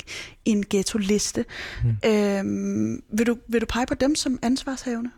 i 0.45 0.51
en 0.51 0.65
ghetto-liste. 0.71 1.45
Hmm. 1.83 2.11
Øhm, 2.11 3.03
vil, 3.13 3.27
du, 3.27 3.37
vil 3.49 3.61
du 3.61 3.67
pege 3.67 3.87
på 3.87 3.95
dem 3.95 4.15
som 4.15 4.39
ansvarshavende? 4.43 5.11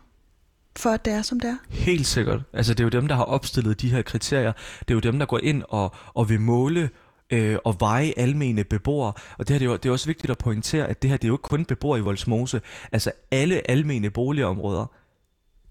For 0.75 0.89
at 0.89 1.05
det 1.05 1.13
er, 1.13 1.21
som 1.21 1.39
det 1.39 1.49
er? 1.49 1.57
Helt 1.69 2.07
sikkert. 2.07 2.41
Altså, 2.53 2.73
det 2.73 2.79
er 2.79 2.83
jo 2.83 2.89
dem, 2.89 3.07
der 3.07 3.15
har 3.15 3.23
opstillet 3.23 3.81
de 3.81 3.89
her 3.89 4.01
kriterier. 4.01 4.51
Det 4.79 4.89
er 4.89 4.93
jo 4.93 4.99
dem, 4.99 5.19
der 5.19 5.25
går 5.25 5.39
ind 5.43 5.63
og, 5.69 5.95
og 6.13 6.29
vil 6.29 6.41
måle 6.41 6.89
øh, 7.29 7.57
og 7.63 7.75
veje 7.79 8.13
almene 8.17 8.63
beboere. 8.63 9.13
Og 9.37 9.47
det, 9.47 9.49
her, 9.49 9.59
det, 9.59 9.65
er 9.65 9.69
jo, 9.69 9.77
det 9.77 9.85
er 9.85 9.93
også 9.93 10.07
vigtigt 10.07 10.31
at 10.31 10.37
pointere, 10.37 10.87
at 10.87 11.01
det 11.01 11.09
her 11.09 11.17
det 11.17 11.23
er 11.23 11.27
jo 11.27 11.33
ikke 11.33 11.41
kun 11.41 11.65
beboere 11.65 11.99
i 11.99 12.01
Voldsmose. 12.01 12.61
Altså 12.91 13.11
alle 13.31 13.71
almene 13.71 14.09
boligområder 14.09 14.85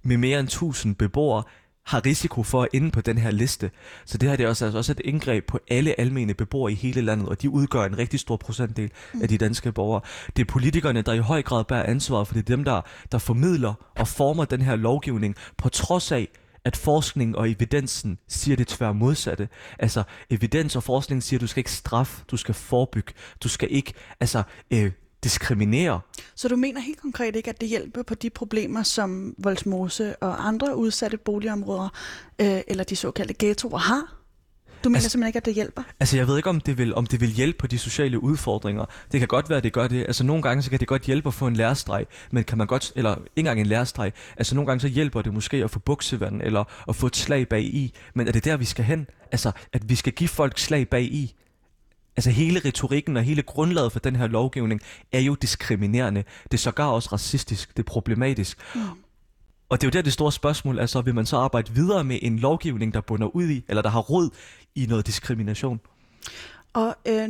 med 0.03 0.17
mere 0.17 0.41
end 0.41 0.49
1000 0.49 0.95
beboere 0.95 1.43
har 1.87 2.07
risiko 2.07 2.43
for 2.43 2.63
at 2.63 2.69
ende 2.73 2.91
på 2.91 3.01
den 3.01 3.19
her 3.19 3.31
liste. 3.31 3.71
Så 4.05 4.19
det 4.19 4.29
her 4.29 4.37
det 4.37 4.45
er 4.45 4.49
også, 4.49 4.65
altså 4.65 4.79
også 4.79 4.93
et 4.93 5.01
indgreb 5.05 5.47
på 5.47 5.59
alle 5.69 6.01
almene 6.01 6.35
beboere 6.35 6.73
i 6.73 6.75
hele 6.75 7.01
landet, 7.01 7.29
og 7.29 7.43
de 7.43 7.51
udgør 7.51 7.85
en 7.85 7.99
rigtig 7.99 8.21
stor 8.21 8.37
procentdel 8.37 8.91
af 9.23 9.29
de 9.29 9.39
danske 9.39 9.73
borgere. 9.73 10.01
Det 10.37 10.43
er 10.43 10.53
politikerne, 10.53 11.03
der 11.03 11.13
i 11.13 11.19
høj 11.19 11.43
grad 11.43 11.65
bærer 11.65 11.83
ansvaret, 11.83 12.27
for 12.27 12.35
det 12.35 12.41
er 12.41 12.57
dem, 12.57 12.65
der, 12.65 12.81
der 13.13 13.19
formidler 13.19 13.75
og 13.97 14.09
former 14.09 14.45
den 14.45 14.63
her 14.63 14.77
lovgivning, 14.77 15.37
på 15.57 15.69
trods 15.69 16.13
af, 16.13 16.29
at 16.65 16.77
forskning 16.77 17.37
og 17.37 17.51
evidensen 17.51 18.19
siger 18.29 18.57
det 18.57 18.69
tvær 18.69 18.93
modsatte. 18.93 19.49
Altså, 19.79 20.03
evidens 20.31 20.77
og 20.77 20.83
forskning 20.83 21.23
siger, 21.23 21.39
at 21.39 21.41
du 21.41 21.47
skal 21.47 21.61
ikke 21.61 21.73
straffe, 21.73 22.25
du 22.31 22.37
skal 22.37 22.55
forebygge, 22.55 23.13
du 23.43 23.49
skal 23.49 23.69
ikke 23.71 23.93
altså, 24.21 24.43
øh, 24.71 24.93
diskriminere. 25.25 26.01
Så 26.35 26.49
du 26.49 26.57
mener 26.57 26.81
helt 26.81 27.01
konkret 27.01 27.37
ikke, 27.37 27.51
at 27.51 27.61
det 27.61 27.69
hjælper 27.69 28.03
på 28.03 28.15
de 28.15 28.31
problemer, 28.31 28.83
som 28.83 29.35
Voldsmose 29.39 30.17
og 30.17 30.49
andre 30.49 30.77
udsatte 30.77 31.17
boligområder, 31.17 31.89
øh, 32.39 32.61
eller 32.67 32.85
de 32.85 32.97
såkaldte 32.97 33.35
ghettoer 33.39 33.79
har? 33.79 34.23
Du 34.85 34.89
mener 34.89 34.97
altså, 34.97 35.11
simpelthen 35.11 35.29
ikke, 35.29 35.37
at 35.37 35.47
det 35.47 35.55
hjælper? 35.55 35.83
Altså, 36.01 36.17
jeg 36.17 36.27
ved 36.27 36.37
ikke, 36.37 36.49
om 36.49 36.61
det, 36.61 36.79
vil, 36.79 36.95
om 36.95 37.07
det 37.07 37.21
vil 37.21 37.29
hjælpe 37.29 37.59
på 37.59 37.67
de 37.67 37.79
sociale 37.79 38.23
udfordringer. 38.23 38.85
Det 39.13 39.21
kan 39.21 39.29
godt 39.29 39.49
være, 39.49 39.57
at 39.57 39.65
det 39.65 39.73
gør 39.73 39.89
det. 39.89 40.01
Altså, 40.01 40.25
nogle 40.25 40.43
gange 40.43 40.63
så 40.63 40.71
kan 40.71 40.81
det 40.81 40.89
godt 40.89 41.03
hjælpe 41.03 41.29
at 41.29 41.35
få 41.35 41.47
en 41.47 41.57
lærerstreg, 41.57 42.07
men 42.31 42.45
kan 42.45 42.59
man 42.59 42.67
godt, 42.67 42.93
eller 42.97 43.15
ikke 43.17 43.29
engang 43.37 43.61
en 43.61 43.67
lærerstreg. 43.67 44.13
Altså, 44.37 44.55
nogle 44.55 44.67
gange 44.67 44.81
så 44.81 44.89
hjælper 44.89 45.23
det 45.23 45.35
måske 45.35 45.57
at 45.57 45.71
få 45.71 45.79
buksevand, 45.79 46.43
eller 46.43 46.65
at 46.89 46.97
få 46.97 47.07
et 47.07 47.17
slag 47.17 47.49
bag 47.49 47.63
i. 47.63 47.95
Men 48.15 48.29
er 48.29 48.33
det 48.33 48.45
der, 48.45 48.57
vi 48.57 48.65
skal 48.65 48.85
hen? 48.85 49.07
Altså, 49.33 49.53
at 49.73 49.89
vi 49.89 49.95
skal 49.95 50.13
give 50.13 50.29
folk 50.29 50.59
slag 50.59 50.89
bag 50.89 51.03
i? 51.03 51.35
Altså 52.17 52.31
hele 52.31 52.61
retorikken 52.65 53.17
og 53.17 53.23
hele 53.23 53.43
grundlaget 53.43 53.93
for 53.93 53.99
den 53.99 54.17
her 54.17 54.27
lovgivning 54.27 54.81
er 55.13 55.21
jo 55.21 55.35
diskriminerende. 55.35 56.25
Det 56.43 56.55
er 56.55 56.59
sågar 56.59 56.87
også 56.87 57.09
racistisk, 57.13 57.77
det 57.77 57.79
er 57.79 57.87
problematisk. 57.87 58.59
Mm. 58.75 58.81
Og 59.69 59.81
det 59.81 59.87
er 59.87 59.89
jo 59.89 59.93
der 59.93 60.03
det 60.03 60.13
store 60.13 60.33
spørgsmål, 60.33 60.79
altså 60.79 61.01
vil 61.01 61.15
man 61.15 61.27
så 61.27 61.37
arbejde 61.37 61.73
videre 61.75 62.05
med 62.05 62.19
en 62.23 62.39
lovgivning, 62.39 62.95
der 62.95 63.01
bunder 63.01 63.27
ud 63.27 63.49
i, 63.49 63.65
eller 63.69 63.83
der 63.83 63.91
har 63.91 64.01
rod 64.01 64.31
i 64.75 64.87
noget 64.87 65.07
diskrimination? 65.07 65.81
Og 66.73 66.97
øh, 67.09 67.29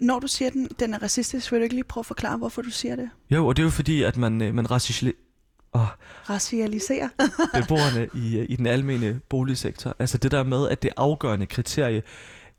når 0.00 0.18
du 0.18 0.26
siger, 0.26 0.48
at 0.48 0.52
den, 0.52 0.68
den 0.80 0.94
er 0.94 1.02
racistisk, 1.02 1.52
vil 1.52 1.60
du 1.60 1.62
ikke 1.62 1.74
lige 1.74 1.84
prøve 1.84 2.02
at 2.02 2.06
forklare, 2.06 2.36
hvorfor 2.36 2.62
du 2.62 2.70
siger 2.70 2.96
det? 2.96 3.10
Jo, 3.30 3.46
og 3.46 3.56
det 3.56 3.62
er 3.62 3.64
jo 3.64 3.70
fordi, 3.70 4.02
at 4.02 4.16
man, 4.16 4.42
øh, 4.42 4.54
man 4.54 4.66
racisli- 4.66 5.70
oh, 5.72 5.86
racialiserer 6.30 7.08
beboerne 7.54 8.08
i, 8.14 8.38
i 8.38 8.56
den 8.56 8.66
almene 8.66 9.20
boligsektor. 9.28 9.96
Altså 9.98 10.18
det 10.18 10.30
der 10.30 10.42
med, 10.42 10.68
at 10.68 10.82
det 10.82 10.90
afgørende 10.96 11.46
kriterie 11.46 12.02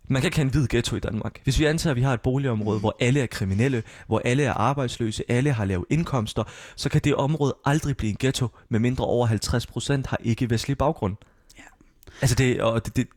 man 0.09 0.21
kan 0.21 0.27
ikke 0.27 0.37
have 0.37 0.45
en 0.45 0.51
hvid 0.51 0.67
ghetto 0.67 0.95
i 0.95 0.99
Danmark. 0.99 1.39
Hvis 1.43 1.59
vi 1.59 1.65
antager, 1.65 1.91
at 1.91 1.97
vi 1.97 2.01
har 2.01 2.13
et 2.13 2.21
boligområde, 2.21 2.77
mm. 2.77 2.81
hvor 2.81 2.95
alle 2.99 3.21
er 3.21 3.27
kriminelle, 3.27 3.83
hvor 4.07 4.21
alle 4.25 4.43
er 4.43 4.53
arbejdsløse, 4.53 5.23
alle 5.27 5.51
har 5.51 5.65
lave 5.65 5.85
indkomster, 5.89 6.43
så 6.75 6.89
kan 6.89 7.01
det 7.03 7.15
område 7.15 7.55
aldrig 7.65 7.97
blive 7.97 8.09
en 8.09 8.17
ghetto, 8.19 8.47
med 8.69 8.79
mindre 8.79 9.05
over 9.05 9.27
50% 10.05 10.09
har 10.09 10.17
ikke-vestlig 10.23 10.77
baggrund. 10.77 11.15
Ja. 11.57 11.63
Altså, 12.21 12.35
det, 12.35 12.61
og 12.61 12.85
det, 12.85 12.95
det, 12.95 13.07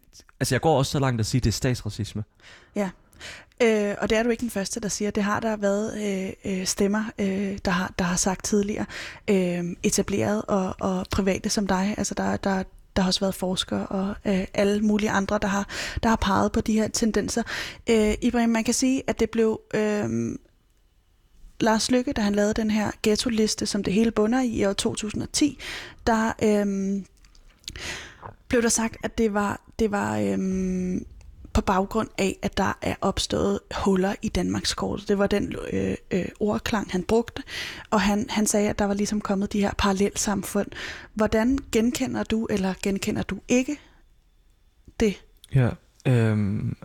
altså, 0.40 0.54
jeg 0.54 0.60
går 0.60 0.78
også 0.78 0.92
så 0.92 0.98
langt 0.98 1.20
at 1.20 1.26
sige, 1.26 1.38
at 1.38 1.44
det 1.44 1.50
er 1.50 1.52
statsracisme. 1.52 2.24
Ja, 2.76 2.90
Øh, 3.62 3.94
og 3.98 4.10
det 4.10 4.18
er 4.18 4.22
du 4.22 4.30
ikke 4.30 4.40
den 4.40 4.50
første, 4.50 4.80
der 4.80 4.88
siger. 4.88 5.10
Det 5.10 5.22
har 5.22 5.40
der 5.40 5.56
været 5.56 6.02
øh, 6.02 6.32
øh, 6.52 6.66
stemmer, 6.66 7.04
øh, 7.18 7.58
der, 7.64 7.70
har, 7.70 7.94
der 7.98 8.04
har 8.04 8.16
sagt 8.16 8.44
tidligere, 8.44 8.86
øh, 9.30 9.64
etableret 9.82 10.42
og, 10.48 10.74
og 10.80 11.06
private 11.10 11.48
som 11.48 11.66
dig. 11.66 11.94
Altså 11.98 12.14
der, 12.14 12.36
der, 12.36 12.62
der 12.96 13.02
har 13.02 13.08
også 13.08 13.20
været 13.20 13.34
forskere 13.34 13.86
og 13.86 14.14
øh, 14.24 14.44
alle 14.54 14.80
mulige 14.80 15.10
andre, 15.10 15.38
der 15.42 15.48
har, 15.48 15.68
der 16.02 16.08
har 16.08 16.16
peget 16.16 16.52
på 16.52 16.60
de 16.60 16.72
her 16.72 16.88
tendenser. 16.88 17.42
Øh, 17.90 18.14
Ibrahim, 18.22 18.50
man 18.50 18.64
kan 18.64 18.74
sige, 18.74 19.02
at 19.06 19.20
det 19.20 19.30
blev 19.30 19.60
øh, 19.74 20.36
Lars 21.60 21.90
Lykke, 21.90 22.12
da 22.12 22.20
han 22.20 22.34
lavede 22.34 22.54
den 22.54 22.70
her 22.70 22.90
ghetto-liste, 23.02 23.66
som 23.66 23.82
det 23.82 23.92
hele 23.92 24.10
bunder 24.10 24.40
i 24.40 24.48
i 24.48 24.64
år 24.64 24.72
2010, 24.72 25.58
der 26.06 26.32
øh, 26.42 27.02
blev 28.48 28.62
der 28.62 28.68
sagt, 28.68 28.96
at 29.02 29.18
det 29.18 29.34
var, 29.34 29.60
det 29.78 29.90
var 29.90 30.18
øh, 30.18 30.38
på 31.52 31.60
baggrund 31.60 32.08
af, 32.18 32.38
at 32.42 32.56
der 32.56 32.78
er 32.82 32.94
opstået 33.00 33.60
huller 33.84 34.14
i 34.22 34.28
Danmarks 34.28 34.74
kort. 34.74 35.04
Det 35.08 35.18
var 35.18 35.26
den 35.26 35.54
øh, 35.72 35.94
øh, 36.10 36.24
ordklang, 36.40 36.90
han 36.90 37.02
brugte, 37.02 37.42
og 37.90 38.00
han, 38.00 38.26
han 38.30 38.46
sagde, 38.46 38.70
at 38.70 38.78
der 38.78 38.84
var 38.84 38.94
ligesom 38.94 39.20
kommet 39.20 39.52
de 39.52 39.60
her 39.60 39.72
parallelsamfund. 39.78 40.68
Hvordan 41.14 41.58
genkender 41.72 42.22
du, 42.22 42.46
eller 42.50 42.74
genkender 42.82 43.22
du 43.22 43.38
ikke 43.48 43.78
det? 45.00 45.24
Ja, 45.54 45.70
øhm, 46.06 46.76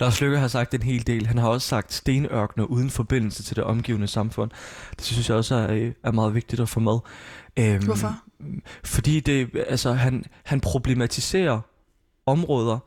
Lars 0.00 0.20
Lykke 0.20 0.38
har 0.38 0.48
sagt 0.48 0.74
en 0.74 0.82
hel 0.82 1.06
del. 1.06 1.26
Han 1.26 1.38
har 1.38 1.48
også 1.48 1.68
sagt 1.68 1.92
stenørkner 1.92 2.64
uden 2.64 2.90
forbindelse 2.90 3.42
til 3.42 3.56
det 3.56 3.64
omgivende 3.64 4.06
samfund. 4.06 4.50
Det 4.96 5.04
synes 5.04 5.28
jeg 5.28 5.36
også 5.36 5.54
er, 5.54 5.90
er 6.04 6.12
meget 6.12 6.34
vigtigt 6.34 6.60
at 6.60 6.68
få 6.68 6.80
med. 6.80 6.98
Øhm, 7.56 7.84
Hvorfor? 7.84 8.16
Fordi 8.84 9.20
det, 9.20 9.50
altså, 9.66 9.92
han, 9.92 10.24
han 10.44 10.60
problematiserer 10.60 11.60
områder, 12.26 12.78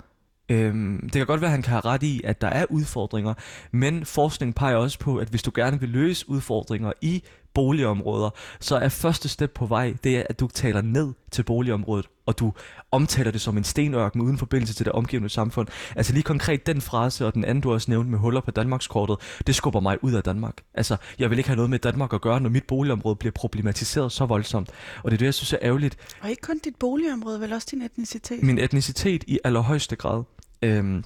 Øhm, 0.52 1.00
det 1.04 1.12
kan 1.12 1.26
godt 1.26 1.42
være, 1.42 1.48
at 1.48 1.52
han 1.52 1.62
kan 1.62 1.72
have 1.72 1.82
ret 1.82 2.04
i, 2.04 2.22
at 2.24 2.42
der 2.42 2.48
er 2.48 2.66
udfordringer, 2.70 3.34
men 3.72 4.06
forskning 4.06 4.56
peger 4.56 4.76
også 4.76 5.00
på, 5.00 5.18
at 5.18 5.28
hvis 5.28 5.44
du 5.44 5.52
gerne 5.56 5.80
vil 5.80 5.90
løse 5.90 6.30
udfordringer 6.30 6.92
i 7.02 7.24
boligområder, 7.54 8.30
så 8.60 8.76
er 8.76 8.90
første 8.90 9.30
step 9.30 9.52
på 9.52 9.66
vej, 9.66 9.94
det 10.04 10.18
er, 10.18 10.24
at 10.30 10.40
du 10.40 10.48
taler 10.48 10.82
ned 10.82 11.14
til 11.32 11.44
boligområdet, 11.44 12.08
og 12.26 12.40
du 12.40 12.54
omtaler 12.92 13.32
det 13.32 13.42
som 13.42 13.58
en 13.58 13.64
stenørken 13.64 14.22
uden 14.22 14.38
forbindelse 14.38 14.74
til 14.74 14.86
det 14.86 14.94
omgivende 14.94 15.30
samfund. 15.30 15.68
Altså 15.96 16.14
lige 16.14 16.24
konkret 16.24 16.66
den 16.66 16.82
frase, 16.82 17.28
og 17.28 17.34
den 17.34 17.46
anden, 17.46 17.62
du 17.62 17.74
også 17.74 17.92
nævnte 17.92 18.12
med 18.12 18.20
huller 18.20 18.42
på 18.42 18.52
Danmarkskortet, 18.52 19.18
det 19.48 19.56
skubber 19.56 19.80
mig 19.80 20.04
ud 20.04 20.14
af 20.14 20.24
Danmark. 20.24 20.56
Altså, 20.74 20.98
jeg 21.20 21.30
vil 21.30 21.38
ikke 21.38 21.50
have 21.50 21.56
noget 21.56 21.70
med 21.70 21.80
Danmark 21.80 22.14
at 22.14 22.22
gøre, 22.22 22.42
når 22.42 22.50
mit 22.50 22.64
boligområde 22.68 23.16
bliver 23.16 23.32
problematiseret 23.32 24.12
så 24.12 24.26
voldsomt. 24.26 24.70
Og 25.04 25.12
det 25.12 25.16
er 25.16 25.20
det, 25.20 25.26
jeg 25.26 25.34
synes 25.34 25.54
er 25.54 25.60
ærgerligt. 25.62 25.98
Og 26.22 26.30
ikke 26.30 26.42
kun 26.42 26.60
dit 26.64 26.76
boligområde, 26.76 27.40
vel 27.40 27.54
også 27.54 27.68
din 27.72 27.82
etnicitet? 27.82 28.44
Min 28.44 28.58
etnicitet 28.58 29.24
i 29.28 29.40
allerhøjeste 29.44 29.96
grad. 29.96 30.24
Øhm, 30.62 31.04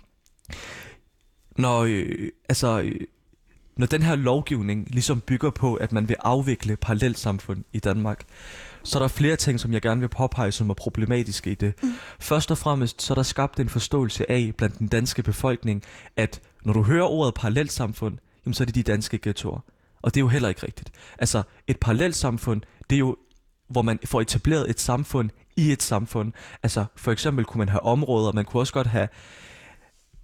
når, 1.57 1.83
øh, 1.83 2.29
altså, 2.49 2.81
øh, 2.81 3.01
når 3.77 3.87
den 3.87 4.01
her 4.01 4.15
lovgivning 4.15 4.87
ligesom 4.89 5.21
bygger 5.21 5.49
på, 5.49 5.75
at 5.75 5.91
man 5.91 6.09
vil 6.09 6.15
afvikle 6.19 6.75
parallelsamfund 6.75 7.63
i 7.73 7.79
Danmark, 7.79 8.23
så 8.83 8.97
er 8.97 9.03
der 9.03 9.07
flere 9.07 9.35
ting, 9.35 9.59
som 9.59 9.73
jeg 9.73 9.81
gerne 9.81 10.01
vil 10.01 10.07
påpege, 10.07 10.51
som 10.51 10.69
er 10.69 10.73
problematiske 10.73 11.51
i 11.51 11.55
det. 11.55 11.83
Mm. 11.83 11.93
Først 12.19 12.51
og 12.51 12.57
fremmest, 12.57 13.01
så 13.01 13.13
er 13.13 13.15
der 13.15 13.23
skabt 13.23 13.59
en 13.59 13.69
forståelse 13.69 14.31
af 14.31 14.53
blandt 14.57 14.79
den 14.79 14.87
danske 14.87 15.23
befolkning, 15.23 15.83
at 16.15 16.41
når 16.63 16.73
du 16.73 16.83
hører 16.83 17.05
ordet 17.05 17.33
parallelsamfund, 17.33 18.17
jamen, 18.45 18.53
så 18.53 18.63
er 18.63 18.65
det 18.65 18.75
de 18.75 18.83
danske 18.83 19.19
ghettoer. 19.21 19.59
Og 20.01 20.13
det 20.13 20.19
er 20.19 20.21
jo 20.21 20.27
heller 20.27 20.49
ikke 20.49 20.63
rigtigt. 20.63 20.91
Altså, 21.19 21.43
et 21.67 21.77
parallelsamfund, 21.79 22.61
det 22.89 22.95
er 22.95 22.99
jo, 22.99 23.17
hvor 23.67 23.81
man 23.81 23.99
får 24.05 24.21
etableret 24.21 24.69
et 24.69 24.79
samfund 24.79 25.29
i 25.55 25.71
et 25.71 25.83
samfund. 25.83 26.33
Altså, 26.63 26.85
for 26.95 27.11
eksempel 27.11 27.45
kunne 27.45 27.59
man 27.59 27.69
have 27.69 27.83
områder, 27.83 28.31
man 28.31 28.45
kunne 28.45 28.61
også 28.61 28.73
godt 28.73 28.87
have 28.87 29.07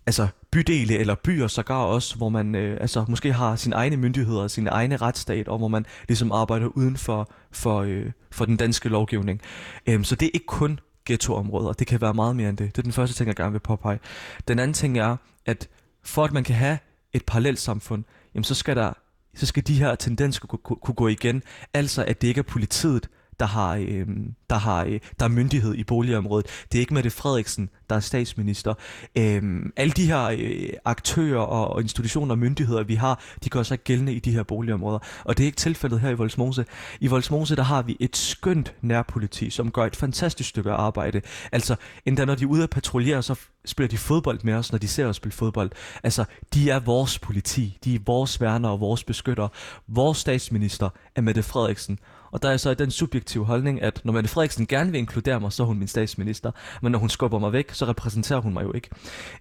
altså 0.06 0.28
bydele 0.52 0.98
eller 0.98 1.16
byer 1.16 1.48
sågar 1.48 1.76
også, 1.76 2.16
hvor 2.16 2.30
man 2.30 2.56
øh, 2.56 2.78
altså 2.82 3.06
måske 3.08 3.34
har 3.34 3.56
sine 3.56 3.76
egne 3.76 3.98
myndigheder, 3.98 4.48
sin 4.48 4.68
egne 4.68 4.98
retsstat, 4.98 5.48
og 5.48 5.58
hvor 5.58 5.68
man 5.68 5.86
ligesom 6.08 6.32
arbejder 6.32 6.68
uden 6.68 6.98
for, 6.98 7.32
for, 7.52 7.82
øh, 7.82 8.12
for 8.32 8.46
den 8.46 8.58
danske 8.58 8.90
lovgivning. 8.90 9.42
Øhm, 9.88 10.04
så 10.04 10.16
det 10.16 10.26
er 10.26 10.32
ikke 10.34 10.46
kun 10.46 10.80
ghettoområder, 11.06 11.74
det 11.74 11.88
kan 11.88 12.02
være 12.02 12.14
meget 12.14 12.36
mere 12.36 12.50
end 12.50 12.58
det. 12.58 12.76
Det 12.76 12.78
er 12.78 12.84
den 12.84 12.92
første 12.92 13.16
ting, 13.16 13.28
jeg 13.28 13.36
gerne 13.36 13.52
vil 13.52 13.60
påpege. 13.60 14.00
Den 14.48 14.60
anden 14.60 14.74
ting 14.74 14.98
er, 14.98 15.18
at 15.46 15.68
for 16.04 16.24
at 16.24 16.34
man 16.34 16.44
kan 16.44 16.56
have 16.56 16.78
et 17.14 17.26
parallelt 17.26 17.60
samfund, 17.60 18.04
jamen 18.36 18.44
så 18.44 18.56
skal 18.56 18.76
der 18.76 18.94
så 19.36 19.46
skal 19.46 19.68
de 19.68 19.80
her 19.80 19.96
tendenser 19.96 20.48
kunne, 20.48 20.76
kunne 20.82 20.96
gå 20.96 21.08
igen. 21.08 21.44
Altså 21.74 22.06
at 22.06 22.22
det 22.22 22.28
ikke 22.28 22.40
er 22.40 22.44
politiet, 22.44 23.10
der 23.42 23.48
har, 23.48 23.76
øh, 23.76 24.08
der 24.50 24.56
har 24.56 24.84
øh, 24.86 25.00
der 25.20 25.26
er 25.26 25.30
myndighed 25.30 25.76
i 25.76 25.84
boligområdet. 25.84 26.46
Det 26.72 26.78
er 26.78 26.80
ikke 26.80 26.94
Mette 26.94 27.10
Frederiksen, 27.10 27.70
der 27.90 27.96
er 27.96 28.00
statsminister. 28.00 28.74
Øh, 29.18 29.64
alle 29.78 29.92
de 29.92 30.06
her 30.06 30.24
øh, 30.40 30.70
aktører 30.86 31.42
og, 31.42 31.82
institutioner 31.82 32.32
og 32.32 32.40
myndigheder, 32.40 32.84
vi 32.84 32.96
har, 32.96 33.22
de 33.44 33.50
gør 33.50 33.64
sig 33.64 33.80
gældende 33.80 34.14
i 34.14 34.20
de 34.20 34.32
her 34.32 34.44
boligområder. 34.44 35.00
Og 35.24 35.38
det 35.38 35.44
er 35.44 35.46
ikke 35.46 35.56
tilfældet 35.56 36.00
her 36.00 36.10
i 36.10 36.14
Voldsmose. 36.14 36.66
I 37.00 37.08
Voldsmose, 37.08 37.56
der 37.56 37.64
har 37.64 37.82
vi 37.82 37.98
et 38.00 38.18
skønt 38.18 38.74
nærpoliti, 38.82 39.50
som 39.50 39.72
gør 39.72 39.86
et 39.86 39.96
fantastisk 39.96 40.50
stykke 40.50 40.72
arbejde. 40.72 41.22
Altså, 41.52 41.76
endda 42.06 42.26
når 42.26 42.36
de 42.36 42.44
er 42.44 42.48
ude 42.48 42.64
at 42.64 42.70
patruljere, 42.70 43.24
så 43.24 43.40
spiller 43.66 43.90
de 43.90 43.98
fodbold 43.98 44.40
med 44.44 44.54
os, 44.54 44.72
når 44.72 44.80
de 44.80 44.88
ser 44.88 45.06
os 45.06 45.16
spille 45.16 45.36
fodbold. 45.36 45.72
Altså, 46.04 46.26
de 46.54 46.70
er 46.70 46.80
vores 46.80 47.20
politi, 47.20 47.78
de 47.84 47.96
er 47.96 48.00
vores 48.06 48.42
værner 48.42 48.70
og 48.70 48.80
vores 48.80 49.04
beskytter. 49.04 49.48
Vores 49.88 50.18
statsminister 50.18 50.90
er 51.16 51.22
Mette 51.22 51.44
Frederiksen, 51.44 52.00
og 52.32 52.42
der 52.42 52.50
er 52.50 52.58
så 52.58 52.74
den 52.74 52.92
subjektive 52.92 53.46
holdning, 53.46 53.82
at 53.82 54.02
når 54.04 54.14
Mette 54.14 54.30
Frederiksen 54.30 54.68
gerne 54.68 54.92
vil 54.92 54.98
inkludere 54.98 55.40
mig, 55.40 55.54
så 55.54 55.64
er 55.64 55.68
hun 55.68 55.78
min 55.78 55.88
statsminister. 55.88 56.52
Men 56.82 56.92
når 56.92 57.00
hun 57.00 57.10
skubber 57.10 57.40
mig 57.40 57.54
væk, 57.54 57.74
så 57.74 57.86
repræsenterer 57.86 58.40
hun 58.40 58.54
mig 58.54 58.64
jo 58.64 58.74
ikke. 58.74 58.90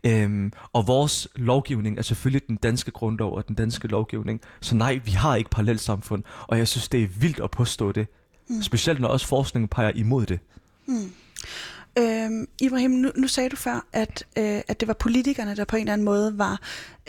Øhm, 0.04 0.52
og 0.72 0.86
vores 0.86 1.28
lovgivning 1.36 1.98
er 1.98 2.02
selvfølgelig 2.02 2.48
den 2.48 2.56
danske 2.56 2.90
grundlov 2.90 3.36
og 3.36 3.48
den 3.48 3.56
danske 3.56 3.88
lovgivning. 3.88 4.40
Så 4.60 4.76
nej, 4.76 5.00
vi 5.04 5.10
har 5.10 5.36
ikke 5.36 5.50
parallelt 5.50 5.80
samfund. 5.80 6.22
Og 6.48 6.58
jeg 6.58 6.68
synes, 6.68 6.88
det 6.88 7.02
er 7.02 7.06
vildt 7.06 7.40
at 7.40 7.50
påstå 7.50 7.92
det. 7.92 8.06
Mm. 8.48 8.62
Specielt 8.62 9.00
når 9.00 9.08
også 9.08 9.26
forskningen 9.26 9.68
peger 9.68 9.92
imod 9.94 10.26
det. 10.26 10.40
Mm. 10.86 11.12
Øhm, 11.98 12.48
Ibrahim, 12.60 12.90
nu, 12.90 13.10
nu 13.16 13.28
sagde 13.28 13.48
du 13.48 13.56
før, 13.56 13.86
at, 13.92 14.24
øh, 14.38 14.60
at 14.68 14.80
det 14.80 14.88
var 14.88 14.94
politikerne, 14.94 15.56
der 15.56 15.64
på 15.64 15.76
en 15.76 15.80
eller 15.80 15.92
anden 15.92 16.04
måde 16.04 16.38
var 16.38 16.60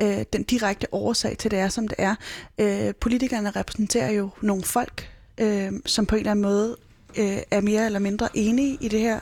øh, 0.02 0.26
den 0.34 0.44
direkte 0.44 0.94
årsag 0.94 1.38
til, 1.38 1.52
det 1.52 1.60
er, 1.60 1.70
som 1.70 1.88
det 1.88 1.96
er. 1.98 2.15
Øh, 2.58 2.96
politikerne 2.96 3.52
repræsenterer 3.52 4.12
jo 4.12 4.30
nogle 4.41 4.63
folk, 4.63 5.11
øh, 5.38 5.72
som 5.86 6.06
på 6.06 6.15
en 6.15 6.20
eller 6.20 6.32
anden 6.32 6.44
måde 6.44 6.78
øh, 7.17 7.38
er 7.52 7.62
mere 7.62 7.86
eller 7.86 8.00
mindre 8.00 8.30
enige 8.34 8.78
i 8.82 8.88
det 8.88 9.00
her 9.00 9.20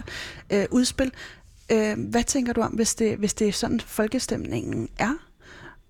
øh, 0.50 0.66
udspil. 0.72 1.12
Øh, 1.72 2.10
hvad 2.10 2.24
tænker 2.24 2.54
du 2.54 2.62
om, 2.62 2.72
hvis 2.72 2.96
det, 2.96 3.18
hvis 3.18 3.34
det 3.34 3.48
er 3.48 3.52
sådan, 3.52 3.80
folkestemningen 3.80 4.90
er? 5.00 5.14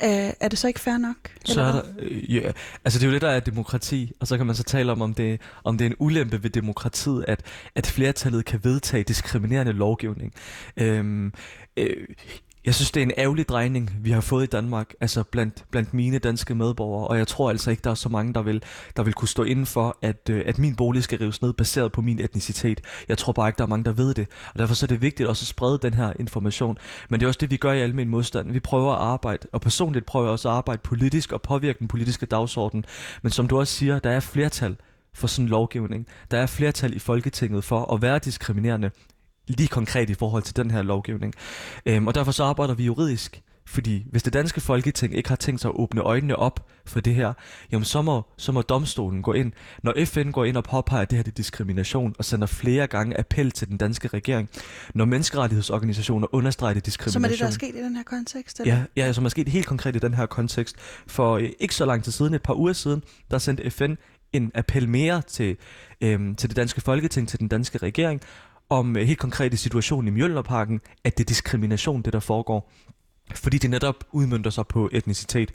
Øh, 0.04 0.34
er 0.40 0.48
det 0.48 0.60
så 0.60 0.68
ikke 0.68 0.80
fair 0.80 0.98
nok? 0.98 1.16
Så 1.46 1.62
er 1.62 1.72
der, 1.72 1.82
øh, 2.00 2.36
ja, 2.36 2.52
altså 2.86 3.00
det 3.00 3.06
er 3.06 3.08
jo 3.08 3.14
det, 3.14 3.22
der 3.22 3.30
er 3.30 3.40
demokrati, 3.40 4.12
og 4.20 4.28
så 4.28 4.38
kan 4.38 4.46
man 4.46 4.56
så 4.56 4.64
tale 4.64 4.92
om, 4.92 5.02
om 5.02 5.14
det, 5.14 5.42
om 5.64 5.78
det 5.78 5.86
er 5.86 5.90
en 5.90 5.96
ulempe 6.00 6.44
ved 6.44 6.50
demokratiet, 6.50 7.26
at, 7.28 7.42
at 7.76 7.88
flertallet 7.88 8.46
kan 8.46 8.60
vedtage 8.64 9.04
diskriminerende 9.04 9.74
lovgivning. 9.74 10.34
Øh, 10.78 11.32
øh, 11.78 12.08
jeg 12.66 12.76
synes, 12.76 12.92
det 12.92 13.02
er 13.02 13.06
en 13.06 13.12
ærgerlig 13.18 13.50
drejning, 13.50 13.92
vi 14.02 14.12
har 14.12 14.22
fået 14.22 14.44
i 14.44 14.48
Danmark, 14.48 14.94
altså 15.02 15.24
blandt, 15.24 15.66
blandt 15.72 15.94
mine 15.94 16.20
danske 16.20 16.56
medborgere, 16.56 17.08
og 17.08 17.18
jeg 17.18 17.28
tror 17.28 17.50
altså 17.50 17.72
ikke, 17.72 17.82
der 17.84 17.90
er 17.92 17.96
så 17.96 18.10
mange, 18.10 18.34
der 18.34 18.42
vil, 18.42 18.64
der 18.98 19.04
vil 19.04 19.14
kunne 19.14 19.28
stå 19.28 19.44
inden 19.44 19.66
for, 19.66 19.98
at, 20.02 20.30
øh, 20.30 20.44
at 20.46 20.58
min 20.58 20.76
bolig 20.76 21.04
skal 21.04 21.20
rives 21.20 21.42
ned 21.42 21.54
baseret 21.54 21.92
på 21.92 22.02
min 22.02 22.20
etnicitet. 22.20 22.82
Jeg 23.10 23.18
tror 23.18 23.34
bare 23.34 23.50
ikke, 23.50 23.58
der 23.58 23.64
er 23.64 23.68
mange, 23.68 23.86
der 23.86 23.92
ved 23.92 24.14
det, 24.14 24.28
og 24.54 24.60
derfor 24.60 24.76
så 24.76 24.86
er 24.86 24.88
det 24.88 25.02
vigtigt 25.02 25.30
også 25.30 25.44
at 25.44 25.48
sprede 25.48 25.80
den 25.82 25.94
her 25.94 26.14
information. 26.20 26.78
Men 27.10 27.20
det 27.20 27.26
er 27.26 27.28
også 27.28 27.38
det, 27.42 27.52
vi 27.52 27.58
gør 27.58 27.72
i 27.72 27.82
almen 27.82 28.10
modstand. 28.10 28.52
Vi 28.52 28.60
prøver 28.60 28.94
at 28.94 29.00
arbejde, 29.00 29.48
og 29.52 29.62
personligt 29.62 30.06
prøver 30.06 30.26
jeg 30.26 30.32
også 30.32 30.50
at 30.50 30.56
arbejde 30.56 30.82
politisk 30.84 31.32
og 31.32 31.42
påvirke 31.42 31.80
den 31.80 31.88
politiske 31.88 32.26
dagsorden. 32.26 32.86
Men 33.22 33.32
som 33.32 33.48
du 33.48 33.60
også 33.60 33.74
siger, 33.74 34.00
der 34.00 34.10
er 34.10 34.20
flertal 34.20 34.76
for 35.14 35.28
sådan 35.28 35.46
en 35.46 35.50
lovgivning. 35.50 36.08
Der 36.32 36.38
er 36.38 36.46
flertal 36.46 36.96
i 36.96 37.00
Folketinget 37.00 37.64
for 37.64 37.94
at 37.94 38.02
være 38.02 38.20
diskriminerende 38.20 38.92
lige 39.50 39.68
konkret 39.68 40.10
i 40.10 40.14
forhold 40.14 40.44
til 40.44 40.56
den 40.56 40.72
her 40.72 40.82
lovgivning. 40.82 41.34
Øhm, 41.86 42.08
og 42.08 42.16
derfor 42.16 42.32
så 42.32 42.44
arbejder 42.44 42.74
vi 42.74 42.84
juridisk, 42.84 43.42
fordi 43.70 44.06
hvis 44.12 44.24
det 44.24 44.34
danske 44.34 44.62
folketing 44.62 45.16
ikke 45.16 45.30
har 45.30 45.36
tænkt 45.36 45.62
sig 45.62 45.70
at 45.70 45.76
åbne 45.76 46.02
øjnene 46.02 46.36
op 46.36 46.68
for 46.86 47.00
det 47.00 47.16
her, 47.16 47.34
jamen 47.72 47.86
så 47.86 48.02
må, 48.02 48.22
så 48.38 48.52
må 48.52 48.62
domstolen 48.62 49.22
gå 49.22 49.34
ind. 49.34 49.52
Når 49.84 49.94
FN 50.06 50.32
går 50.32 50.46
ind 50.46 50.58
og 50.58 50.64
påpeger, 50.64 51.02
at 51.02 51.10
det 51.10 51.18
her 51.18 51.24
er 51.28 51.32
diskrimination, 51.32 52.16
og 52.18 52.26
sender 52.26 52.48
flere 52.48 52.88
gange 52.88 53.20
appel 53.20 53.52
til 53.52 53.68
den 53.68 53.78
danske 53.78 54.08
regering, 54.08 54.50
når 54.96 55.06
menneskerettighedsorganisationer 55.06 56.28
understreger 56.32 56.74
det 56.74 56.86
diskrimination. 56.86 57.14
Som 57.14 57.24
er 57.24 57.30
det, 57.30 57.40
der 57.40 57.46
er 57.46 57.52
sket 57.52 57.76
i 57.76 57.84
den 57.84 57.96
her 57.96 58.04
kontekst? 58.04 58.60
Eller? 58.60 58.76
Ja, 58.96 59.06
ja, 59.06 59.14
som 59.14 59.26
er 59.26 59.30
sket 59.30 59.48
helt 59.48 59.68
konkret 59.68 59.96
i 59.96 60.00
den 60.00 60.14
her 60.14 60.26
kontekst. 60.26 60.76
For 61.08 61.38
øh, 61.38 61.50
ikke 61.60 61.76
så 61.76 61.86
lang 61.86 62.04
tid 62.04 62.12
siden, 62.12 62.34
et 62.34 62.42
par 62.42 62.54
uger 62.54 62.74
siden, 62.74 63.04
der 63.32 63.38
sendte 63.38 63.70
FN 63.70 63.94
en 64.34 64.52
appel 64.56 64.90
mere 64.90 65.22
til, 65.22 65.58
øhm, 66.02 66.36
til 66.36 66.50
det 66.50 66.58
danske 66.58 66.82
folketing, 66.82 67.28
til 67.28 67.40
den 67.40 67.48
danske 67.48 67.78
regering, 67.78 68.22
om 68.70 68.98
øh, 68.98 69.08
helt 69.08 69.20
konkret 69.20 69.54
i 69.54 69.58
situationen 69.58 70.08
i 70.08 70.12
Mjølnerparken, 70.12 70.82
at 71.04 71.18
det 71.18 71.24
er 71.24 71.28
diskrimination, 71.28 72.02
det 72.02 72.14
der 72.14 72.20
foregår. 72.20 72.72
fordi 73.36 73.58
det 73.58 73.70
netop 73.70 74.04
udmyndter 74.12 74.52
sig 74.52 74.68
på 74.68 74.90
etnicitet. 74.92 75.52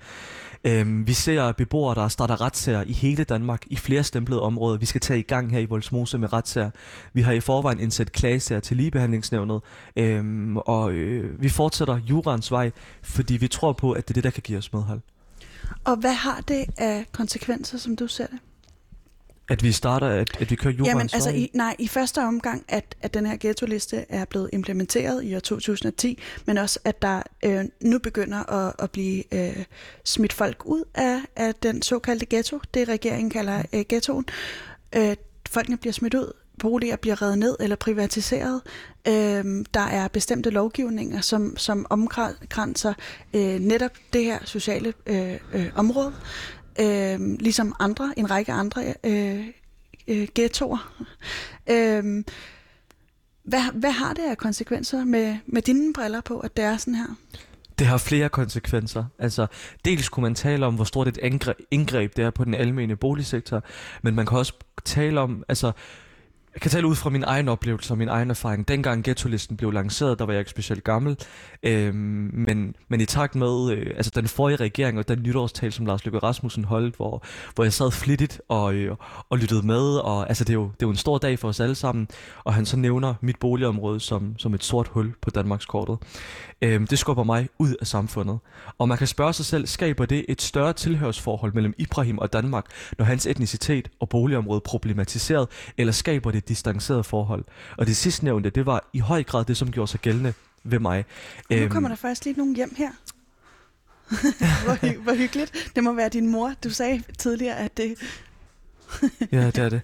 Øhm, 0.64 1.06
vi 1.06 1.12
ser 1.12 1.52
beboere, 1.52 1.94
der 1.94 2.08
starter 2.08 2.40
retssager 2.40 2.82
i 2.82 2.92
hele 2.92 3.24
Danmark, 3.24 3.62
i 3.66 3.76
flere 3.76 4.02
stemplede 4.02 4.42
områder. 4.42 4.78
Vi 4.78 4.86
skal 4.86 5.00
tage 5.00 5.18
i 5.18 5.22
gang 5.22 5.50
her 5.50 5.58
i 5.58 5.64
Voldsmose 5.64 6.18
med 6.18 6.32
retssager. 6.32 6.70
Vi 7.12 7.22
har 7.22 7.32
i 7.32 7.40
forvejen 7.40 7.80
indsat 7.80 8.12
klagesager 8.12 8.60
til 8.60 8.76
ligebehandlingsnævnet, 8.76 9.60
øhm, 9.96 10.56
og 10.56 10.92
øh, 10.92 11.42
vi 11.42 11.48
fortsætter 11.48 12.00
jurans 12.10 12.50
vej, 12.50 12.70
fordi 13.02 13.36
vi 13.36 13.48
tror 13.48 13.72
på, 13.72 13.92
at 13.92 14.08
det 14.08 14.12
er 14.12 14.14
det, 14.14 14.24
der 14.24 14.30
kan 14.30 14.42
give 14.42 14.58
os 14.58 14.72
medhold. 14.72 15.00
Og 15.84 15.96
hvad 15.96 16.14
har 16.14 16.40
det 16.48 16.64
af 16.78 17.06
konsekvenser, 17.12 17.78
som 17.78 17.96
du 17.96 18.06
ser 18.06 18.26
det? 18.26 18.38
At 19.48 19.62
vi 19.62 19.72
starter, 19.72 20.06
at, 20.06 20.36
at 20.40 20.50
vi 20.50 20.56
kører 20.56 20.74
jurans 20.74 20.88
Jamen, 20.88 21.10
altså, 21.12 21.30
i, 21.30 21.50
nej, 21.54 21.76
i 21.78 21.88
første 21.88 22.18
omgang, 22.18 22.64
at, 22.68 22.96
at 23.02 23.14
den 23.14 23.26
her 23.26 23.36
ghetto-liste 23.40 24.04
er 24.08 24.24
blevet 24.24 24.50
implementeret 24.52 25.24
i 25.24 25.34
år 25.36 25.40
2010, 25.40 26.18
men 26.46 26.58
også, 26.58 26.78
at 26.84 27.02
der 27.02 27.22
øh, 27.44 27.64
nu 27.80 27.98
begynder 27.98 28.52
at, 28.52 28.72
at 28.78 28.90
blive 28.90 29.34
øh, 29.34 29.64
smidt 30.04 30.32
folk 30.32 30.62
ud 30.64 30.84
af, 30.94 31.20
af 31.36 31.54
den 31.54 31.82
såkaldte 31.82 32.26
ghetto, 32.26 32.60
det 32.74 32.88
regeringen 32.88 33.30
kalder 33.30 33.62
øh, 33.72 33.84
ghettoen. 33.88 34.24
Øh, 34.96 35.16
folkene 35.48 35.76
bliver 35.76 35.92
smidt 35.92 36.14
ud, 36.14 36.32
boliger 36.58 36.96
bliver 36.96 37.22
revet 37.22 37.38
ned 37.38 37.56
eller 37.60 37.76
privatiseret. 37.76 38.60
Øh, 39.08 39.64
der 39.74 39.86
er 39.90 40.08
bestemte 40.08 40.50
lovgivninger, 40.50 41.20
som, 41.20 41.56
som 41.56 41.86
omkranser 41.90 42.94
øh, 43.34 43.58
netop 43.60 43.92
det 44.12 44.24
her 44.24 44.38
sociale 44.44 44.92
øh, 45.06 45.38
øh, 45.52 45.70
område 45.74 46.12
øh, 46.80 47.20
ligesom 47.40 47.74
andre, 47.80 48.14
en 48.16 48.30
række 48.30 48.52
andre 48.52 48.94
øh, 49.04 49.46
øh, 50.08 50.28
ghettoer. 50.34 51.04
Øh, 51.70 52.24
hvad, 53.44 53.72
hvad 53.74 53.90
har 53.90 54.14
det 54.14 54.22
af 54.22 54.38
konsekvenser 54.38 55.04
med, 55.04 55.36
med 55.46 55.62
dine 55.62 55.92
briller 55.92 56.20
på, 56.20 56.38
at 56.38 56.56
det 56.56 56.64
er 56.64 56.76
sådan 56.76 56.94
her? 56.94 57.16
Det 57.78 57.86
har 57.86 57.98
flere 57.98 58.28
konsekvenser. 58.28 59.04
Altså, 59.18 59.46
dels 59.84 60.08
kunne 60.08 60.22
man 60.22 60.34
tale 60.34 60.66
om, 60.66 60.74
hvor 60.74 60.84
stort 60.84 61.08
et 61.08 61.18
indgreb, 61.22 61.56
indgreb 61.70 62.16
det 62.16 62.24
er 62.24 62.30
på 62.30 62.44
den 62.44 62.54
almene 62.54 62.96
boligsektor, 62.96 63.62
men 64.02 64.14
man 64.14 64.26
kan 64.26 64.38
også 64.38 64.52
tale 64.84 65.20
om, 65.20 65.44
altså, 65.48 65.72
jeg 66.54 66.60
kan 66.60 66.70
tale 66.70 66.86
ud 66.86 66.94
fra 66.94 67.10
min 67.10 67.24
egen 67.24 67.48
oplevelse 67.48 67.92
og 67.92 67.98
min 67.98 68.08
egen 68.08 68.30
erfaring. 68.30 68.68
Dengang 68.68 69.04
ghetto-listen 69.04 69.56
blev 69.56 69.70
lanceret, 69.72 70.18
der 70.18 70.24
var 70.24 70.32
jeg 70.32 70.40
ikke 70.40 70.50
specielt 70.50 70.84
gammel. 70.84 71.18
Øhm, 71.62 72.30
men, 72.32 72.76
men 72.88 73.00
i 73.00 73.06
takt 73.06 73.34
med 73.34 73.70
øh, 73.70 73.86
altså 73.96 74.12
den 74.14 74.28
forrige 74.28 74.56
regering 74.56 74.98
og 74.98 75.08
den 75.08 75.22
nytårstal, 75.22 75.72
som 75.72 75.86
Lars 75.86 76.04
Løkke 76.04 76.18
Rasmussen 76.18 76.64
holdt, 76.64 76.96
hvor, 76.96 77.24
hvor 77.54 77.64
jeg 77.64 77.72
sad 77.72 77.90
flittigt 77.90 78.40
og, 78.48 78.74
øh, 78.74 78.96
og 79.30 79.38
lyttede 79.38 79.66
med. 79.66 79.96
Og, 79.96 80.28
altså, 80.28 80.44
det, 80.44 80.50
er 80.50 80.54
jo, 80.54 80.64
det 80.64 80.82
er 80.82 80.86
jo 80.86 80.90
en 80.90 80.96
stor 80.96 81.18
dag 81.18 81.38
for 81.38 81.48
os 81.48 81.60
alle 81.60 81.74
sammen. 81.74 82.08
Og 82.44 82.54
han 82.54 82.66
så 82.66 82.76
nævner 82.76 83.14
mit 83.20 83.38
boligområde 83.38 84.00
som, 84.00 84.34
som 84.38 84.54
et 84.54 84.64
sort 84.64 84.88
hul 84.88 85.14
på 85.22 85.30
Danmarks 85.30 85.66
kortet. 85.66 85.98
Øhm, 86.62 86.86
det 86.86 86.98
skubber 86.98 87.24
mig 87.24 87.48
ud 87.58 87.74
af 87.80 87.86
samfundet. 87.86 88.38
Og 88.78 88.88
man 88.88 88.98
kan 88.98 89.06
spørge 89.06 89.32
sig 89.32 89.44
selv, 89.44 89.66
skaber 89.66 90.06
det 90.06 90.24
et 90.28 90.42
større 90.42 90.72
tilhørsforhold 90.72 91.52
mellem 91.52 91.74
Ibrahim 91.78 92.18
og 92.18 92.32
Danmark, 92.32 92.64
når 92.98 93.04
hans 93.04 93.26
etnicitet 93.26 93.88
og 94.00 94.08
boligområde 94.08 94.60
problematiseret, 94.60 95.48
eller 95.78 95.92
skaber 95.92 96.30
det 96.30 96.43
distanceret 96.48 97.06
forhold? 97.06 97.44
Og 97.76 97.86
det 97.86 97.96
sidste 97.96 98.24
nævnte, 98.24 98.50
det 98.50 98.66
var 98.66 98.88
i 98.92 98.98
høj 98.98 99.22
grad 99.22 99.44
det, 99.44 99.56
som 99.56 99.70
gjorde 99.72 99.90
sig 99.90 100.00
gældende 100.00 100.32
ved 100.64 100.78
mig. 100.78 101.04
Nu 101.50 101.56
øhm, 101.56 101.70
kommer 101.70 101.88
der 101.88 101.96
faktisk 101.96 102.24
lige 102.24 102.36
nogen 102.36 102.56
hjem 102.56 102.74
her. 102.76 102.90
hvor, 104.64 104.74
hy- 104.86 104.98
hvor 104.98 105.14
hyggeligt. 105.14 105.72
Det 105.76 105.84
må 105.84 105.92
være 105.92 106.08
din 106.08 106.28
mor. 106.30 106.52
Du 106.64 106.70
sagde 106.70 107.02
tidligere, 107.18 107.56
at 107.56 107.76
det... 107.76 107.94
ja, 109.32 109.46
det 109.46 109.58
er 109.58 109.68
det. 109.68 109.80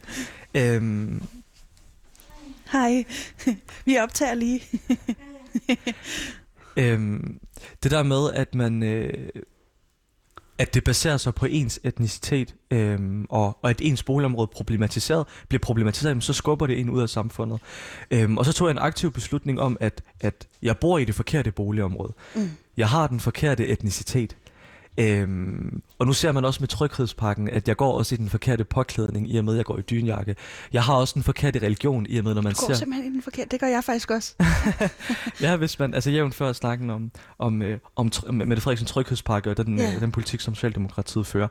Øhm, 0.55 1.23
Hej. 2.73 3.05
Vi 3.85 3.99
optager 3.99 4.35
lige. 4.35 4.63
øhm, 6.77 7.41
det 7.83 7.91
der 7.91 8.03
med, 8.03 8.31
at 8.35 8.55
man... 8.55 8.83
Øh, 8.83 9.29
at 10.61 10.75
det 10.75 10.85
baserer 10.85 11.17
sig 11.17 11.35
på 11.35 11.47
ens 11.47 11.81
etnicitet, 11.85 12.55
øhm, 12.71 13.27
og, 13.29 13.59
og 13.63 13.71
at 13.71 13.81
ens 13.81 14.03
boligområde 14.03 14.47
problematiseret, 14.47 15.27
bliver 15.49 15.61
problematiseret, 15.61 16.25
så 16.25 16.33
skubber 16.33 16.67
det 16.67 16.75
ind 16.75 16.91
ud 16.91 17.03
af 17.03 17.09
samfundet. 17.09 17.61
Øhm, 18.11 18.39
og 18.39 18.45
så 18.45 18.53
tog 18.53 18.69
jeg 18.69 18.73
en 18.73 18.79
aktiv 18.79 19.13
beslutning 19.13 19.61
om, 19.61 19.77
at, 19.81 20.03
at 20.21 20.49
jeg 20.63 20.79
bor 20.79 20.99
i 20.99 21.05
det 21.05 21.15
forkerte 21.15 21.53
boligområde. 21.53 22.13
Mm. 22.35 22.51
Jeg 22.77 22.89
har 22.89 23.07
den 23.07 23.21
forkerte 23.21 23.67
etnicitet. 23.67 24.37
Øhm, 24.99 25.83
og 25.99 26.07
nu 26.07 26.13
ser 26.13 26.33
man 26.33 26.45
også 26.45 26.61
med 26.61 26.69
tryghedspakken, 26.69 27.49
at 27.51 27.69
jeg 27.69 27.77
går 27.77 27.93
også 27.99 28.15
i 28.15 28.19
den 28.19 28.29
forkerte 28.29 28.65
påklædning, 28.65 29.31
i 29.35 29.37
og 29.39 29.45
med, 29.45 29.53
at 29.53 29.57
jeg 29.57 29.65
går 29.65 29.79
i 29.79 29.83
dynjakke. 29.83 30.37
Jeg 30.73 30.83
har 30.83 30.95
også 30.95 31.15
den 31.15 31.23
forkerte 31.23 31.59
religion, 31.59 32.07
i 32.09 32.19
og 32.19 32.25
med, 32.25 32.35
når 32.35 32.43
man 32.43 32.53
Du 32.53 32.61
går 32.61 32.67
ser... 32.67 32.75
simpelthen 32.75 33.13
i 33.13 33.15
den 33.15 33.23
forkerte. 33.23 33.49
Det 33.51 33.61
gør 33.61 33.67
jeg 33.67 33.85
faktisk 33.85 34.11
også. 34.11 34.35
ja, 35.41 35.57
hvis 35.57 35.79
man, 35.79 35.95
altså 35.95 36.11
jævnt 36.11 36.35
før 36.35 36.53
snakken 36.53 36.91
om, 36.91 37.11
om, 37.39 37.63
øh, 37.63 37.79
om 37.97 38.11
tr- 38.15 38.31
Mette 38.31 38.61
Frederiksen 38.63 38.87
tryghedspakke 38.87 39.51
og 39.51 39.57
den, 39.57 39.79
Ja. 39.79 39.95
øh, 39.95 40.01
den 40.01 40.13
politik, 40.13 40.41
som 40.41 40.55
Socialdemokratiet 40.55 41.27
fører. 41.27 41.49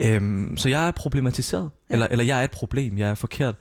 Øhm, 0.00 0.56
så 0.56 0.68
jeg 0.68 0.86
er 0.86 0.90
problematiseret, 0.90 1.70
Ja. 1.90 1.94
eller, 1.94 2.06
eller 2.10 2.24
jeg 2.24 2.40
er 2.40 2.44
et 2.44 2.50
problem, 2.50 2.98
jeg 2.98 3.10
er 3.10 3.14
forkert. 3.14 3.54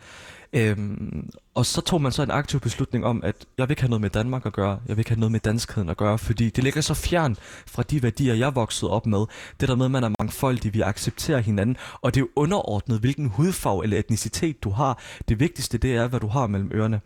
Øhm, 0.54 1.30
og 1.56 1.66
så 1.66 1.82
tog 1.82 2.02
man 2.02 2.12
så 2.12 2.24
en 2.24 2.32
aktiv 2.32 2.60
beslutning 2.60 3.06
om, 3.06 3.24
at 3.24 3.36
jeg 3.58 3.68
vil 3.68 3.72
ikke 3.72 3.82
have 3.82 3.90
noget 3.90 4.02
med 4.02 4.10
Danmark 4.10 4.46
at 4.46 4.54
gøre, 4.54 4.80
jeg 4.88 4.98
vil 4.98 5.00
ikke 5.00 5.10
have 5.10 5.20
noget 5.20 5.32
med 5.32 5.40
danskheden 5.40 5.90
at 5.90 5.98
gøre, 5.98 6.18
fordi 6.18 6.50
det 6.50 6.64
ligger 6.64 6.82
så 6.82 6.94
fjern 6.94 7.36
fra 7.68 7.84
de 7.84 8.04
værdier, 8.04 8.34
jeg 8.34 8.56
voksede 8.56 8.92
op 8.92 9.06
med. 9.06 9.26
Det 9.60 9.70
der 9.70 9.76
med, 9.76 9.86
at 9.86 9.92
man 9.92 10.04
er 10.04 10.10
mangfoldig, 10.20 10.74
vi 10.74 10.82
accepterer 10.82 11.40
hinanden, 11.40 11.78
og 12.02 12.16
det 12.16 12.20
er 12.20 12.24
jo 12.24 12.30
underordnet, 12.36 13.00
hvilken 13.00 13.28
hudfarve 13.28 13.84
eller 13.84 13.98
etnicitet 13.98 14.64
du 14.64 14.70
har. 14.70 15.00
Det 15.30 15.40
vigtigste, 15.40 15.78
det 15.78 15.96
er, 15.96 16.08
hvad 16.08 16.20
du 16.20 16.28
har 16.28 16.48
mellem 16.48 16.72
ørerne. 16.74 17.02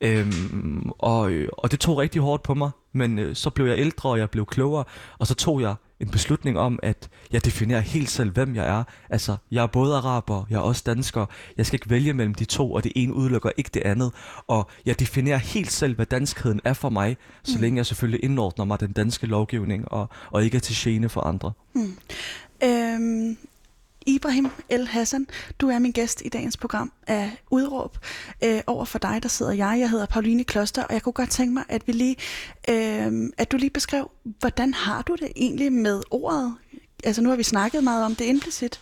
Øhm, 0.00 0.90
og, 0.98 1.30
øh, 1.30 1.48
og 1.52 1.70
det 1.70 1.80
tog 1.80 1.98
rigtig 1.98 2.22
hårdt 2.22 2.42
på 2.42 2.54
mig, 2.54 2.70
men 2.92 3.18
øh, 3.18 3.36
så 3.36 3.50
blev 3.50 3.66
jeg 3.66 3.78
ældre, 3.78 4.10
og 4.10 4.18
jeg 4.18 4.30
blev 4.30 4.46
klogere, 4.46 4.84
og 5.18 5.26
så 5.26 5.34
tog 5.34 5.60
jeg 5.60 5.74
en 6.00 6.08
beslutning 6.08 6.58
om, 6.58 6.78
at 6.82 7.08
jeg 7.32 7.44
definerer 7.44 7.80
helt 7.80 8.10
selv, 8.10 8.30
hvem 8.32 8.54
jeg 8.54 8.66
er. 8.66 8.84
Altså, 9.10 9.36
jeg 9.50 9.62
er 9.62 9.66
både 9.66 9.96
araber, 9.96 10.46
jeg 10.50 10.56
er 10.56 10.60
også 10.60 10.82
dansker. 10.86 11.26
Jeg 11.56 11.66
skal 11.66 11.76
ikke 11.76 11.90
vælge 11.90 12.12
mellem 12.12 12.34
de 12.34 12.44
to, 12.44 12.72
og 12.72 12.84
det 12.84 12.92
ene 12.96 13.14
udelukker 13.14 13.50
ikke 13.56 13.70
det 13.74 13.82
andet. 13.82 14.12
Og 14.46 14.70
jeg 14.86 15.00
definerer 15.00 15.38
helt 15.38 15.72
selv, 15.72 15.94
hvad 15.94 16.06
danskheden 16.06 16.60
er 16.64 16.72
for 16.72 16.88
mig, 16.88 17.16
så 17.44 17.56
Mm. 17.56 17.60
længe 17.62 17.76
jeg 17.76 17.86
selvfølgelig 17.86 18.24
indordner 18.24 18.64
mig 18.64 18.80
den 18.80 18.92
danske 18.92 19.26
lovgivning, 19.26 19.92
og, 19.92 20.08
og 20.30 20.44
ikke 20.44 20.56
er 20.56 20.60
til 20.60 20.76
gene 20.78 21.08
for 21.08 21.20
andre. 21.20 21.52
Øhm, 22.64 23.36
Ibrahim 24.06 24.50
El 24.68 24.86
Hassan, 24.86 25.26
du 25.58 25.68
er 25.68 25.78
min 25.78 25.92
gæst 25.92 26.22
i 26.24 26.28
dagens 26.28 26.56
program 26.56 26.92
af 27.06 27.30
Udråb. 27.50 27.98
Øh, 28.44 28.60
over 28.66 28.84
for 28.84 28.98
dig, 28.98 29.22
der 29.22 29.28
sidder 29.28 29.52
jeg. 29.52 29.76
Jeg 29.80 29.90
hedder 29.90 30.06
Pauline 30.06 30.44
Kloster, 30.44 30.84
og 30.84 30.94
jeg 30.94 31.02
kunne 31.02 31.12
godt 31.12 31.30
tænke 31.30 31.54
mig, 31.54 31.64
at, 31.68 31.86
vi 31.86 31.92
lige, 31.92 32.16
øh, 32.68 33.30
at 33.38 33.52
du 33.52 33.56
lige 33.56 33.70
beskrev, 33.70 34.10
hvordan 34.24 34.74
har 34.74 35.02
du 35.02 35.14
det 35.20 35.32
egentlig 35.36 35.72
med 35.72 36.02
ordet? 36.10 36.54
Altså 37.04 37.22
nu 37.22 37.28
har 37.28 37.36
vi 37.36 37.42
snakket 37.42 37.84
meget 37.84 38.04
om 38.04 38.14
det 38.14 38.24
implicit. 38.24 38.80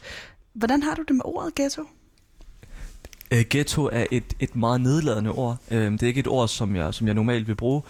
Hvordan 0.52 0.82
har 0.82 0.94
du 0.94 1.02
det 1.02 1.16
med 1.16 1.24
ordet 1.24 1.54
ghetto? 1.54 1.84
Øh, 3.30 3.44
ghetto 3.50 3.88
er 3.92 4.06
et, 4.10 4.34
et 4.40 4.56
meget 4.56 4.80
nedladende 4.80 5.30
ord. 5.30 5.56
Øh, 5.70 5.92
det 5.92 6.02
er 6.02 6.06
ikke 6.06 6.20
et 6.20 6.28
ord, 6.28 6.48
som 6.48 6.76
jeg, 6.76 6.94
som 6.94 7.06
jeg 7.06 7.14
normalt 7.14 7.48
vil 7.48 7.54
bruge. 7.54 7.82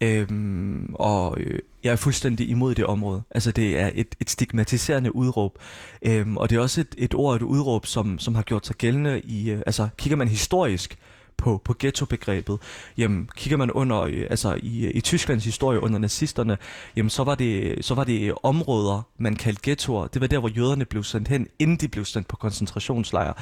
Øhm, 0.00 0.94
og 0.94 1.40
øh, 1.40 1.58
jeg 1.84 1.92
er 1.92 1.96
fuldstændig 1.96 2.48
imod 2.48 2.74
det 2.74 2.86
område. 2.86 3.22
Altså 3.30 3.52
det 3.52 3.78
er 3.78 3.90
et, 3.94 4.14
et 4.20 4.30
stigmatiserende 4.30 5.16
udråb. 5.16 5.58
Øhm, 6.02 6.36
og 6.36 6.50
det 6.50 6.56
er 6.56 6.60
også 6.60 6.80
et, 6.80 6.94
et 6.98 7.14
ord, 7.14 7.36
et 7.36 7.42
udråb, 7.42 7.86
som, 7.86 8.18
som 8.18 8.34
har 8.34 8.42
gjort 8.42 8.66
sig 8.66 8.76
gældende 8.76 9.20
i... 9.20 9.50
Øh, 9.50 9.62
altså 9.66 9.88
kigger 9.96 10.16
man 10.16 10.28
historisk 10.28 10.98
på, 11.36 11.60
på 11.64 11.74
ghetto-begrebet, 11.78 12.58
jamen 12.96 13.28
kigger 13.36 13.56
man 13.56 13.70
under, 13.70 14.00
øh, 14.00 14.26
altså 14.30 14.58
i, 14.62 14.90
i 14.90 15.00
Tysklands 15.00 15.44
historie 15.44 15.82
under 15.82 15.98
nazisterne, 15.98 16.58
jamen 16.96 17.10
så 17.10 17.24
var, 17.24 17.34
det, 17.34 17.84
så 17.84 17.94
var 17.94 18.04
det 18.04 18.34
områder, 18.42 19.02
man 19.18 19.36
kaldte 19.36 19.60
ghettoer. 19.64 20.06
Det 20.06 20.20
var 20.20 20.26
der, 20.26 20.38
hvor 20.38 20.48
jøderne 20.48 20.84
blev 20.84 21.04
sendt 21.04 21.28
hen, 21.28 21.48
inden 21.58 21.76
de 21.76 21.88
blev 21.88 22.04
sendt 22.04 22.28
på 22.28 22.36
koncentrationslejre. 22.36 23.34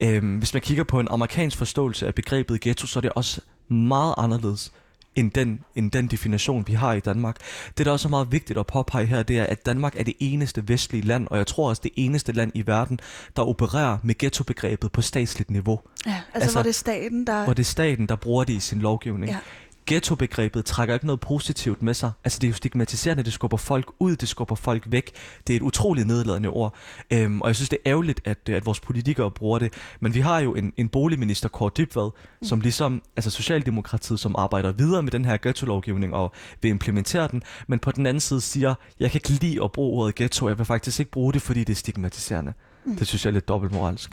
Øhm, 0.00 0.36
hvis 0.38 0.54
man 0.54 0.62
kigger 0.62 0.84
på 0.84 1.00
en 1.00 1.08
amerikansk 1.10 1.58
forståelse 1.58 2.06
af 2.06 2.14
begrebet 2.14 2.60
ghetto, 2.60 2.86
så 2.86 2.98
er 2.98 3.00
det 3.00 3.12
også 3.12 3.40
meget 3.68 4.14
anderledes 4.18 4.72
end 5.18 5.30
den, 5.30 5.60
end 5.74 5.90
den 5.90 6.06
definition, 6.06 6.64
vi 6.66 6.72
har 6.72 6.92
i 6.92 7.00
Danmark. 7.00 7.36
Det, 7.78 7.86
der 7.86 7.92
også 7.92 8.08
er 8.08 8.10
meget 8.10 8.32
vigtigt 8.32 8.58
at 8.58 8.66
påpege 8.66 9.06
her, 9.06 9.22
det 9.22 9.38
er, 9.38 9.44
at 9.44 9.66
Danmark 9.66 9.96
er 9.96 10.04
det 10.04 10.14
eneste 10.18 10.68
vestlige 10.68 11.06
land, 11.06 11.26
og 11.30 11.38
jeg 11.38 11.46
tror 11.46 11.68
også 11.68 11.82
det 11.84 11.92
eneste 11.96 12.32
land 12.32 12.52
i 12.54 12.66
verden, 12.66 13.00
der 13.36 13.42
opererer 13.42 13.98
med 14.02 14.18
ghetto-begrebet 14.18 14.92
på 14.92 15.02
statsligt 15.02 15.50
niveau. 15.50 15.80
Ja, 16.06 16.10
altså, 16.10 16.22
Altså, 16.34 16.52
hvor 16.52 16.62
det 16.62 16.68
er 16.68 16.72
staten, 16.72 17.26
der... 17.26 17.44
Hvor 17.44 17.54
det 17.54 17.62
er 17.62 17.66
staten, 17.66 18.06
der 18.06 18.16
bruger 18.16 18.44
det 18.44 18.52
i 18.52 18.60
sin 18.60 18.78
lovgivning. 18.78 19.32
Ja. 19.32 19.38
Ghetto-begrebet 19.88 20.64
trækker 20.64 20.94
ikke 20.94 21.06
noget 21.06 21.20
positivt 21.20 21.82
med 21.82 21.94
sig. 21.94 22.10
Altså 22.24 22.38
det 22.38 22.46
er 22.46 22.50
jo 22.50 22.54
stigmatiserende, 22.54 23.22
det 23.22 23.32
skubber 23.32 23.56
folk 23.56 23.90
ud, 23.98 24.16
det 24.16 24.28
skubber 24.28 24.54
folk 24.54 24.82
væk. 24.86 25.10
Det 25.46 25.52
er 25.52 25.56
et 25.56 25.62
utroligt 25.62 26.06
nedladende 26.06 26.48
ord. 26.48 26.74
Øhm, 27.10 27.40
og 27.40 27.48
jeg 27.48 27.56
synes, 27.56 27.68
det 27.68 27.78
er 27.84 27.90
ærgerligt, 27.90 28.20
at, 28.24 28.48
at 28.48 28.66
vores 28.66 28.80
politikere 28.80 29.30
bruger 29.30 29.58
det. 29.58 29.72
Men 30.00 30.14
vi 30.14 30.20
har 30.20 30.38
jo 30.38 30.54
en, 30.54 30.72
en 30.76 30.88
boligminister, 30.88 31.48
Kåre 31.48 31.70
Dybvad, 31.76 32.10
mm. 32.40 32.46
som 32.48 32.60
ligesom, 32.60 33.02
altså 33.16 33.30
Socialdemokratiet, 33.30 34.20
som 34.20 34.34
arbejder 34.38 34.72
videre 34.72 35.02
med 35.02 35.10
den 35.10 35.24
her 35.24 35.36
ghetto-lovgivning 35.36 36.14
og 36.14 36.32
vil 36.62 36.68
implementere 36.68 37.28
den, 37.28 37.42
men 37.66 37.78
på 37.78 37.92
den 37.92 38.06
anden 38.06 38.20
side 38.20 38.40
siger, 38.40 38.74
jeg 39.00 39.10
kan 39.10 39.18
ikke 39.18 39.44
lide 39.44 39.64
at 39.64 39.72
bruge 39.72 40.02
ordet 40.02 40.14
ghetto, 40.14 40.48
jeg 40.48 40.58
vil 40.58 40.66
faktisk 40.66 41.00
ikke 41.00 41.12
bruge 41.12 41.32
det, 41.32 41.42
fordi 41.42 41.60
det 41.60 41.72
er 41.72 41.76
stigmatiserende. 41.76 42.52
Mm. 42.84 42.96
Det 42.96 43.06
synes 43.06 43.24
jeg 43.24 43.30
er 43.30 43.34
lidt 43.34 43.48
dobbeltmoralsk. 43.48 44.10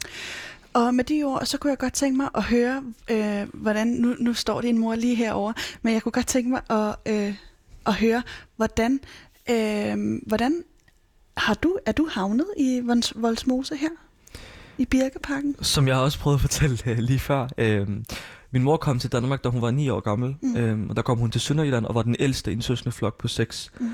Og 0.76 0.96
med 0.96 1.04
de 1.04 1.24
ord, 1.24 1.46
så 1.46 1.58
kunne 1.58 1.70
jeg 1.70 1.78
godt 1.78 1.94
tænke 1.94 2.18
mig 2.18 2.30
at 2.36 2.44
høre, 2.44 2.84
øh, 3.12 3.48
hvordan, 3.54 3.88
nu, 3.88 4.16
nu 4.20 4.34
står 4.34 4.62
din 4.62 4.78
mor 4.78 4.96
lige 4.96 5.16
herover, 5.16 5.54
men 5.82 5.94
jeg 5.94 6.02
kunne 6.02 6.12
godt 6.12 6.28
tænke 6.28 6.50
mig 6.50 6.62
at 6.70 6.96
øh, 7.14 7.36
at 7.86 7.94
høre, 7.94 8.24
hvordan, 8.56 9.00
øh, 9.50 10.20
hvordan 10.28 10.64
har 11.38 11.54
du, 11.54 11.78
er 11.86 11.92
du 11.92 12.08
havnet 12.12 12.46
i 12.58 12.82
Volds, 12.86 13.14
Voldsmose 13.16 13.76
her? 13.76 13.90
I 14.78 14.86
Birkeparken? 14.86 15.56
Som 15.62 15.88
jeg 15.88 15.96
også 15.96 16.20
prøvede 16.20 16.38
at 16.38 16.42
fortælle 16.42 16.78
uh, 16.92 16.98
lige 16.98 17.20
før. 17.20 17.48
Uh, 17.58 17.90
min 18.52 18.64
mor 18.64 18.78
kom 18.78 19.00
til 19.00 19.12
Danmark, 19.12 19.44
da 19.44 19.50
hun 19.50 19.62
var 19.62 19.72
9 19.72 19.90
år 19.90 20.00
gammel. 20.00 20.36
Mm. 20.42 20.82
Uh, 20.82 20.90
og 20.90 20.96
der 20.96 21.02
kom 21.02 21.18
hun 21.18 21.32
til 21.32 21.42
Sønderjylland 21.42 21.86
og 21.86 21.96
var 21.96 22.02
den 22.02 22.16
ældste 22.20 22.52
i 22.52 22.54
en 22.54 22.62
søsende 22.62 22.92
flok 22.92 23.18
på 23.18 23.28
6. 23.28 23.72
Mm. 23.80 23.86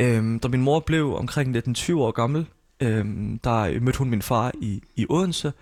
Uh, 0.00 0.40
da 0.42 0.48
min 0.48 0.62
mor 0.62 0.80
blev 0.80 1.14
omkring 1.16 1.56
19-20 1.56 1.94
år 1.94 2.10
gammel, 2.10 2.46
uh, 2.82 2.88
der 3.44 3.80
mødte 3.80 3.98
hun 3.98 4.10
min 4.10 4.22
far 4.22 4.52
i, 4.60 4.82
i 4.96 5.06
Odense. 5.08 5.52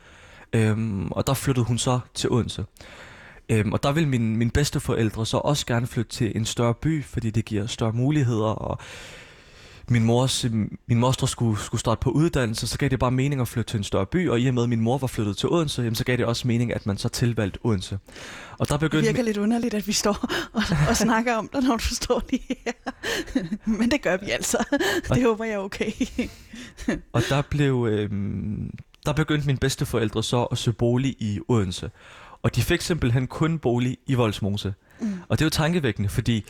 Uh, 0.56 1.06
og 1.10 1.26
der 1.26 1.34
flyttede 1.34 1.66
hun 1.66 1.78
så 1.78 2.00
til 2.14 2.30
Odense. 2.30 2.64
Øhm, 3.48 3.72
og 3.72 3.82
der 3.82 3.92
vil 3.92 4.08
min, 4.08 4.36
min 4.36 4.50
bedsteforældre 4.50 5.26
så 5.26 5.36
også 5.36 5.66
gerne 5.66 5.86
flytte 5.86 6.10
til 6.10 6.36
en 6.36 6.44
større 6.44 6.74
by, 6.74 7.04
fordi 7.04 7.30
det 7.30 7.44
giver 7.44 7.66
større 7.66 7.92
muligheder, 7.92 8.46
og 8.46 8.78
min, 9.88 10.04
mors, 10.04 10.46
min 10.86 10.98
moster 10.98 11.26
skulle, 11.26 11.60
skulle 11.60 11.80
starte 11.80 12.00
på 12.00 12.10
uddannelse, 12.10 12.66
så 12.66 12.78
gav 12.78 12.88
det 12.88 12.98
bare 12.98 13.10
mening 13.10 13.40
at 13.40 13.48
flytte 13.48 13.70
til 13.70 13.78
en 13.78 13.84
større 13.84 14.06
by, 14.06 14.28
og 14.28 14.40
i 14.40 14.46
og 14.46 14.54
med, 14.54 14.62
at 14.62 14.68
min 14.68 14.80
mor 14.80 14.98
var 14.98 15.06
flyttet 15.06 15.36
til 15.36 15.48
Odense, 15.48 15.82
jamen, 15.82 15.94
så 15.94 16.04
gav 16.04 16.16
det 16.16 16.26
også 16.26 16.48
mening, 16.48 16.74
at 16.74 16.86
man 16.86 16.98
så 16.98 17.08
tilvalgte 17.08 17.58
Odense. 17.64 17.98
Og 18.58 18.68
der 18.68 18.76
begyndte 18.76 19.08
det 19.08 19.14
virker 19.14 19.24
lidt 19.24 19.36
underligt, 19.36 19.74
at 19.74 19.86
vi 19.86 19.92
står 19.92 20.30
og, 20.52 20.62
og 20.88 20.96
snakker 20.96 21.34
om 21.36 21.48
det, 21.54 21.64
når 21.64 21.76
du 21.76 21.94
står 21.94 22.22
lige 22.30 22.56
her. 22.64 22.72
Men 23.78 23.90
det 23.90 24.02
gør 24.02 24.16
vi 24.16 24.30
altså. 24.30 24.64
Det 25.08 25.22
håber 25.22 25.44
jeg 25.44 25.54
er 25.54 25.58
okay. 25.58 25.92
og 27.12 27.22
der 27.28 27.42
blev... 27.42 27.88
Øhm, 27.90 28.70
der 29.06 29.12
begyndte 29.12 29.46
mine 29.46 29.58
bedsteforældre 29.58 30.22
så 30.22 30.42
at 30.44 30.58
søge 30.58 30.74
bolig 30.74 31.16
i 31.18 31.40
Odense. 31.48 31.90
Og 32.42 32.56
de 32.56 32.62
fik 32.62 32.80
simpelthen 32.80 33.26
kun 33.26 33.58
bolig 33.58 33.98
i 34.06 34.14
Voldsmose. 34.14 34.74
Mm. 35.00 35.14
Og 35.28 35.38
det 35.38 35.44
er 35.44 35.46
jo 35.46 35.50
tankevækkende, 35.50 36.08
fordi 36.08 36.44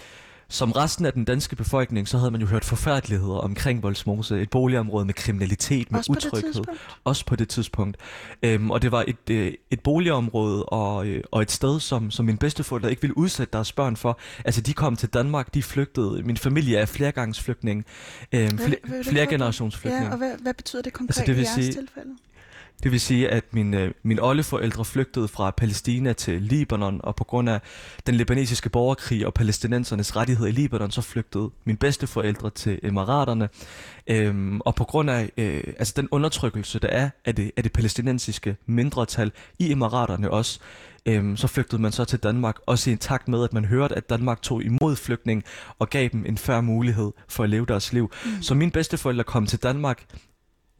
som 0.48 0.72
resten 0.72 1.06
af 1.06 1.12
den 1.12 1.24
danske 1.24 1.56
befolkning, 1.56 2.08
så 2.08 2.18
havde 2.18 2.30
man 2.30 2.40
jo 2.40 2.46
hørt 2.46 2.64
forfærdeligheder 2.64 3.34
omkring 3.34 3.82
Voldsmose. 3.82 4.40
Et 4.40 4.50
boligområde 4.50 5.04
med 5.04 5.14
kriminalitet, 5.14 5.90
med 5.90 5.98
også 5.98 6.12
utryghed. 6.12 6.64
På 6.64 6.72
også 7.04 7.26
på 7.26 7.36
det 7.36 7.48
tidspunkt. 7.48 7.96
Øhm, 8.42 8.70
og 8.70 8.82
det 8.82 8.92
var 8.92 9.04
et, 9.08 9.30
øh, 9.30 9.52
et 9.70 9.80
boligområde 9.80 10.64
og, 10.64 11.06
øh, 11.06 11.24
og 11.30 11.42
et 11.42 11.50
sted, 11.50 11.80
som, 11.80 12.10
som 12.10 12.26
min 12.26 12.38
bedsteforældre 12.38 12.90
ikke 12.90 13.02
ville 13.02 13.18
udsætte 13.18 13.52
deres 13.52 13.72
børn 13.72 13.96
for. 13.96 14.18
Altså, 14.44 14.60
de 14.60 14.72
kom 14.72 14.96
til 14.96 15.08
Danmark, 15.08 15.54
de 15.54 15.62
flygtede. 15.62 16.22
Min 16.22 16.36
familie 16.36 16.78
er 16.78 16.86
flergangsflygtning. 16.86 17.84
Øhm, 18.32 18.58
fl- 18.58 19.10
flere 19.10 19.26
generationsflygtning. 19.26 20.04
Ja, 20.04 20.10
og 20.12 20.18
hvad, 20.18 20.32
hvad 20.42 20.54
betyder 20.54 20.82
det 20.82 20.92
konkret 20.92 21.18
altså, 21.18 21.22
det 21.26 21.36
vil 21.36 21.42
i 21.42 21.46
jeres 21.46 21.64
sige, 21.64 21.72
tilfælde? 21.72 22.10
Det 22.82 22.92
vil 22.92 23.00
sige, 23.00 23.28
at 23.28 23.44
mine, 23.50 23.80
øh, 23.80 23.90
mine 24.02 24.22
oldeforældre 24.22 24.84
flygtede 24.84 25.28
fra 25.28 25.50
Palæstina 25.50 26.12
til 26.12 26.42
Libanon, 26.42 27.00
og 27.02 27.16
på 27.16 27.24
grund 27.24 27.48
af 27.48 27.60
den 28.06 28.14
libanesiske 28.14 28.70
borgerkrig 28.70 29.26
og 29.26 29.34
palæstinensernes 29.34 30.16
rettigheder 30.16 30.48
i 30.48 30.52
Libanon, 30.52 30.90
så 30.90 31.02
flygtede 31.02 31.50
mine 31.64 31.78
bedsteforældre 31.78 32.50
til 32.50 32.78
Emiraterne. 32.82 33.48
Øhm, 34.06 34.60
og 34.60 34.74
på 34.74 34.84
grund 34.84 35.10
af 35.10 35.30
øh, 35.36 35.62
altså 35.78 35.94
den 35.96 36.08
undertrykkelse, 36.10 36.78
der 36.78 36.88
er 36.88 37.10
af 37.24 37.34
det, 37.34 37.50
af 37.56 37.62
det 37.62 37.72
palæstinensiske 37.72 38.56
mindretal 38.66 39.32
i 39.58 39.72
Emiraterne 39.72 40.30
også, 40.30 40.60
øhm, 41.06 41.36
så 41.36 41.46
flygtede 41.46 41.82
man 41.82 41.92
så 41.92 42.04
til 42.04 42.18
Danmark, 42.18 42.56
også 42.66 42.90
i 42.90 42.96
takt 42.96 43.28
med, 43.28 43.44
at 43.44 43.52
man 43.52 43.64
hørte, 43.64 43.94
at 43.94 44.10
Danmark 44.10 44.42
tog 44.42 44.64
imod 44.64 44.96
flygtning 44.96 45.44
og 45.78 45.90
gav 45.90 46.08
dem 46.12 46.26
en 46.26 46.38
færre 46.38 46.62
mulighed 46.62 47.12
for 47.28 47.44
at 47.44 47.50
leve 47.50 47.66
deres 47.66 47.92
liv. 47.92 48.10
Mm. 48.24 48.42
Så 48.42 48.54
mine 48.54 48.70
bedsteforældre 48.70 49.24
kom 49.24 49.46
til 49.46 49.58
Danmark 49.62 50.04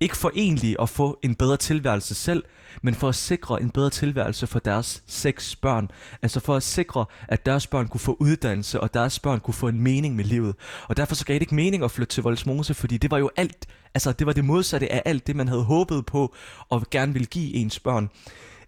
ikke 0.01 0.17
for 0.17 0.33
egentlig 0.35 0.77
at 0.83 0.89
få 0.89 1.19
en 1.23 1.35
bedre 1.35 1.57
tilværelse 1.57 2.15
selv, 2.15 2.45
men 2.83 2.95
for 2.95 3.09
at 3.09 3.15
sikre 3.15 3.63
en 3.63 3.71
bedre 3.71 3.91
tilværelse 3.91 4.47
for 4.47 4.59
deres 4.59 5.03
seks 5.07 5.57
børn. 5.57 5.91
Altså 6.23 6.41
for 6.41 6.55
at 6.55 6.63
sikre, 6.63 7.05
at 7.29 7.47
deres 7.47 7.67
børn 7.67 7.89
kunne 7.89 8.01
få 8.01 8.17
uddannelse, 8.21 8.81
og 8.81 8.95
deres 8.95 9.19
børn 9.19 9.41
kunne 9.41 9.55
få 9.55 9.69
en 9.69 9.81
mening 9.81 10.17
med 10.17 10.25
livet. 10.25 10.55
Og 10.89 10.97
derfor 10.97 11.15
så 11.15 11.25
gav 11.25 11.35
det 11.35 11.41
ikke 11.41 11.55
mening 11.55 11.85
at 11.85 11.91
flytte 11.91 12.15
til 12.15 12.23
Voldsmose, 12.23 12.75
fordi 12.75 12.97
det 12.97 13.11
var 13.11 13.19
jo 13.19 13.31
alt, 13.37 13.67
altså 13.95 14.13
det 14.13 14.27
var 14.27 14.33
det 14.33 14.45
modsatte 14.45 14.93
af 14.93 15.03
alt 15.05 15.27
det, 15.27 15.37
man 15.37 15.49
havde 15.49 15.63
håbet 15.65 16.07
på, 16.07 16.35
og 16.69 16.87
gerne 16.91 17.13
ville 17.13 17.27
give 17.27 17.55
ens 17.55 17.81
børn. 17.81 18.11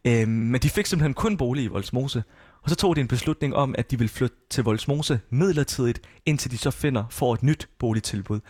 Øhm, 0.05 0.31
men 0.31 0.61
de 0.61 0.71
fik 0.71 0.87
simpelthen 0.87 1.14
kun 1.14 1.37
bolig 1.37 1.64
i 1.64 1.67
Voldsmose. 1.67 2.23
Og 2.62 2.71
så 2.71 2.77
tog 2.77 2.97
de 2.97 3.01
en 3.01 3.09
beslutning 3.09 3.55
om, 3.55 3.75
at 3.79 3.91
de 3.91 3.99
ville 3.99 4.09
flytte 4.09 4.37
til 4.51 4.64
Voldsmose 4.64 5.21
midlertidigt, 5.31 6.01
indtil 6.27 6.51
de 6.51 6.59
så 6.59 6.71
finder 6.71 7.05
for 7.11 7.35
et 7.35 7.43
nyt 7.43 7.69
boligtilbud. 7.79 8.41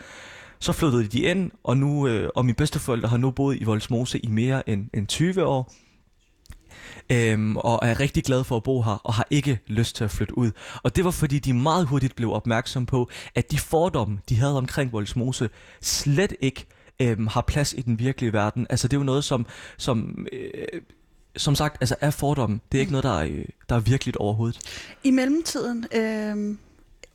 Så 0.60 0.72
flyttede 0.72 1.06
de 1.06 1.20
ind, 1.20 1.50
og, 1.64 1.76
nu, 1.76 2.08
øh, 2.08 2.30
og 2.34 2.44
mine 2.44 2.54
bedsteforældre 2.54 3.08
har 3.08 3.16
nu 3.16 3.30
boet 3.30 3.60
i 3.60 3.64
Voldsmose 3.64 4.18
i 4.18 4.26
mere 4.26 4.68
end, 4.68 4.86
end 4.94 5.06
20 5.06 5.44
år. 5.44 5.72
Øhm, 7.12 7.56
og 7.56 7.80
er 7.82 8.00
rigtig 8.00 8.24
glad 8.24 8.44
for 8.44 8.56
at 8.56 8.62
bo 8.62 8.82
her, 8.82 9.00
og 9.04 9.14
har 9.14 9.26
ikke 9.30 9.58
lyst 9.66 9.96
til 9.96 10.04
at 10.04 10.10
flytte 10.10 10.38
ud. 10.38 10.50
Og 10.82 10.96
det 10.96 11.04
var 11.04 11.10
fordi, 11.10 11.38
de 11.38 11.52
meget 11.52 11.86
hurtigt 11.86 12.16
blev 12.16 12.32
opmærksom 12.32 12.86
på, 12.86 13.10
at 13.34 13.50
de 13.50 13.58
fordomme, 13.58 14.18
de 14.28 14.36
havde 14.36 14.56
omkring 14.56 14.92
Voldsmose, 14.92 15.50
slet 15.80 16.32
ikke 16.40 16.66
øhm, 17.00 17.26
har 17.26 17.40
plads 17.40 17.72
i 17.72 17.80
den 17.80 17.98
virkelige 17.98 18.32
verden. 18.32 18.66
Altså 18.70 18.88
det 18.88 18.96
er 18.96 19.00
jo 19.00 19.04
noget, 19.04 19.24
som, 19.24 19.46
som 19.76 20.26
øh, 20.32 20.80
som 21.36 21.54
sagt, 21.54 21.76
altså 21.80 21.96
er 22.00 22.10
fordomme, 22.10 22.60
det 22.72 22.78
er 22.78 22.80
ikke 22.80 22.92
noget, 22.92 23.04
der 23.04 23.18
er, 23.18 23.24
øh, 23.24 23.44
der 23.68 23.76
er 23.76 23.80
virkeligt 23.80 24.16
overhovedet. 24.16 24.58
I 25.04 25.10
mellemtiden, 25.10 25.86
øh, 25.94 26.56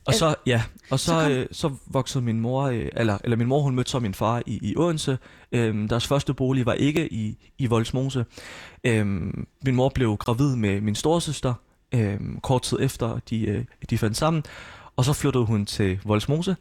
og 0.06 0.14
så, 0.14 0.36
ja, 0.46 0.64
og 0.90 1.00
så, 1.00 1.06
så, 1.06 1.22
kom... 1.22 1.32
øh, 1.32 1.48
så 1.52 1.72
voksede 1.86 2.24
min 2.24 2.40
mor, 2.40 2.64
øh, 2.64 2.90
eller, 2.96 3.18
eller 3.24 3.38
min 3.38 3.48
mor, 3.48 3.62
hun 3.62 3.76
mødte 3.76 3.92
så 3.92 4.00
min 4.00 4.14
far 4.14 4.44
i, 4.46 4.60
i 4.62 4.78
Odense. 4.78 5.18
Øhm, 5.52 5.88
deres 5.88 6.08
første 6.08 6.34
bolig 6.34 6.66
var 6.66 6.74
ikke 6.74 7.14
i, 7.14 7.52
i 7.58 7.68
Voldsmose. 7.68 8.26
Øhm, 8.84 9.48
min 9.66 9.76
mor 9.76 9.90
blev 9.90 10.18
gravid 10.18 10.56
med 10.56 10.82
min 10.82 10.96
storesøster, 10.96 11.54
øhm, 11.94 12.40
kort 12.40 12.62
tid 12.62 12.78
efter 12.82 13.20
de, 13.30 13.46
øh, 13.46 13.66
de 13.90 13.98
fandt 13.98 14.18
sammen. 14.18 14.44
Og 14.96 15.06
så 15.06 15.14
flyttede 15.14 15.46
hun 15.46 15.66
til 15.66 16.00
Voldsmose, 16.06 16.56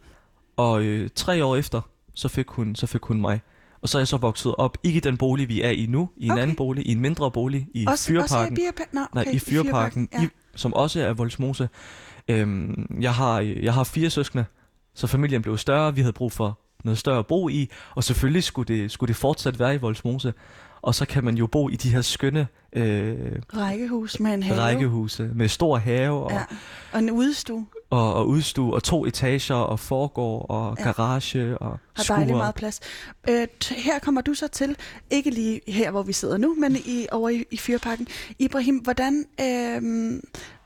og 0.56 0.82
øh, 0.82 1.10
tre 1.14 1.44
år 1.44 1.56
efter, 1.56 1.80
så 2.14 2.28
fik, 2.28 2.48
hun, 2.48 2.74
så 2.74 2.86
fik 2.86 3.02
hun 3.02 3.20
mig. 3.20 3.40
Og 3.80 3.88
så 3.88 3.98
er 3.98 4.00
jeg 4.00 4.08
så 4.08 4.16
vokset 4.16 4.54
op, 4.54 4.78
ikke 4.82 4.96
i 4.96 5.00
den 5.00 5.16
bolig, 5.16 5.48
vi 5.48 5.62
er 5.62 5.70
i 5.70 5.86
nu, 5.86 6.10
i 6.16 6.24
en 6.24 6.30
okay. 6.30 6.42
anden 6.42 6.56
bolig, 6.56 6.86
i 6.86 6.92
en 6.92 7.00
mindre 7.00 7.30
bolig, 7.30 7.66
i 7.74 7.86
også, 7.86 8.08
Fyrparken. 8.08 8.52
Også 8.52 8.82
i, 8.82 8.84
Nå, 8.92 9.00
okay, 9.00 9.24
Nej, 9.24 9.34
i 9.34 9.38
Fyrparken, 9.38 10.08
ja. 10.12 10.22
i, 10.22 10.28
som 10.54 10.74
også 10.74 11.00
er 11.00 11.12
Voldsmose. 11.12 11.68
Øhm, 12.28 12.96
jeg, 13.00 13.14
har, 13.14 13.40
jeg 13.40 13.74
har 13.74 13.84
fire 13.84 14.10
søskende, 14.10 14.44
så 14.94 15.06
familien 15.06 15.42
blev 15.42 15.58
større. 15.58 15.94
Vi 15.94 16.00
havde 16.00 16.12
brug 16.12 16.32
for 16.32 16.58
noget 16.84 16.98
større 16.98 17.18
at 17.18 17.26
bo 17.26 17.48
i, 17.48 17.70
og 17.94 18.04
selvfølgelig 18.04 18.44
skulle 18.44 18.76
det, 18.76 18.90
skulle 18.90 19.08
det 19.08 19.16
fortsat 19.16 19.58
være 19.58 19.74
i 19.74 19.78
Voldsmose. 19.78 20.34
Og 20.82 20.94
så 20.94 21.06
kan 21.06 21.24
man 21.24 21.34
jo 21.34 21.46
bo 21.46 21.68
i 21.68 21.76
de 21.76 21.90
her 21.90 22.00
skønne 22.00 22.46
øh, 22.72 23.16
rækkehus 23.56 24.20
med 24.20 24.34
en 24.34 24.42
have. 24.42 24.60
Rækkehuse 24.60 25.30
med 25.34 25.48
stor 25.48 25.76
have. 25.76 26.24
Og, 26.24 26.30
ja. 26.30 26.42
og 26.92 26.98
en 26.98 27.10
udstue. 27.10 27.66
Og, 27.90 28.14
og 28.14 28.28
udstue, 28.28 28.74
og 28.74 28.82
to 28.82 29.06
etager, 29.06 29.54
og 29.54 29.80
forgård, 29.80 30.46
og 30.48 30.76
ja. 30.78 30.84
garage, 30.84 31.58
og 31.58 31.78
Har 31.96 32.04
dejligt 32.04 32.36
meget 32.36 32.54
plads. 32.54 32.80
Øh, 33.28 33.46
her 33.70 33.98
kommer 33.98 34.20
du 34.20 34.34
så 34.34 34.48
til, 34.48 34.76
ikke 35.10 35.30
lige 35.30 35.60
her, 35.68 35.90
hvor 35.90 36.02
vi 36.02 36.12
sidder 36.12 36.36
nu, 36.36 36.54
men 36.54 36.76
i, 36.76 37.06
over 37.12 37.28
i, 37.28 37.44
i 37.50 37.56
Fyrparken. 37.56 38.06
Ibrahim, 38.38 38.76
hvordan... 38.76 39.24
Øh, 39.40 40.20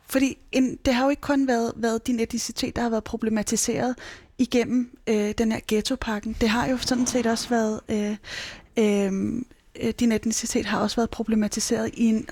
fordi 0.08 0.38
en, 0.52 0.78
det 0.84 0.94
har 0.94 1.04
jo 1.04 1.10
ikke 1.10 1.20
kun 1.20 1.48
været, 1.48 1.72
været 1.76 2.06
din 2.06 2.20
etnicitet, 2.20 2.76
der 2.76 2.82
har 2.82 2.90
været 2.90 3.04
problematiseret 3.04 3.94
igennem 4.38 4.98
øh, 5.06 5.34
den 5.38 5.52
her 5.52 5.60
ghettopakken. 5.68 6.36
Det 6.40 6.48
har 6.48 6.66
jo 6.66 6.78
sådan 6.78 7.06
set 7.06 7.26
også 7.26 7.48
været... 7.48 7.80
Øh, 7.88 8.16
øh, 8.78 9.12
øh 9.82 9.92
din 10.00 10.12
etnicitet 10.12 10.66
har 10.66 10.78
også 10.78 10.96
været 10.96 11.10
problematiseret 11.10 11.90
i 11.94 12.04
en 12.04 12.26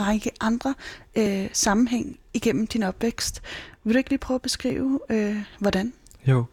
række 0.00 0.30
andre 0.40 0.74
øh, 1.16 1.48
sammenhæng 1.52 2.18
igennem 2.34 2.66
din 2.66 2.82
opvækst. 2.82 3.42
Vil 3.84 3.94
du 3.94 3.98
ikke 3.98 4.10
lige 4.10 4.18
prøve 4.18 4.34
at 4.34 4.42
beskrive, 4.42 5.00
øh, 5.10 5.36
hvordan? 5.58 5.92
Jo. 6.26 6.44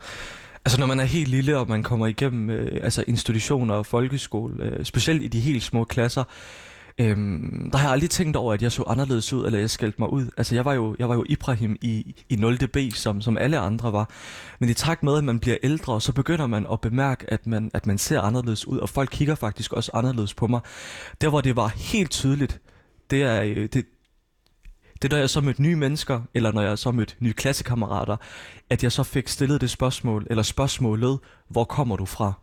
Altså 0.65 0.79
når 0.79 0.87
man 0.87 0.99
er 0.99 1.03
helt 1.03 1.27
lille, 1.27 1.57
og 1.57 1.69
man 1.69 1.83
kommer 1.83 2.07
igennem 2.07 2.49
øh, 2.49 2.79
altså 2.83 3.03
institutioner 3.07 3.73
og 3.73 3.85
folkeskole, 3.85 4.63
øh, 4.63 4.85
specielt 4.85 5.23
i 5.23 5.27
de 5.27 5.39
helt 5.39 5.63
små 5.63 5.83
klasser, 5.83 6.23
Øhm, 6.97 7.69
der 7.71 7.77
har 7.77 7.85
jeg 7.85 7.91
aldrig 7.93 8.09
tænkt 8.09 8.35
over, 8.35 8.53
at 8.53 8.61
jeg 8.61 8.71
så 8.71 8.83
anderledes 8.87 9.33
ud, 9.33 9.45
eller 9.45 9.59
jeg 9.59 9.69
skældte 9.69 10.01
mig 10.01 10.13
ud. 10.13 10.29
Altså, 10.37 10.55
jeg 10.55 10.65
var 10.65 10.73
jo, 10.73 10.95
jeg 10.99 11.09
var 11.09 11.15
jo 11.15 11.25
Ibrahim 11.29 11.75
i, 11.81 12.15
i 12.29 12.35
0. 12.35 12.57
B, 12.67 12.77
som, 12.93 13.21
som 13.21 13.37
alle 13.37 13.59
andre 13.59 13.93
var. 13.93 14.09
Men 14.59 14.69
i 14.69 14.73
takt 14.73 15.03
med, 15.03 15.17
at 15.17 15.23
man 15.23 15.39
bliver 15.39 15.57
ældre, 15.63 16.01
så 16.01 16.13
begynder 16.13 16.47
man 16.47 16.65
at 16.71 16.81
bemærke, 16.81 17.33
at 17.33 17.47
man, 17.47 17.71
at 17.73 17.87
man 17.87 17.97
ser 17.97 18.21
anderledes 18.21 18.67
ud, 18.67 18.77
og 18.77 18.89
folk 18.89 19.09
kigger 19.11 19.35
faktisk 19.35 19.73
også 19.73 19.91
anderledes 19.93 20.33
på 20.33 20.47
mig. 20.47 20.61
Der, 21.21 21.29
hvor 21.29 21.41
det 21.41 21.55
var 21.55 21.67
helt 21.67 22.11
tydeligt, 22.11 22.61
det 23.09 23.23
er, 23.23 23.41
øh, 23.41 23.55
det, 23.55 23.85
det 25.01 25.05
er, 25.05 25.09
når 25.09 25.17
jeg 25.17 25.29
så 25.29 25.41
mødte 25.41 25.61
nye 25.61 25.75
mennesker, 25.75 26.21
eller 26.33 26.51
når 26.51 26.61
jeg 26.61 26.77
så 26.77 26.91
mødte 26.91 27.15
nye 27.19 27.33
klassekammerater, 27.33 28.17
at 28.69 28.83
jeg 28.83 28.91
så 28.91 29.03
fik 29.03 29.27
stillet 29.27 29.61
det 29.61 29.69
spørgsmål, 29.69 30.27
eller 30.29 30.43
spørgsmålet, 30.43 31.19
hvor 31.49 31.63
kommer 31.63 31.95
du 31.95 32.05
fra? 32.05 32.33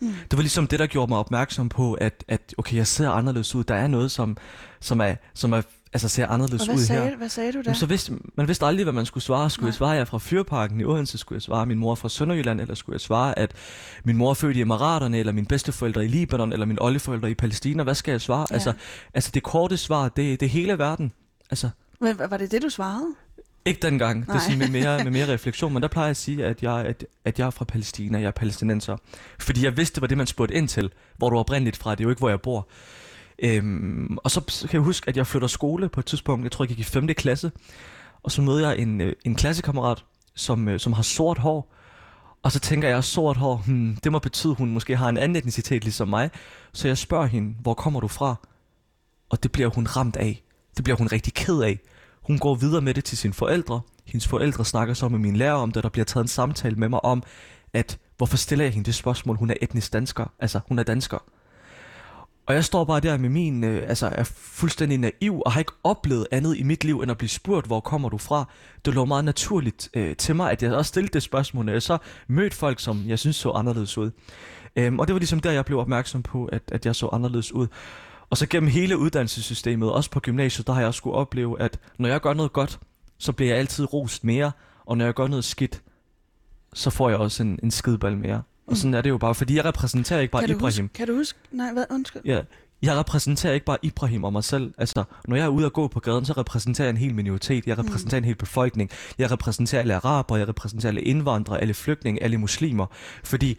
Mm. 0.00 0.08
Det 0.30 0.36
var 0.36 0.40
ligesom 0.42 0.66
det, 0.66 0.78
der 0.78 0.86
gjorde 0.86 1.10
mig 1.10 1.18
opmærksom 1.18 1.68
på, 1.68 1.94
at, 1.94 2.24
at 2.28 2.54
okay, 2.58 2.76
jeg 2.76 2.86
ser 2.86 3.10
anderledes 3.10 3.54
ud. 3.54 3.64
Der 3.64 3.74
er 3.74 3.86
noget, 3.86 4.10
som, 4.10 4.36
som, 4.80 5.00
er, 5.00 5.14
som 5.34 5.52
er, 5.52 5.62
altså 5.92 6.08
ser 6.08 6.26
anderledes 6.26 6.68
ud 6.68 6.78
sagde, 6.78 7.02
her. 7.02 7.16
Hvad 7.16 7.28
sagde 7.28 7.52
du 7.52 7.62
da? 7.62 7.74
så 7.74 7.86
vidste, 7.86 8.12
man 8.34 8.48
vidste 8.48 8.66
aldrig, 8.66 8.84
hvad 8.84 8.92
man 8.92 9.06
skulle 9.06 9.24
svare. 9.24 9.50
Skulle 9.50 9.64
Nej. 9.64 9.68
jeg 9.68 9.74
svare, 9.74 9.90
jeg 9.90 10.00
er 10.00 10.04
fra 10.04 10.18
Fyrparken 10.18 10.80
i 10.80 10.84
Odense? 10.84 11.18
Skulle 11.18 11.36
jeg 11.36 11.42
svare, 11.42 11.66
min 11.66 11.78
mor 11.78 11.94
fra 11.94 12.08
Sønderjylland? 12.08 12.60
Eller 12.60 12.74
skulle 12.74 12.94
jeg 12.94 13.00
svare, 13.00 13.38
at 13.38 13.52
min 14.04 14.16
mor 14.16 14.30
er 14.30 14.34
født 14.34 14.56
i 14.56 14.60
Emiraterne? 14.60 15.18
Eller 15.18 15.32
mine 15.32 15.46
bedsteforældre 15.46 16.04
i 16.04 16.08
Libanon? 16.08 16.52
Eller 16.52 16.66
mine 16.66 16.82
oldeforældre 16.82 17.30
i 17.30 17.34
Palæstina? 17.34 17.82
Hvad 17.82 17.94
skal 17.94 18.12
jeg 18.12 18.20
svare? 18.20 18.46
Ja. 18.50 18.54
Altså, 18.54 18.72
altså 19.14 19.30
det 19.34 19.42
korte 19.42 19.76
svar, 19.76 20.08
det, 20.08 20.40
det 20.40 20.46
er 20.46 20.50
hele 20.50 20.78
verden. 20.78 21.12
Altså, 21.50 21.70
Men 22.00 22.18
var 22.18 22.36
det 22.36 22.50
det, 22.50 22.62
du 22.62 22.68
svarede? 22.68 23.14
Ikke 23.66 23.80
dengang, 23.80 24.22
det 24.22 24.28
er 24.28 24.32
Nej. 24.32 24.42
sådan 24.42 24.58
med 24.58 24.68
mere, 24.68 25.04
med 25.04 25.12
mere 25.12 25.32
refleksion, 25.34 25.72
men 25.72 25.82
der 25.82 25.88
plejer 25.88 26.06
jeg 26.06 26.10
at 26.10 26.16
sige, 26.16 26.44
at 26.44 26.62
jeg, 26.62 26.84
at, 26.86 27.06
at 27.24 27.38
jeg 27.38 27.46
er 27.46 27.50
fra 27.50 27.64
Palæstina, 27.64 28.18
jeg 28.18 28.26
er 28.26 28.30
palæstinenser. 28.30 28.96
Fordi 29.38 29.64
jeg 29.64 29.76
vidste, 29.76 29.94
det 29.94 30.00
var 30.00 30.06
det, 30.06 30.18
man 30.18 30.26
spurgte 30.26 30.54
ind 30.54 30.68
til, 30.68 30.92
hvor 31.16 31.30
du 31.30 31.36
er 31.36 31.40
oprindeligt 31.40 31.76
fra, 31.76 31.90
det 31.90 32.00
er 32.00 32.04
jo 32.04 32.10
ikke, 32.10 32.20
hvor 32.20 32.28
jeg 32.28 32.40
bor. 32.40 32.68
Øhm, 33.38 34.18
og 34.24 34.30
så 34.30 34.40
kan 34.60 34.72
jeg 34.72 34.80
huske, 34.80 35.08
at 35.08 35.16
jeg 35.16 35.26
flytter 35.26 35.48
skole 35.48 35.88
på 35.88 36.00
et 36.00 36.06
tidspunkt, 36.06 36.44
jeg 36.44 36.52
tror, 36.52 36.64
jeg 36.64 36.68
gik 36.68 36.78
i 36.78 36.82
5. 36.82 37.06
klasse, 37.06 37.52
og 38.22 38.30
så 38.32 38.42
møder 38.42 38.68
jeg 38.68 38.78
en, 38.78 39.00
øh, 39.00 39.12
en 39.24 39.34
klassekammerat, 39.34 40.04
som, 40.34 40.68
øh, 40.68 40.80
som 40.80 40.92
har 40.92 41.02
sort 41.02 41.38
hår, 41.38 41.74
og 42.42 42.52
så 42.52 42.60
tænker 42.60 42.88
jeg, 42.88 43.04
sort 43.04 43.36
hår, 43.36 43.62
hmm, 43.66 43.96
det 43.96 44.12
må 44.12 44.18
betyde, 44.18 44.50
at 44.50 44.56
hun 44.58 44.70
måske 44.70 44.96
har 44.96 45.08
en 45.08 45.18
anden 45.18 45.36
etnicitet 45.36 45.84
ligesom 45.84 46.08
mig. 46.08 46.30
Så 46.72 46.88
jeg 46.88 46.98
spørger 46.98 47.26
hende, 47.26 47.54
hvor 47.60 47.74
kommer 47.74 48.00
du 48.00 48.08
fra? 48.08 48.34
Og 49.30 49.42
det 49.42 49.52
bliver 49.52 49.68
hun 49.68 49.86
ramt 49.86 50.16
af. 50.16 50.42
Det 50.76 50.84
bliver 50.84 50.96
hun 50.96 51.06
rigtig 51.12 51.34
ked 51.34 51.62
af. 51.62 51.78
Hun 52.24 52.38
går 52.38 52.54
videre 52.54 52.80
med 52.80 52.94
det 52.94 53.04
til 53.04 53.18
sine 53.18 53.34
forældre. 53.34 53.80
Hendes 54.06 54.28
forældre 54.28 54.64
snakker 54.64 54.94
så 54.94 55.08
med 55.08 55.18
min 55.18 55.36
lærer 55.36 55.52
om 55.52 55.70
det, 55.70 55.76
og 55.76 55.82
der 55.82 55.88
bliver 55.88 56.04
taget 56.04 56.24
en 56.24 56.28
samtale 56.28 56.76
med 56.76 56.88
mig 56.88 57.04
om, 57.04 57.22
at 57.72 57.98
hvorfor 58.16 58.36
stiller 58.36 58.64
jeg 58.64 58.74
hende 58.74 58.86
det 58.86 58.94
spørgsmål? 58.94 59.36
Hun 59.36 59.50
er 59.50 59.54
etnisk 59.62 59.92
dansker. 59.92 60.32
Altså, 60.38 60.60
hun 60.68 60.78
er 60.78 60.82
dansker. 60.82 61.18
Og 62.46 62.54
jeg 62.54 62.64
står 62.64 62.84
bare 62.84 63.00
der 63.00 63.16
med 63.16 63.28
min, 63.28 63.64
øh, 63.64 63.88
altså 63.88 64.08
er 64.12 64.24
fuldstændig 64.34 64.98
naiv, 64.98 65.42
og 65.46 65.52
har 65.52 65.60
ikke 65.60 65.72
oplevet 65.84 66.26
andet 66.30 66.56
i 66.56 66.62
mit 66.62 66.84
liv, 66.84 67.00
end 67.00 67.10
at 67.10 67.18
blive 67.18 67.28
spurgt, 67.28 67.66
hvor 67.66 67.80
kommer 67.80 68.08
du 68.08 68.18
fra? 68.18 68.48
Det 68.84 68.94
lå 68.94 69.04
meget 69.04 69.24
naturligt 69.24 69.88
øh, 69.94 70.16
til 70.16 70.36
mig, 70.36 70.50
at 70.50 70.62
jeg 70.62 70.72
også 70.72 70.88
stillede 70.88 71.12
det 71.12 71.22
spørgsmål, 71.22 71.68
og 71.68 71.74
jeg 71.74 71.82
så 71.82 71.98
mødte 72.28 72.56
folk, 72.56 72.80
som 72.80 73.02
jeg 73.06 73.18
synes 73.18 73.36
så 73.36 73.50
anderledes 73.50 73.98
ud. 73.98 74.10
Øhm, 74.76 74.98
og 74.98 75.06
det 75.06 75.14
var 75.14 75.18
ligesom 75.18 75.40
der, 75.40 75.50
jeg 75.50 75.64
blev 75.64 75.78
opmærksom 75.78 76.22
på, 76.22 76.44
at, 76.44 76.62
at 76.72 76.86
jeg 76.86 76.96
så 76.96 77.08
anderledes 77.12 77.52
ud. 77.52 77.66
Og 78.30 78.36
så 78.36 78.46
gennem 78.46 78.70
hele 78.70 78.98
uddannelsessystemet, 78.98 79.92
også 79.92 80.10
på 80.10 80.20
gymnasiet, 80.20 80.66
der 80.66 80.72
har 80.72 80.80
jeg 80.80 80.88
også 80.88 80.98
skulle 80.98 81.16
opleve, 81.16 81.60
at 81.60 81.78
når 81.98 82.08
jeg 82.08 82.20
gør 82.20 82.34
noget 82.34 82.52
godt, 82.52 82.78
så 83.18 83.32
bliver 83.32 83.50
jeg 83.50 83.58
altid 83.58 83.92
rost 83.92 84.24
mere, 84.24 84.52
og 84.84 84.98
når 84.98 85.04
jeg 85.04 85.14
gør 85.14 85.26
noget 85.26 85.44
skidt, 85.44 85.82
så 86.74 86.90
får 86.90 87.08
jeg 87.08 87.18
også 87.18 87.42
en, 87.42 87.58
en 87.62 87.70
skideball 87.70 88.16
mere. 88.16 88.42
Og 88.66 88.76
sådan 88.76 88.94
er 88.94 89.00
det 89.00 89.10
jo 89.10 89.18
bare, 89.18 89.34
fordi 89.34 89.56
jeg 89.56 89.64
repræsenterer 89.64 90.20
ikke 90.20 90.32
bare 90.32 90.42
kan, 90.42 90.48
du 90.48 90.56
Ibrahim. 90.56 90.84
huske, 90.84 90.94
kan 90.94 91.06
du 91.06 91.14
huske? 91.14 91.38
Nej, 91.50 91.72
hvad? 91.72 91.84
Undskyld. 91.90 92.22
Ja, 92.24 92.40
jeg 92.82 92.96
repræsenterer 92.96 93.52
ikke 93.52 93.66
bare 93.66 93.78
Ibrahim 93.82 94.24
og 94.24 94.32
mig 94.32 94.44
selv. 94.44 94.74
Altså, 94.78 95.04
når 95.28 95.36
jeg 95.36 95.44
er 95.44 95.48
ude 95.48 95.66
og 95.66 95.72
gå 95.72 95.88
på 95.88 96.00
gaden, 96.00 96.24
så 96.24 96.32
repræsenterer 96.32 96.86
jeg 96.86 96.90
en 96.90 96.96
hel 96.96 97.14
minoritet. 97.14 97.66
Jeg 97.66 97.78
repræsenterer 97.78 98.18
en 98.18 98.24
hel 98.24 98.34
befolkning. 98.34 98.90
Jeg 99.18 99.30
repræsenterer 99.30 99.80
alle 99.82 99.94
araber, 99.94 100.36
jeg 100.36 100.48
repræsenterer 100.48 100.90
alle 100.90 101.02
indvandrere, 101.02 101.60
alle 101.60 101.74
flygtninge, 101.74 102.22
alle 102.22 102.38
muslimer. 102.38 102.86
Fordi 103.24 103.58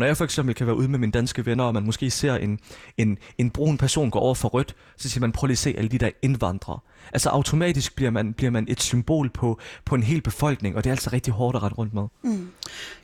når 0.00 0.06
jeg 0.06 0.16
for 0.16 0.24
eksempel 0.24 0.54
kan 0.54 0.66
være 0.66 0.76
ude 0.76 0.88
med 0.88 0.98
mine 0.98 1.12
danske 1.12 1.46
venner, 1.46 1.64
og 1.64 1.74
man 1.74 1.82
måske 1.82 2.10
ser 2.10 2.34
en, 2.34 2.58
en, 2.96 3.18
en 3.38 3.50
brun 3.50 3.78
person 3.78 4.10
gå 4.10 4.18
over 4.18 4.34
for 4.34 4.48
rødt, 4.48 4.74
så 4.96 5.08
siger 5.08 5.20
man, 5.20 5.32
prøv 5.32 5.46
lige 5.46 5.54
at 5.54 5.58
se 5.58 5.74
alle 5.78 5.90
de 5.90 5.98
der 5.98 6.10
indvandrere. 6.22 6.78
Altså 7.12 7.28
automatisk 7.28 7.96
bliver 7.96 8.10
man, 8.10 8.34
bliver 8.34 8.50
man 8.50 8.66
et 8.68 8.82
symbol 8.82 9.30
på, 9.30 9.58
på 9.84 9.94
en 9.94 10.02
hel 10.02 10.20
befolkning, 10.22 10.76
og 10.76 10.84
det 10.84 10.90
er 10.90 10.94
altså 10.94 11.10
rigtig 11.12 11.32
hårdt 11.32 11.56
at 11.56 11.62
rette 11.62 11.76
rundt 11.76 11.94
med. 11.94 12.02
Mm. 12.22 12.50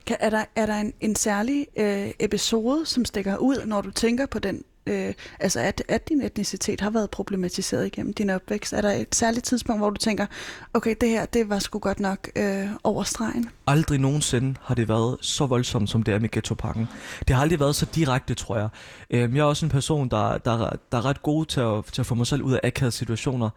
Kan, 0.06 0.16
er 0.20 0.30
der, 0.30 0.44
er 0.56 0.66
der 0.66 0.74
en, 0.74 0.92
en 1.00 1.16
særlig 1.16 1.66
øh, 1.76 2.10
episode, 2.20 2.86
som 2.86 3.04
stikker 3.04 3.36
ud, 3.36 3.66
når 3.66 3.80
du 3.80 3.90
tænker 3.90 4.26
på 4.26 4.38
den, 4.38 4.64
øh, 4.86 5.14
altså 5.40 5.60
at, 5.60 5.82
at 5.88 6.08
din 6.08 6.22
etnicitet 6.22 6.80
har 6.80 6.90
været 6.90 7.10
problematiseret 7.10 7.86
igennem 7.86 8.12
din 8.12 8.30
opvækst? 8.30 8.72
Er 8.72 8.80
der 8.80 8.90
et 8.90 9.14
særligt 9.14 9.44
tidspunkt, 9.44 9.80
hvor 9.80 9.90
du 9.90 9.96
tænker, 9.96 10.26
okay, 10.74 10.94
det 11.00 11.08
her, 11.08 11.26
det 11.26 11.48
var 11.48 11.58
sgu 11.58 11.78
godt 11.78 12.00
nok 12.00 12.28
øh, 12.36 12.66
over 12.84 13.02
stregen? 13.02 13.50
Aldrig 13.66 13.98
nogensinde 13.98 14.54
har 14.62 14.74
det 14.74 14.88
været 14.88 15.16
så 15.20 15.46
voldsomt, 15.46 15.90
som 15.90 16.02
det 16.02 16.14
er 16.14 16.18
med 16.18 16.30
ghettopakken. 16.30 16.86
Det 17.28 17.36
har 17.36 17.42
aldrig 17.42 17.60
været 17.60 17.76
så 17.76 17.86
direkte, 17.94 18.34
tror 18.34 18.56
jeg. 18.56 18.68
Øhm, 19.10 19.36
jeg 19.36 19.40
er 19.40 19.44
også 19.44 19.66
en 19.66 19.70
person, 19.70 20.08
der, 20.08 20.38
der, 20.38 20.76
der 20.92 20.98
er 20.98 21.04
ret 21.04 21.22
god 21.22 21.46
til 21.46 21.60
at, 21.60 21.84
til 21.92 22.02
at 22.02 22.06
få 22.06 22.14
mig 22.14 22.26
selv 22.26 22.42
ud 22.42 22.52
af 22.52 22.60
akavede 22.64 22.92
situationer. 22.92 23.50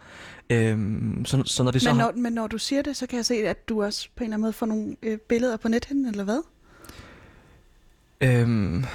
Øhm, 0.49 1.25
så, 1.25 1.43
så 1.45 1.63
når 1.63 1.71
det 1.71 1.81
så 1.81 1.89
Men 1.89 1.99
har... 1.99 2.11
når, 2.11 2.21
men 2.21 2.33
når 2.33 2.47
du 2.47 2.57
siger 2.57 2.81
det, 2.81 2.97
så 2.97 3.07
kan 3.07 3.17
jeg 3.17 3.25
se, 3.25 3.35
at 3.35 3.69
du 3.69 3.83
også 3.83 4.09
på 4.15 4.23
en 4.23 4.25
eller 4.25 4.35
anden 4.35 4.41
måde 4.41 4.53
får 4.53 4.65
nogle 4.65 4.95
øh, 5.03 5.17
billeder 5.17 5.57
på 5.57 5.67
nethinden, 5.67 6.05
eller 6.05 6.23
hvad? 6.23 6.41
Øhm, 8.21 8.85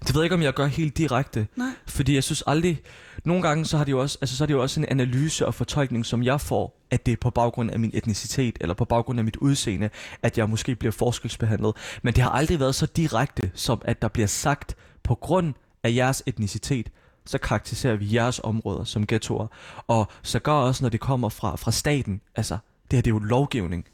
det 0.00 0.14
ved 0.14 0.22
jeg 0.22 0.24
ikke, 0.24 0.34
om 0.34 0.42
jeg 0.42 0.54
gør 0.54 0.66
helt 0.66 0.98
direkte. 0.98 1.46
Nej. 1.56 1.68
Fordi 1.86 2.14
jeg 2.14 2.24
synes 2.24 2.42
aldrig... 2.46 2.82
Nogle 3.24 3.42
gange, 3.42 3.64
så 3.64 3.76
har 3.76 3.84
det 3.84 3.92
jo 3.92 4.00
også, 4.00 4.18
altså, 4.20 4.36
så 4.36 4.44
er 4.44 4.46
det 4.46 4.54
jo 4.54 4.62
også 4.62 4.80
en 4.80 4.86
analyse 4.88 5.46
og 5.46 5.54
fortolkning, 5.54 6.06
som 6.06 6.22
jeg 6.22 6.40
får, 6.40 6.82
at 6.90 7.06
det 7.06 7.12
er 7.12 7.16
på 7.20 7.30
baggrund 7.30 7.70
af 7.70 7.78
min 7.78 7.90
etnicitet, 7.94 8.58
eller 8.60 8.74
på 8.74 8.84
baggrund 8.84 9.18
af 9.18 9.24
mit 9.24 9.36
udseende, 9.36 9.90
at 10.22 10.38
jeg 10.38 10.50
måske 10.50 10.74
bliver 10.74 10.92
forskelsbehandlet. 10.92 11.76
Men 12.02 12.14
det 12.14 12.22
har 12.22 12.30
aldrig 12.30 12.60
været 12.60 12.74
så 12.74 12.86
direkte, 12.86 13.50
som 13.54 13.82
at 13.84 14.02
der 14.02 14.08
bliver 14.08 14.26
sagt, 14.26 14.76
på 15.02 15.14
grund 15.14 15.54
af 15.82 15.94
jeres 15.94 16.22
etnicitet, 16.26 16.90
så 17.26 17.38
karakteriserer 17.38 17.96
vi 17.96 18.14
jeres 18.14 18.40
områder 18.44 18.84
som 18.84 19.06
ghettoer. 19.06 19.46
Og 19.86 20.06
så 20.22 20.38
gør 20.38 20.52
også, 20.52 20.84
når 20.84 20.88
det 20.88 21.00
kommer 21.00 21.28
fra, 21.28 21.56
fra 21.56 21.72
staten, 21.72 22.20
altså, 22.36 22.58
det 22.90 22.96
her 22.96 23.02
det 23.02 23.10
er 23.10 23.14
jo 23.14 23.18
lovgivning. 23.18 23.86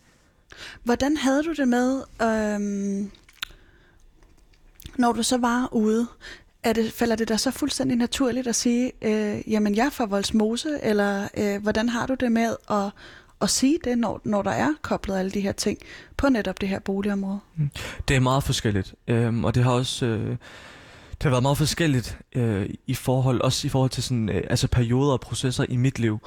Hvordan 0.82 1.16
havde 1.16 1.42
du 1.42 1.52
det 1.52 1.68
med, 1.68 2.02
øhm, 2.22 3.10
når 4.96 5.12
du 5.12 5.22
så 5.22 5.38
var 5.38 5.68
ude, 5.72 6.06
er 6.62 6.72
det, 6.72 6.92
falder 6.92 7.16
det 7.16 7.28
dig 7.28 7.40
så 7.40 7.50
fuldstændig 7.50 7.96
naturligt 7.96 8.46
at 8.46 8.54
sige, 8.54 8.92
øh, 9.02 9.52
jamen 9.52 9.74
jeg 9.76 9.86
er 9.86 9.90
fra 9.90 10.04
Voldsmose, 10.04 10.78
eller 10.82 11.28
øh, 11.36 11.62
hvordan 11.62 11.88
har 11.88 12.06
du 12.06 12.14
det 12.14 12.32
med 12.32 12.56
at, 12.70 12.90
at 13.40 13.50
sige 13.50 13.78
det, 13.84 13.98
når, 13.98 14.20
når 14.24 14.42
der 14.42 14.50
er 14.50 14.68
koblet 14.82 15.18
alle 15.18 15.30
de 15.30 15.40
her 15.40 15.52
ting 15.52 15.78
på 16.16 16.28
netop 16.28 16.60
det 16.60 16.68
her 16.68 16.78
boligområde? 16.78 17.38
Det 18.08 18.16
er 18.16 18.20
meget 18.20 18.44
forskelligt, 18.44 18.94
øhm, 19.08 19.44
og 19.44 19.54
det 19.54 19.64
har 19.64 19.70
også 19.70 20.06
øh, 20.06 20.36
det 21.10 21.22
har 21.22 21.30
været 21.30 21.42
meget 21.42 21.58
forskelligt 21.58 22.18
øh, 22.32 22.70
i 22.86 22.94
forhold 22.94 23.40
også 23.40 23.66
i 23.66 23.70
forhold 23.70 23.90
til 23.90 24.02
sådan 24.02 24.28
øh, 24.28 24.42
altså 24.50 24.68
perioder 24.68 25.12
og 25.12 25.20
processer 25.20 25.64
i 25.68 25.76
mit 25.76 25.98
liv. 25.98 26.18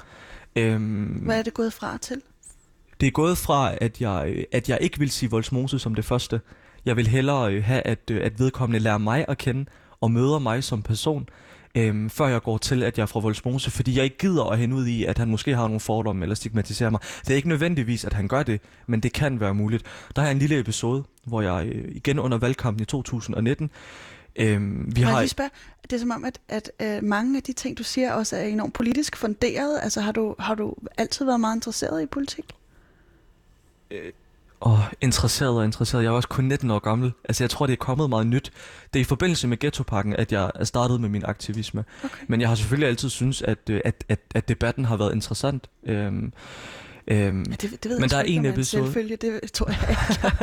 Øhm, 0.55 1.03
Hvad 1.05 1.39
er 1.39 1.43
det 1.43 1.53
gået 1.53 1.73
fra 1.73 1.97
til? 1.97 2.21
det 2.99 3.07
er 3.07 3.11
gået 3.11 3.37
fra 3.37 3.73
at 3.81 4.01
jeg 4.01 4.33
øh, 4.35 4.43
at 4.51 4.69
jeg 4.69 4.77
ikke 4.81 4.99
vil 4.99 5.11
sige 5.11 5.29
Voldsmose 5.29 5.79
som 5.79 5.95
det 5.95 6.05
første. 6.05 6.41
Jeg 6.85 6.95
vil 6.95 7.07
hellere 7.07 7.53
øh, 7.53 7.63
have 7.63 7.81
at 7.81 8.11
øh, 8.11 8.25
at 8.25 8.39
vedkommende 8.39 8.79
lærer 8.79 8.97
mig 8.97 9.25
at 9.27 9.37
kende 9.37 9.65
og 10.01 10.11
møder 10.11 10.39
mig 10.39 10.63
som 10.63 10.81
person. 10.81 11.29
Øhm, 11.77 12.09
før 12.09 12.27
jeg 12.27 12.41
går 12.41 12.57
til, 12.57 12.83
at 12.83 12.97
jeg 12.97 13.03
er 13.03 13.07
fra 13.07 13.19
Voldsmose, 13.19 13.71
fordi 13.71 13.97
jeg 13.97 14.03
ikke 14.03 14.17
gider 14.17 14.43
at 14.43 14.57
hænde 14.57 14.75
ud 14.75 14.85
i, 14.87 15.05
at 15.05 15.17
han 15.17 15.27
måske 15.27 15.55
har 15.55 15.63
nogle 15.63 15.79
fordomme 15.79 16.23
eller 16.23 16.35
stigmatiserer 16.35 16.89
mig. 16.89 16.99
Det 17.21 17.29
er 17.29 17.35
ikke 17.35 17.47
nødvendigvis, 17.47 18.05
at 18.05 18.13
han 18.13 18.27
gør 18.27 18.43
det, 18.43 18.61
men 18.87 18.99
det 18.99 19.13
kan 19.13 19.39
være 19.39 19.53
muligt. 19.53 19.83
Der 20.15 20.21
er 20.21 20.31
en 20.31 20.39
lille 20.39 20.59
episode, 20.59 21.03
hvor 21.23 21.41
jeg 21.41 21.67
øh, 21.67 21.95
igen 21.95 22.19
under 22.19 22.37
valgkampen 22.37 22.81
i 22.81 22.85
2019, 22.85 23.69
øhm, 24.35 24.95
vi 24.95 25.01
har... 25.01 25.19
lige 25.19 25.29
spørge, 25.29 25.49
det 25.83 25.93
er 25.93 25.99
som 25.99 26.11
om, 26.11 26.25
at, 26.25 26.39
at 26.49 26.71
øh, 26.81 27.03
mange 27.03 27.37
af 27.37 27.43
de 27.43 27.53
ting, 27.53 27.77
du 27.77 27.83
siger, 27.83 28.13
også 28.13 28.37
er 28.37 28.43
enormt 28.43 28.73
politisk 28.73 29.15
funderet. 29.15 29.79
Altså 29.81 30.01
har 30.01 30.11
du, 30.11 30.35
har 30.39 30.55
du 30.55 30.75
altid 30.97 31.25
været 31.25 31.39
meget 31.39 31.55
interesseret 31.55 32.01
i 32.01 32.05
politik? 32.05 32.45
Åh, 34.65 34.79
interesseret 35.01 35.57
og 35.57 35.65
interesseret. 35.65 36.03
Jeg 36.03 36.09
er 36.09 36.13
også 36.13 36.29
kun 36.29 36.43
19 36.43 36.71
år 36.71 36.79
gammel. 36.79 37.11
Altså, 37.23 37.43
jeg 37.43 37.49
tror, 37.49 37.65
det 37.65 37.73
er 37.73 37.77
kommet 37.77 38.09
meget 38.09 38.27
nyt. 38.27 38.51
Det 38.93 38.99
er 38.99 39.01
i 39.01 39.03
forbindelse 39.03 39.47
med 39.47 39.59
ghettopakken, 39.59 40.15
at 40.15 40.31
jeg 40.31 40.51
er 40.55 40.63
startet 40.63 41.01
med 41.01 41.09
min 41.09 41.25
aktivisme. 41.25 41.85
Okay. 42.03 42.25
Men 42.27 42.41
jeg 42.41 42.49
har 42.49 42.55
selvfølgelig 42.55 42.89
altid 42.89 43.09
synes, 43.09 43.41
at, 43.41 43.69
øh, 43.69 43.81
at, 43.85 44.03
at, 44.09 44.19
at 44.35 44.47
debatten 44.47 44.85
har 44.85 44.97
været 44.97 45.13
interessant. 45.13 45.69
Øhm, 45.83 46.33
øhm, 47.07 47.45
Ja, 47.49 47.55
det, 47.55 47.61
det 47.61 47.85
ved 47.85 47.99
Men 47.99 48.01
jeg 48.01 48.09
der 48.09 48.17
er 48.17 48.21
en 48.21 48.45
episode. 48.45 48.83
Selvfølgelig, 48.83 49.21
det 49.21 49.51
tror 49.51 49.67
jeg 49.67 49.89
ikke. 49.89 50.35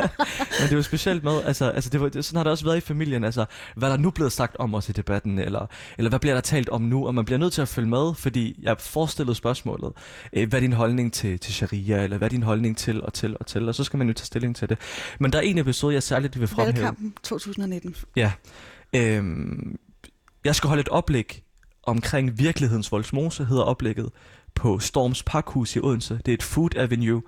Men 0.59 0.63
det 0.63 0.71
er 0.71 0.75
jo 0.75 0.81
specielt 0.81 1.23
med, 1.23 1.41
altså, 1.45 1.69
altså 1.69 1.89
det 1.89 2.01
var, 2.01 2.09
det, 2.09 2.25
sådan 2.25 2.37
har 2.37 2.43
det 2.43 2.51
også 2.51 2.65
været 2.65 2.77
i 2.77 2.81
familien, 2.81 3.23
altså, 3.23 3.45
hvad 3.75 3.89
er 3.89 3.93
der 3.95 4.01
nu 4.01 4.11
blevet 4.11 4.31
sagt 4.31 4.55
om 4.59 4.75
os 4.75 4.89
i 4.89 4.91
debatten, 4.91 5.39
eller, 5.39 5.65
eller 5.97 6.09
hvad 6.09 6.19
bliver 6.19 6.33
der 6.33 6.41
talt 6.41 6.69
om 6.69 6.81
nu, 6.81 7.07
og 7.07 7.15
man 7.15 7.25
bliver 7.25 7.37
nødt 7.39 7.53
til 7.53 7.61
at 7.61 7.67
følge 7.67 7.89
med, 7.89 8.15
fordi 8.15 8.59
jeg 8.61 8.75
forestillede 8.79 9.35
spørgsmålet, 9.35 9.91
øh, 10.33 10.49
hvad 10.49 10.59
er 10.59 10.61
din 10.61 10.73
holdning 10.73 11.13
til, 11.13 11.39
til 11.39 11.53
sharia, 11.53 12.03
eller 12.03 12.17
hvad 12.17 12.27
er 12.27 12.29
din 12.29 12.43
holdning 12.43 12.77
til 12.77 13.01
og 13.03 13.13
til 13.13 13.37
og 13.39 13.45
til, 13.45 13.67
og 13.67 13.75
så 13.75 13.83
skal 13.83 13.97
man 13.97 14.07
jo 14.07 14.13
tage 14.13 14.25
stilling 14.25 14.55
til 14.55 14.69
det. 14.69 14.77
Men 15.19 15.31
der 15.31 15.37
er 15.37 15.43
en 15.43 15.57
episode, 15.57 15.93
jeg 15.93 16.03
særligt 16.03 16.39
vil 16.39 16.47
fremhæve. 16.47 16.73
Valgkampen 16.73 17.13
2019. 17.23 17.95
Ja. 18.15 18.31
Øhm, 18.95 19.79
jeg 20.45 20.55
skal 20.55 20.67
holde 20.67 20.81
et 20.81 20.89
oplæg 20.89 21.43
omkring 21.83 22.39
virkelighedens 22.39 22.91
voldsmose, 22.91 23.45
hedder 23.45 23.63
oplægget, 23.63 24.09
på 24.55 24.79
Storms 24.79 25.23
Pakhus 25.23 25.75
i 25.75 25.79
Odense. 25.79 26.19
Det 26.25 26.27
er 26.27 26.33
et 26.33 26.43
food 26.43 26.75
avenue, 26.75 27.21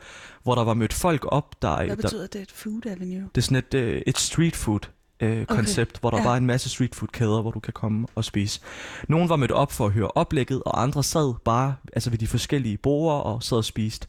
hvor 0.43 0.55
der 0.55 0.63
var 0.63 0.73
mødt 0.73 0.93
folk 0.93 1.25
op, 1.27 1.61
der, 1.61 1.75
Hvad 1.75 1.87
der 1.87 1.95
betyder 1.95 2.27
det, 2.27 2.41
et 2.41 2.51
food 2.51 2.85
avenue? 2.85 3.29
det 3.35 3.37
er 3.37 3.41
sådan 3.41 3.57
et, 3.57 3.73
øh, 3.73 4.01
et 4.07 4.17
street 4.17 4.55
food 4.55 4.79
øh, 5.19 5.45
koncept, 5.45 5.91
okay. 5.91 5.99
hvor 5.99 6.09
der 6.09 6.17
ja. 6.17 6.23
var 6.23 6.37
en 6.37 6.45
masse 6.45 6.69
street 6.69 6.95
food 6.95 7.07
kæder, 7.07 7.41
hvor 7.41 7.51
du 7.51 7.59
kan 7.59 7.73
komme 7.73 8.07
og 8.15 8.25
spise. 8.25 8.61
Nogle 9.07 9.29
var 9.29 9.35
mødt 9.35 9.51
op 9.51 9.71
for 9.71 9.85
at 9.85 9.91
høre 9.91 10.07
oplægget, 10.07 10.63
og 10.63 10.81
andre 10.81 11.03
sad 11.03 11.33
bare 11.45 11.75
altså 11.93 12.09
ved 12.09 12.17
de 12.17 12.27
forskellige 12.27 12.77
borde 12.77 13.23
og 13.23 13.43
sad 13.43 13.57
og 13.57 13.65
spiste. 13.65 14.07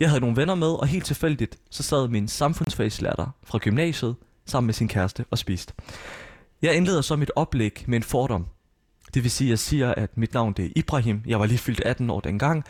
Jeg 0.00 0.08
havde 0.08 0.20
nogle 0.20 0.36
venner 0.36 0.54
med, 0.54 0.68
og 0.68 0.86
helt 0.86 1.04
tilfældigt, 1.04 1.58
så 1.70 1.82
sad 1.82 2.08
min 2.08 2.28
samfundsfagslærer 2.28 3.30
fra 3.44 3.58
gymnasiet 3.58 4.16
sammen 4.46 4.66
med 4.66 4.74
sin 4.74 4.88
kæreste 4.88 5.24
og 5.30 5.38
spiste. 5.38 5.74
Jeg 6.62 6.76
indleder 6.76 7.00
så 7.00 7.16
mit 7.16 7.30
oplæg 7.36 7.84
med 7.86 7.96
en 7.96 8.02
fordom. 8.02 8.46
Det 9.14 9.22
vil 9.22 9.30
sige, 9.30 9.48
at 9.48 9.50
jeg 9.50 9.58
siger, 9.58 9.94
at 9.94 10.16
mit 10.18 10.34
navn 10.34 10.52
det 10.52 10.64
er 10.64 10.68
Ibrahim. 10.76 11.22
Jeg 11.26 11.40
var 11.40 11.46
lige 11.46 11.58
fyldt 11.58 11.80
18 11.80 12.10
år 12.10 12.20
dengang. 12.20 12.64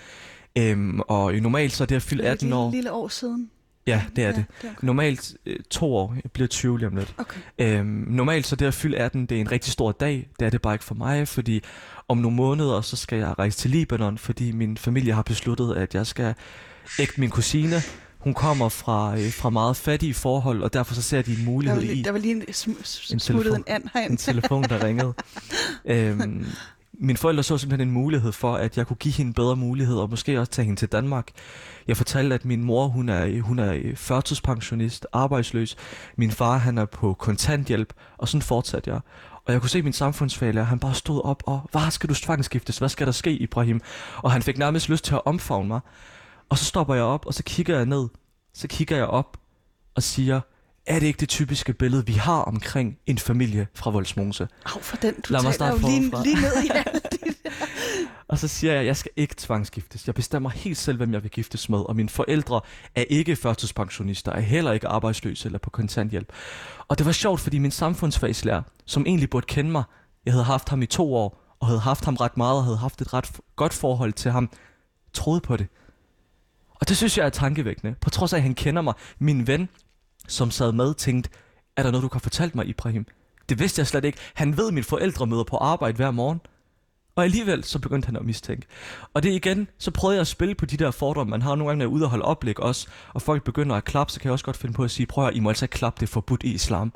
Øhm, 0.58 1.00
og 1.00 1.34
normalt 1.34 1.72
så 1.72 1.84
er 1.84 1.86
det 1.86 1.96
at 1.96 2.02
fylde 2.02 2.22
Er 2.22 2.26
det 2.26 2.32
18 2.32 2.48
et 2.48 2.54
år... 2.54 2.70
lille, 2.70 2.92
år 2.92 3.08
siden? 3.08 3.50
Ja, 3.86 4.02
det 4.16 4.24
er 4.24 4.32
det. 4.32 4.44
det 4.62 4.68
er 4.68 4.72
okay. 4.72 4.86
Normalt 4.86 5.34
øh, 5.46 5.56
to 5.70 5.96
år. 5.96 6.12
Jeg 6.24 6.30
bliver 6.32 6.46
20 6.48 6.78
lige 6.78 6.86
om 6.88 6.96
lidt. 6.96 7.14
okay. 7.18 7.40
Øhm, 7.58 7.86
normalt 8.08 8.46
så 8.46 8.56
det 8.56 8.66
at 8.66 8.74
fylde 8.74 8.96
18, 8.96 9.26
det 9.26 9.36
er 9.36 9.40
en 9.40 9.52
rigtig 9.52 9.72
stor 9.72 9.92
dag. 9.92 10.28
Det 10.40 10.46
er 10.46 10.50
det 10.50 10.62
bare 10.62 10.74
ikke 10.74 10.84
for 10.84 10.94
mig, 10.94 11.28
fordi 11.28 11.62
om 12.08 12.18
nogle 12.18 12.36
måneder, 12.36 12.80
så 12.80 12.96
skal 12.96 13.18
jeg 13.18 13.38
rejse 13.38 13.58
til 13.58 13.70
Libanon, 13.70 14.18
fordi 14.18 14.52
min 14.52 14.76
familie 14.76 15.12
har 15.12 15.22
besluttet, 15.22 15.74
at 15.74 15.94
jeg 15.94 16.06
skal 16.06 16.34
ægte 17.00 17.20
min 17.20 17.30
kusine. 17.30 17.76
Hun 18.18 18.34
kommer 18.34 18.68
fra, 18.68 19.18
øh, 19.18 19.32
fra 19.32 19.50
meget 19.50 19.76
fattige 19.76 20.14
forhold, 20.14 20.62
og 20.62 20.72
derfor 20.72 20.94
så 20.94 21.02
ser 21.02 21.22
de 21.22 21.30
en 21.32 21.36
Der 21.38 21.44
mulighed 21.44 21.86
var, 21.86 21.92
i 21.92 22.02
der 22.02 22.12
var 22.12 22.18
lige 22.18 22.34
en, 22.34 22.42
sm- 22.42 23.12
En 23.12 23.20
smuttet 23.20 23.44
telefon. 23.44 23.56
en 23.56 23.64
and 23.66 23.82
herinde. 23.94 24.10
en 24.12 24.16
telefon, 24.16 24.62
der 24.62 24.84
ringede. 24.84 25.14
øhm, 25.84 26.46
mine 27.00 27.18
forældre 27.18 27.42
så 27.42 27.58
simpelthen 27.58 27.88
en 27.88 27.94
mulighed 27.94 28.32
for, 28.32 28.54
at 28.56 28.76
jeg 28.76 28.86
kunne 28.86 28.96
give 28.96 29.14
hende 29.14 29.32
bedre 29.32 29.56
muligheder, 29.56 30.00
og 30.00 30.10
måske 30.10 30.40
også 30.40 30.52
tage 30.52 30.66
hende 30.66 30.80
til 30.80 30.88
Danmark. 30.88 31.28
Jeg 31.88 31.96
fortalte, 31.96 32.34
at 32.34 32.44
min 32.44 32.64
mor, 32.64 32.86
hun 32.88 33.08
er, 33.08 33.40
hun 33.40 33.58
er 33.58 33.80
førtidspensionist, 33.96 35.06
arbejdsløs. 35.12 35.76
Min 36.16 36.30
far, 36.30 36.56
han 36.58 36.78
er 36.78 36.84
på 36.84 37.14
kontanthjælp, 37.14 37.92
og 38.18 38.28
sådan 38.28 38.42
fortsatte 38.42 38.90
jeg. 38.90 39.00
Og 39.46 39.52
jeg 39.52 39.60
kunne 39.60 39.70
se 39.70 39.82
min 39.82 39.92
samfundsfælder, 39.92 40.62
han 40.62 40.78
bare 40.78 40.94
stod 40.94 41.24
op 41.24 41.42
og, 41.46 41.68
hvad 41.72 41.90
skal 41.90 42.08
du 42.08 42.14
tvangsgiftes? 42.14 42.78
Hvad 42.78 42.88
skal 42.88 43.06
der 43.06 43.12
ske, 43.12 43.30
Ibrahim? 43.32 43.80
Og 44.16 44.32
han 44.32 44.42
fik 44.42 44.58
nærmest 44.58 44.88
lyst 44.88 45.04
til 45.04 45.14
at 45.14 45.20
omfavne 45.24 45.68
mig. 45.68 45.80
Og 46.48 46.58
så 46.58 46.64
stopper 46.64 46.94
jeg 46.94 47.04
op, 47.04 47.26
og 47.26 47.34
så 47.34 47.42
kigger 47.42 47.76
jeg 47.76 47.86
ned. 47.86 48.08
Så 48.54 48.68
kigger 48.68 48.96
jeg 48.96 49.06
op 49.06 49.36
og 49.94 50.02
siger, 50.02 50.40
er 50.86 50.98
det 50.98 51.06
ikke 51.06 51.20
det 51.20 51.28
typiske 51.28 51.72
billede, 51.72 52.06
vi 52.06 52.12
har 52.12 52.42
omkring 52.42 52.98
en 53.06 53.18
familie 53.18 53.66
fra 53.74 53.90
Voldsmose? 53.90 54.48
Au, 54.66 54.80
for 54.80 54.96
den, 54.96 55.14
du 55.14 55.32
Lad 55.32 55.42
mig 55.42 55.54
taler 55.54 55.72
jo 55.72 55.78
starte 55.78 55.94
lige, 55.94 56.22
lige 56.22 56.40
ned 56.40 56.64
i 56.64 56.70
alt 56.74 57.06
det. 57.12 57.36
Og 58.28 58.38
så 58.38 58.48
siger 58.48 58.72
jeg, 58.72 58.80
at 58.80 58.86
jeg 58.86 58.96
skal 58.96 59.10
ikke 59.16 59.34
tvangsgiftes. 59.38 60.06
Jeg 60.06 60.14
bestemmer 60.14 60.50
helt 60.50 60.78
selv, 60.78 60.96
hvem 60.96 61.12
jeg 61.12 61.22
vil 61.22 61.30
giftes 61.30 61.68
med. 61.68 61.78
Og 61.78 61.96
mine 61.96 62.08
forældre 62.08 62.60
er 62.94 63.04
ikke 63.08 63.36
førtidspensionister, 63.36 64.32
er 64.32 64.40
heller 64.40 64.72
ikke 64.72 64.88
arbejdsløse 64.88 65.46
eller 65.46 65.58
på 65.58 65.70
kontanthjælp. 65.70 66.32
Og 66.88 66.98
det 66.98 67.06
var 67.06 67.12
sjovt, 67.12 67.40
fordi 67.40 67.58
min 67.58 67.70
samfundsfagslærer, 67.70 68.62
som 68.86 69.06
egentlig 69.06 69.30
burde 69.30 69.46
kende 69.46 69.70
mig, 69.70 69.82
jeg 70.26 70.32
havde 70.32 70.44
haft 70.44 70.68
ham 70.68 70.82
i 70.82 70.86
to 70.86 71.14
år, 71.14 71.56
og 71.60 71.66
havde 71.66 71.80
haft 71.80 72.04
ham 72.04 72.16
ret 72.16 72.36
meget, 72.36 72.56
og 72.56 72.64
havde 72.64 72.76
haft 72.76 73.02
et 73.02 73.14
ret 73.14 73.30
godt 73.56 73.72
forhold 73.72 74.12
til 74.12 74.30
ham, 74.30 74.50
troede 75.12 75.40
på 75.40 75.56
det. 75.56 75.66
Og 76.80 76.88
det 76.88 76.96
synes 76.96 77.18
jeg 77.18 77.26
er 77.26 77.30
tankevækkende. 77.30 77.94
På 78.00 78.10
trods 78.10 78.32
af, 78.32 78.36
at 78.36 78.42
han 78.42 78.54
kender 78.54 78.82
mig. 78.82 78.94
Min 79.18 79.46
ven, 79.46 79.68
som 80.28 80.50
sad 80.50 80.72
med, 80.72 80.94
tænkte, 80.94 81.30
er 81.76 81.82
der 81.82 81.90
noget, 81.90 82.02
du 82.02 82.08
kan 82.08 82.20
fortælle 82.20 82.52
mig, 82.54 82.68
Ibrahim? 82.68 83.06
Det 83.48 83.58
vidste 83.58 83.80
jeg 83.80 83.86
slet 83.86 84.04
ikke. 84.04 84.18
Han 84.34 84.56
ved, 84.56 84.68
at 84.68 84.74
mine 84.74 84.84
forældre 84.84 85.26
møder 85.26 85.44
på 85.44 85.56
arbejde 85.56 85.96
hver 85.96 86.10
morgen. 86.10 86.40
Og 87.16 87.24
alligevel 87.24 87.64
så 87.64 87.78
begyndte 87.78 88.06
han 88.06 88.16
at 88.16 88.24
mistænke. 88.24 88.66
Og 89.14 89.22
det 89.22 89.32
igen, 89.32 89.68
så 89.78 89.90
prøvede 89.90 90.16
jeg 90.16 90.20
at 90.20 90.26
spille 90.26 90.54
på 90.54 90.66
de 90.66 90.76
der 90.76 90.90
fordomme, 90.90 91.30
man 91.30 91.42
har 91.42 91.54
nogle 91.54 91.70
gange, 91.70 91.78
når 91.78 91.84
jeg 91.84 91.90
er 91.90 91.94
ude 91.94 92.04
og 92.04 92.10
holde 92.10 92.24
oplæg 92.24 92.60
også, 92.60 92.88
og 93.14 93.22
folk 93.22 93.44
begynder 93.44 93.76
at 93.76 93.84
klappe, 93.84 94.12
så 94.12 94.20
kan 94.20 94.28
jeg 94.28 94.32
også 94.32 94.44
godt 94.44 94.56
finde 94.56 94.74
på 94.74 94.84
at 94.84 94.90
sige, 94.90 95.06
prøv 95.06 95.26
at 95.26 95.36
I 95.36 95.40
må 95.40 95.48
altså 95.48 95.64
ikke 95.64 95.72
klappe, 95.72 96.00
det 96.00 96.06
er 96.06 96.12
forbudt 96.12 96.42
i 96.42 96.54
islam. 96.54 96.92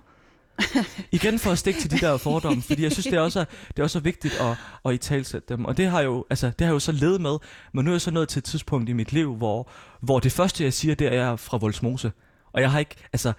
igen 1.12 1.38
for 1.38 1.50
at 1.50 1.59
stikke 1.59 1.80
til 1.80 1.90
de 1.90 1.98
der 1.98 2.16
fordomme, 2.16 2.62
fordi 2.62 2.82
jeg 2.82 2.92
synes, 2.92 3.07
det 3.07 3.14
er 3.14 3.20
også, 3.20 3.44
det 3.68 3.78
er 3.78 3.82
også 3.82 4.00
vigtigt 4.00 4.40
at, 4.40 4.57
at 4.84 4.94
i 4.94 4.98
talsætte 4.98 5.55
dem. 5.55 5.64
Og 5.64 5.76
det 5.76 5.86
har, 5.86 6.00
jo, 6.00 6.24
altså, 6.30 6.53
det 6.59 6.66
har 6.66 6.74
jo 6.74 6.78
så 6.78 6.92
levet 6.92 7.20
med, 7.20 7.38
men 7.72 7.84
nu 7.84 7.90
er 7.90 7.94
jeg 7.94 8.00
så 8.00 8.11
nået 8.11 8.28
til 8.28 8.38
et 8.38 8.44
tidspunkt 8.44 8.88
i 8.88 8.92
mit 8.92 9.12
liv, 9.12 9.36
hvor, 9.36 9.70
hvor 10.00 10.20
det 10.20 10.32
første, 10.32 10.64
jeg 10.64 10.72
siger, 10.72 10.94
det 10.94 11.07
er, 11.07 11.11
at 11.11 11.16
jeg 11.16 11.28
er 11.28 11.36
fra 11.36 11.57
Volsmose. 11.57 12.12
Og 12.53 12.61
jeg 12.61 12.70
har 12.70 12.78
ikke, 12.78 12.94
altså, 13.12 13.32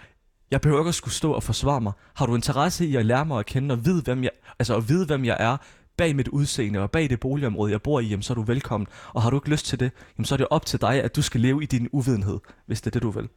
jeg 0.51 0.61
behøver 0.61 0.81
ikke 0.81 0.89
at 0.89 0.95
skulle 0.95 1.13
stå 1.13 1.31
og 1.31 1.43
forsvare 1.43 1.81
mig. 1.81 1.93
Har 2.15 2.25
du 2.25 2.35
interesse 2.35 2.85
i 2.85 2.95
at 2.95 3.05
lære 3.05 3.25
mig 3.25 3.39
at 3.39 3.45
kende 3.45 3.73
og 3.73 3.85
vide, 3.85 4.01
hvem 4.01 4.23
jeg, 4.23 4.31
altså 4.59 4.75
at 4.75 4.89
vide, 4.89 5.05
hvem 5.05 5.25
jeg 5.25 5.37
er, 5.39 5.57
bag 5.97 6.15
mit 6.15 6.27
udseende 6.27 6.79
og 6.79 6.91
bag 6.91 7.09
det 7.09 7.19
boligområde, 7.19 7.71
jeg 7.71 7.81
bor 7.81 7.99
i, 7.99 8.05
jamen, 8.05 8.23
så 8.23 8.33
er 8.33 8.35
du 8.35 8.41
velkommen. 8.41 8.87
Og 9.13 9.21
har 9.21 9.29
du 9.29 9.37
ikke 9.37 9.49
lyst 9.49 9.65
til 9.65 9.79
det, 9.79 9.91
jamen, 10.17 10.25
så 10.25 10.35
er 10.35 10.37
det 10.37 10.47
op 10.49 10.65
til 10.65 10.81
dig, 10.81 11.03
at 11.03 11.15
du 11.15 11.21
skal 11.21 11.41
leve 11.41 11.63
i 11.63 11.65
din 11.65 11.89
uvidenhed, 11.91 12.39
hvis 12.65 12.81
det 12.81 12.87
er 12.87 12.91
det, 12.91 13.01
du 13.01 13.09
vil. 13.09 13.29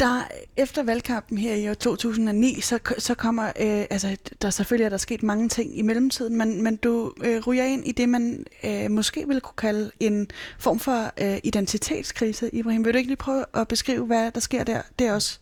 Der, 0.00 0.22
efter 0.56 0.82
valgkampen 0.82 1.38
her 1.38 1.54
i 1.54 1.68
år 1.68 1.74
2009, 1.74 2.60
så, 2.60 2.78
så 2.98 3.14
kommer, 3.14 3.44
øh, 3.46 3.84
altså 3.90 4.16
der 4.42 4.50
selvfølgelig 4.50 4.84
er 4.84 4.88
der 4.88 4.96
sket 4.96 5.22
mange 5.22 5.48
ting 5.48 5.78
i 5.78 5.82
mellemtiden, 5.82 6.38
men, 6.38 6.62
men 6.62 6.76
du 6.76 7.12
øh, 7.24 7.46
ryger 7.46 7.64
ind 7.64 7.86
i 7.86 7.92
det, 7.92 8.08
man 8.08 8.44
øh, 8.64 8.90
måske 8.90 9.26
ville 9.26 9.40
kunne 9.40 9.56
kalde 9.56 9.90
en 10.00 10.28
form 10.58 10.78
for 10.78 11.12
øh, 11.20 11.38
identitetskrise. 11.44 12.54
Ibrahim, 12.54 12.84
vil 12.84 12.92
du 12.92 12.98
ikke 12.98 13.10
lige 13.10 13.16
prøve 13.16 13.44
at 13.54 13.68
beskrive, 13.68 14.06
hvad 14.06 14.30
der 14.30 14.40
sker 14.40 14.64
der? 14.64 14.82
Det 14.98 15.06
er 15.06 15.12
også 15.12 15.38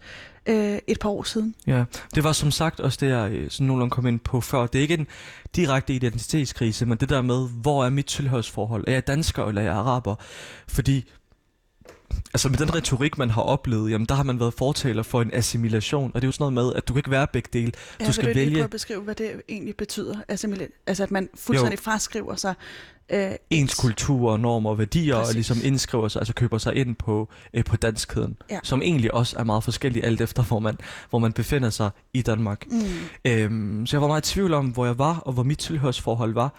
øh, 0.46 0.78
et 0.86 0.98
par 0.98 1.08
år 1.08 1.22
siden. 1.22 1.54
Ja, 1.66 1.84
det 2.14 2.24
var 2.24 2.32
som 2.32 2.50
sagt 2.50 2.80
også 2.80 2.98
det, 3.00 3.08
jeg 3.08 3.32
øh, 3.32 3.50
sådan 3.50 3.66
nogenlunde 3.66 3.90
kom 3.90 4.06
ind 4.06 4.20
på 4.20 4.40
før. 4.40 4.66
Det 4.66 4.78
er 4.78 4.82
ikke 4.82 4.94
en 4.94 5.06
direkte 5.56 5.92
identitetskrise, 5.92 6.86
men 6.86 6.98
det 6.98 7.08
der 7.08 7.22
med, 7.22 7.48
hvor 7.48 7.84
er 7.84 7.90
mit 7.90 8.06
tilhørsforhold? 8.06 8.84
Er 8.86 8.92
jeg 8.92 9.06
dansker, 9.06 9.44
eller 9.44 9.60
er 9.60 9.64
jeg 9.64 9.74
araber? 9.74 10.14
Fordi 10.68 11.04
altså 12.34 12.48
med 12.48 12.58
den 12.58 12.74
retorik, 12.74 13.18
man 13.18 13.30
har 13.30 13.42
oplevet, 13.42 13.90
jamen 13.90 14.06
der 14.06 14.14
har 14.14 14.22
man 14.22 14.40
været 14.40 14.54
fortaler 14.54 15.02
for 15.02 15.22
en 15.22 15.30
assimilation, 15.34 16.10
og 16.14 16.22
det 16.22 16.26
er 16.26 16.28
jo 16.28 16.32
sådan 16.32 16.52
noget 16.52 16.66
med, 16.68 16.74
at 16.76 16.88
du 16.88 16.92
kan 16.92 16.98
ikke 16.98 17.10
være 17.10 17.26
begge 17.32 17.48
dele. 17.52 17.72
Ja, 18.00 18.06
Du 18.06 18.12
skal 18.12 18.26
vil 18.26 18.34
du 18.34 18.40
ikke 18.40 18.44
lige 18.44 18.46
vælge 18.46 18.54
prøve 18.56 18.64
at 18.64 18.70
beskrive, 18.70 19.00
hvad 19.00 19.14
det 19.14 19.30
egentlig 19.48 19.76
betyder? 19.76 20.16
Altså, 20.28 20.66
altså 20.86 21.02
at 21.02 21.10
man 21.10 21.28
fuldstændig 21.34 21.78
fraskriver 21.78 22.36
sig 22.36 22.54
øh, 23.12 23.30
ens 23.50 23.74
kultur, 23.74 24.36
normer 24.36 24.70
og 24.70 24.78
værdier. 24.78 25.14
Præcis. 25.14 25.28
og 25.28 25.34
ligesom 25.34 25.58
indskriver 25.64 26.08
sig, 26.08 26.20
altså 26.20 26.34
køber 26.34 26.58
sig 26.58 26.74
ind 26.74 26.96
på, 26.96 27.28
øh, 27.54 27.64
på 27.64 27.76
danskheden, 27.76 28.36
Ja. 28.50 28.58
som 28.62 28.82
egentlig 28.82 29.14
også 29.14 29.36
er 29.38 29.44
meget 29.44 29.64
forskellig 29.64 30.04
alt 30.04 30.20
efter, 30.20 30.42
hvor 30.42 30.58
man, 30.58 30.78
hvor 31.10 31.18
man 31.18 31.32
befinder 31.32 31.70
sig 31.70 31.90
i 32.14 32.22
Danmark. 32.22 32.64
Mm. 32.70 32.82
Øhm, 33.24 33.86
så 33.86 33.96
jeg 33.96 34.02
var 34.02 34.08
meget 34.08 34.30
i 34.30 34.32
tvivl 34.32 34.54
om, 34.54 34.66
hvor 34.66 34.86
jeg 34.86 34.98
var, 34.98 35.18
og 35.18 35.32
hvor 35.32 35.42
mit 35.42 35.58
tilhørsforhold 35.58 36.34
var. 36.34 36.52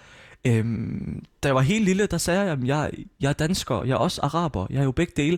Øhm, 0.46 1.24
da 1.44 1.48
jeg 1.48 1.56
var 1.56 1.62
helt 1.62 1.86
lille, 1.86 2.06
der 2.06 2.18
sagde 2.18 2.42
jeg, 2.42 2.52
at 2.52 2.64
jeg, 2.64 2.92
jeg 3.22 3.30
er 3.30 3.34
dansker, 3.34 3.84
jeg 3.84 3.94
er 3.94 3.98
også 3.98 4.22
araber, 4.22 4.68
jeg 4.70 4.80
er 4.80 4.84
jo 4.84 4.92
begge 4.92 5.14
dele. 5.18 5.38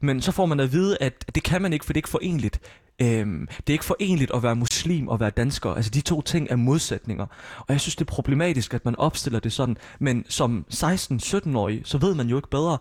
Men 0.00 0.22
så 0.22 0.32
får 0.32 0.46
man 0.46 0.60
at 0.60 0.72
vide, 0.72 0.96
at 1.00 1.34
det 1.34 1.42
kan 1.42 1.62
man 1.62 1.72
ikke, 1.72 1.84
for 1.84 1.92
det 1.92 1.96
er 1.96 2.00
ikke 2.00 2.08
forenligt. 2.08 2.60
Øhm, 3.02 3.46
det 3.56 3.68
er 3.68 3.72
ikke 3.72 3.84
forenligt 3.84 4.30
at 4.34 4.42
være 4.42 4.56
muslim 4.56 5.08
og 5.08 5.20
være 5.20 5.30
dansker. 5.30 5.70
Altså 5.70 5.90
de 5.90 6.00
to 6.00 6.22
ting 6.22 6.46
er 6.50 6.56
modsætninger. 6.56 7.26
Og 7.58 7.66
jeg 7.68 7.80
synes, 7.80 7.96
det 7.96 8.04
er 8.04 8.12
problematisk, 8.12 8.74
at 8.74 8.84
man 8.84 8.96
opstiller 8.96 9.40
det 9.40 9.52
sådan. 9.52 9.76
Men 9.98 10.24
som 10.28 10.64
16-17-årig, 10.74 11.82
så 11.84 11.98
ved 11.98 12.14
man 12.14 12.26
jo 12.26 12.36
ikke 12.36 12.50
bedre. 12.50 12.78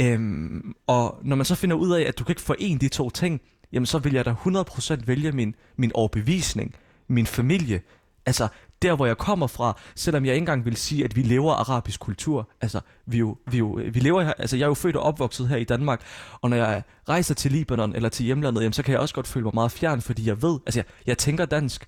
Øhm, 0.00 0.74
og 0.86 1.18
når 1.22 1.36
man 1.36 1.46
så 1.46 1.54
finder 1.54 1.76
ud 1.76 1.90
af, 1.90 2.02
at 2.02 2.18
du 2.18 2.24
kan 2.24 2.32
ikke 2.32 2.42
forene 2.42 2.78
de 2.78 2.88
to 2.88 3.10
ting, 3.10 3.40
jamen 3.72 3.86
så 3.86 3.98
vil 3.98 4.12
jeg 4.12 4.24
da 4.24 4.34
100% 4.46 4.96
vælge 5.06 5.32
min, 5.32 5.54
min 5.76 5.90
overbevisning, 5.94 6.74
min 7.08 7.26
familie. 7.26 7.80
Altså 8.26 8.48
der, 8.82 8.96
hvor 8.96 9.06
jeg 9.06 9.18
kommer 9.18 9.46
fra, 9.46 9.78
selvom 9.94 10.24
jeg 10.24 10.34
ikke 10.34 10.42
engang 10.42 10.64
vil 10.64 10.76
sige, 10.76 11.04
at 11.04 11.16
vi 11.16 11.22
lever 11.22 11.52
arabisk 11.52 12.00
kultur. 12.00 12.48
Altså, 12.60 12.80
vi, 13.06 13.18
jo, 13.18 13.36
vi, 13.50 13.58
jo, 13.58 13.80
vi 13.92 14.00
lever 14.00 14.22
her, 14.22 14.32
altså 14.38 14.56
jeg 14.56 14.64
er 14.64 14.68
jo 14.68 14.74
født 14.74 14.96
og 14.96 15.02
opvokset 15.02 15.48
her 15.48 15.56
i 15.56 15.64
Danmark, 15.64 16.02
og 16.40 16.50
når 16.50 16.56
jeg 16.56 16.82
rejser 17.08 17.34
til 17.34 17.52
Libanon 17.52 17.94
eller 17.94 18.08
til 18.08 18.24
hjemlandet, 18.24 18.60
jamen, 18.60 18.72
så 18.72 18.82
kan 18.82 18.92
jeg 18.92 19.00
også 19.00 19.14
godt 19.14 19.26
føle 19.26 19.44
mig 19.44 19.54
meget 19.54 19.72
fjern, 19.72 20.00
fordi 20.00 20.28
jeg 20.28 20.42
ved, 20.42 20.58
altså 20.66 20.78
jeg, 20.78 20.84
jeg 21.06 21.18
tænker 21.18 21.44
dansk. 21.44 21.86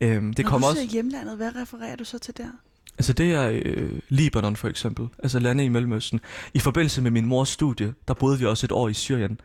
Øhm, 0.00 0.34
det 0.34 0.44
Når 0.44 0.50
kommer 0.50 0.68
du 0.68 0.70
også... 0.70 0.86
hjemlandet, 0.92 1.36
hvad 1.36 1.50
refererer 1.62 1.96
du 1.96 2.04
så 2.04 2.18
til 2.18 2.36
der? 2.36 2.48
Altså 2.98 3.12
det 3.12 3.32
er 3.32 3.50
øh, 3.64 4.00
Libanon 4.08 4.56
for 4.56 4.68
eksempel, 4.68 5.08
altså 5.18 5.38
lande 5.38 5.64
i 5.64 5.68
Mellemøsten. 5.68 6.20
I 6.54 6.58
forbindelse 6.58 7.02
med 7.02 7.10
min 7.10 7.26
mors 7.26 7.48
studie, 7.48 7.94
der 8.08 8.14
boede 8.14 8.38
vi 8.38 8.46
også 8.46 8.66
et 8.66 8.72
år 8.72 8.88
i 8.88 8.94
Syrien. 8.94 9.40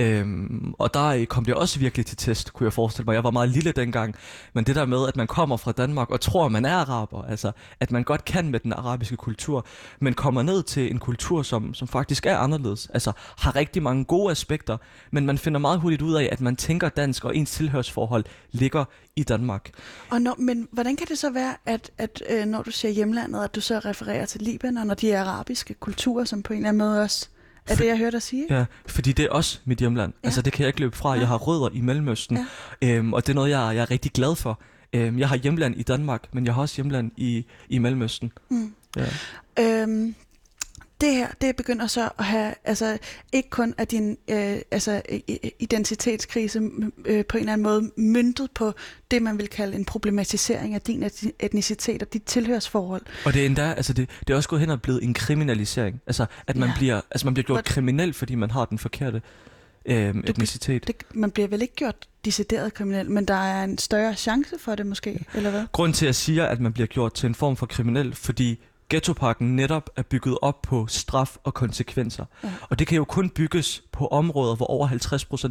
Øhm, 0.00 0.74
og 0.78 0.94
der 0.94 1.06
øh, 1.06 1.26
kom 1.26 1.44
det 1.44 1.54
også 1.54 1.78
virkelig 1.78 2.06
til 2.06 2.16
test, 2.16 2.52
kunne 2.52 2.64
jeg 2.64 2.72
forestille 2.72 3.06
mig. 3.06 3.14
Jeg 3.14 3.24
var 3.24 3.30
meget 3.30 3.48
lille 3.48 3.72
dengang, 3.72 4.14
men 4.54 4.64
det 4.64 4.76
der 4.76 4.86
med, 4.86 5.08
at 5.08 5.16
man 5.16 5.26
kommer 5.26 5.56
fra 5.56 5.72
Danmark 5.72 6.10
og 6.10 6.20
tror, 6.20 6.46
at 6.46 6.52
man 6.52 6.64
er 6.64 6.74
araber, 6.74 7.22
altså 7.22 7.52
at 7.80 7.92
man 7.92 8.04
godt 8.04 8.24
kan 8.24 8.50
med 8.50 8.60
den 8.60 8.72
arabiske 8.72 9.16
kultur, 9.16 9.66
men 10.00 10.14
kommer 10.14 10.42
ned 10.42 10.62
til 10.62 10.90
en 10.90 10.98
kultur, 10.98 11.42
som, 11.42 11.74
som 11.74 11.88
faktisk 11.88 12.26
er 12.26 12.36
anderledes, 12.36 12.90
altså 12.94 13.12
har 13.38 13.56
rigtig 13.56 13.82
mange 13.82 14.04
gode 14.04 14.30
aspekter, 14.30 14.76
men 15.10 15.26
man 15.26 15.38
finder 15.38 15.60
meget 15.60 15.80
hurtigt 15.80 16.02
ud 16.02 16.14
af, 16.14 16.28
at 16.32 16.40
man 16.40 16.56
tænker 16.56 16.88
dansk, 16.88 17.24
og 17.24 17.36
ens 17.36 17.50
tilhørsforhold 17.50 18.24
ligger 18.50 18.84
i 19.16 19.22
Danmark. 19.22 19.70
Og 20.10 20.22
når, 20.22 20.34
men 20.38 20.68
hvordan 20.72 20.96
kan 20.96 21.06
det 21.06 21.18
så 21.18 21.30
være, 21.30 21.54
at, 21.66 21.90
at 21.98 22.22
øh, 22.30 22.44
når 22.44 22.62
du 22.62 22.70
siger 22.70 22.92
hjemlandet, 22.92 23.44
at 23.44 23.54
du 23.54 23.60
så 23.60 23.78
refererer 23.78 24.26
til 24.26 24.42
Libanon 24.42 24.90
og 24.90 25.00
de 25.00 25.18
arabiske 25.18 25.74
kulturer, 25.74 26.24
som 26.24 26.42
på 26.42 26.52
en 26.52 26.56
eller 26.56 26.68
anden 26.68 26.78
måde 26.78 27.02
også 27.02 27.28
er 27.68 27.76
det, 27.76 27.86
jeg 27.86 27.98
hørte 27.98 28.12
dig 28.12 28.22
sige? 28.22 28.46
Ja, 28.50 28.64
fordi 28.86 29.12
det 29.12 29.24
er 29.24 29.30
også 29.30 29.58
mit 29.64 29.78
hjemland. 29.78 30.12
Ja. 30.22 30.28
Altså 30.28 30.42
det 30.42 30.52
kan 30.52 30.62
jeg 30.62 30.68
ikke 30.68 30.80
løbe 30.80 30.96
fra. 30.96 31.10
Jeg 31.10 31.28
har 31.28 31.36
rødder 31.36 31.68
i 31.72 31.80
Mellemøsten, 31.80 32.38
ja. 32.82 32.88
øhm, 32.88 33.12
og 33.12 33.26
det 33.26 33.32
er 33.32 33.34
noget, 33.34 33.50
jeg, 33.50 33.70
jeg 33.74 33.82
er 33.82 33.90
rigtig 33.90 34.12
glad 34.12 34.36
for. 34.36 34.60
Øhm, 34.92 35.18
jeg 35.18 35.28
har 35.28 35.36
hjemland 35.36 35.74
i 35.76 35.82
Danmark, 35.82 36.34
men 36.34 36.46
jeg 36.46 36.54
har 36.54 36.62
også 36.62 36.76
hjemland 36.76 37.10
i, 37.16 37.46
i 37.68 37.78
Mellemøsten. 37.78 38.32
Mm. 38.50 38.74
Ja. 38.96 39.06
Øhm, 39.82 40.14
det 41.00 41.12
her, 41.14 41.28
det 41.40 41.56
begynder 41.56 41.86
så 41.86 42.08
at 42.18 42.24
have, 42.24 42.54
altså 42.64 42.98
ikke 43.32 43.50
kun 43.50 43.74
af 43.78 43.86
din 43.88 44.16
øh, 44.30 44.58
altså, 44.70 45.02
identitetskrise 45.58 46.58
øh, 47.04 47.24
på 47.24 47.36
en 47.36 47.40
eller 47.40 47.52
anden 47.52 47.62
måde 47.62 47.90
myntet 47.96 48.50
på 48.54 48.72
det, 49.10 49.22
man 49.22 49.38
vil 49.38 49.48
kalde 49.48 49.76
en 49.76 49.84
problematisering 49.84 50.74
af 50.74 50.80
din 50.80 51.04
etni- 51.04 51.30
etnicitet 51.40 52.02
og 52.02 52.12
dit 52.12 52.22
tilhørsforhold. 52.22 53.02
Og 53.24 53.32
det 53.34 53.42
er 53.42 53.46
endda, 53.46 53.72
altså 53.72 53.92
det, 53.92 54.10
det 54.26 54.32
er 54.32 54.36
også 54.36 54.48
gået 54.48 54.60
hen 54.60 54.70
og 54.70 54.82
blevet 54.82 55.04
en 55.04 55.14
kriminalisering. 55.14 56.00
Altså 56.06 56.26
at 56.46 56.56
man, 56.56 56.68
Ja. 56.68 56.74
bliver, 56.76 57.00
altså 57.10 57.26
man 57.26 57.34
bliver 57.34 57.46
gjort 57.46 57.56
Hvor- 57.56 57.72
kriminel, 57.72 58.14
fordi 58.14 58.34
man 58.34 58.50
har 58.50 58.64
den 58.64 58.78
forkerte 58.78 59.22
øhm, 59.86 60.22
Du- 60.22 60.30
etnicitet. 60.30 60.86
Det, 60.86 60.96
man 61.14 61.30
bliver 61.30 61.48
vel 61.48 61.62
ikke 61.62 61.74
gjort 61.74 61.94
decideret 62.24 62.74
kriminel, 62.74 63.10
men 63.10 63.24
der 63.24 63.34
er 63.34 63.64
en 63.64 63.78
større 63.78 64.14
chance 64.14 64.58
for 64.58 64.74
det 64.74 64.86
måske, 64.86 65.24
eller 65.34 65.50
hvad? 65.50 65.64
Grund 65.72 65.94
til 65.94 66.04
at 66.04 66.06
jeg 66.06 66.14
siger, 66.14 66.46
at 66.46 66.60
man 66.60 66.72
bliver 66.72 66.86
gjort 66.86 67.14
til 67.14 67.26
en 67.26 67.34
form 67.34 67.56
for 67.56 67.66
kriminel, 67.66 68.14
fordi 68.14 68.60
ghettopakken 68.90 69.56
netop 69.56 69.90
er 69.96 70.02
bygget 70.02 70.38
op 70.42 70.62
på 70.62 70.86
straf 70.86 71.36
og 71.44 71.54
konsekvenser. 71.54 72.24
Ja. 72.44 72.50
Og 72.70 72.78
det 72.78 72.86
kan 72.86 72.96
jo 72.96 73.04
kun 73.04 73.30
bygges 73.30 73.82
på 73.92 74.06
områder, 74.06 74.56
hvor 74.56 74.66
over 74.66 74.88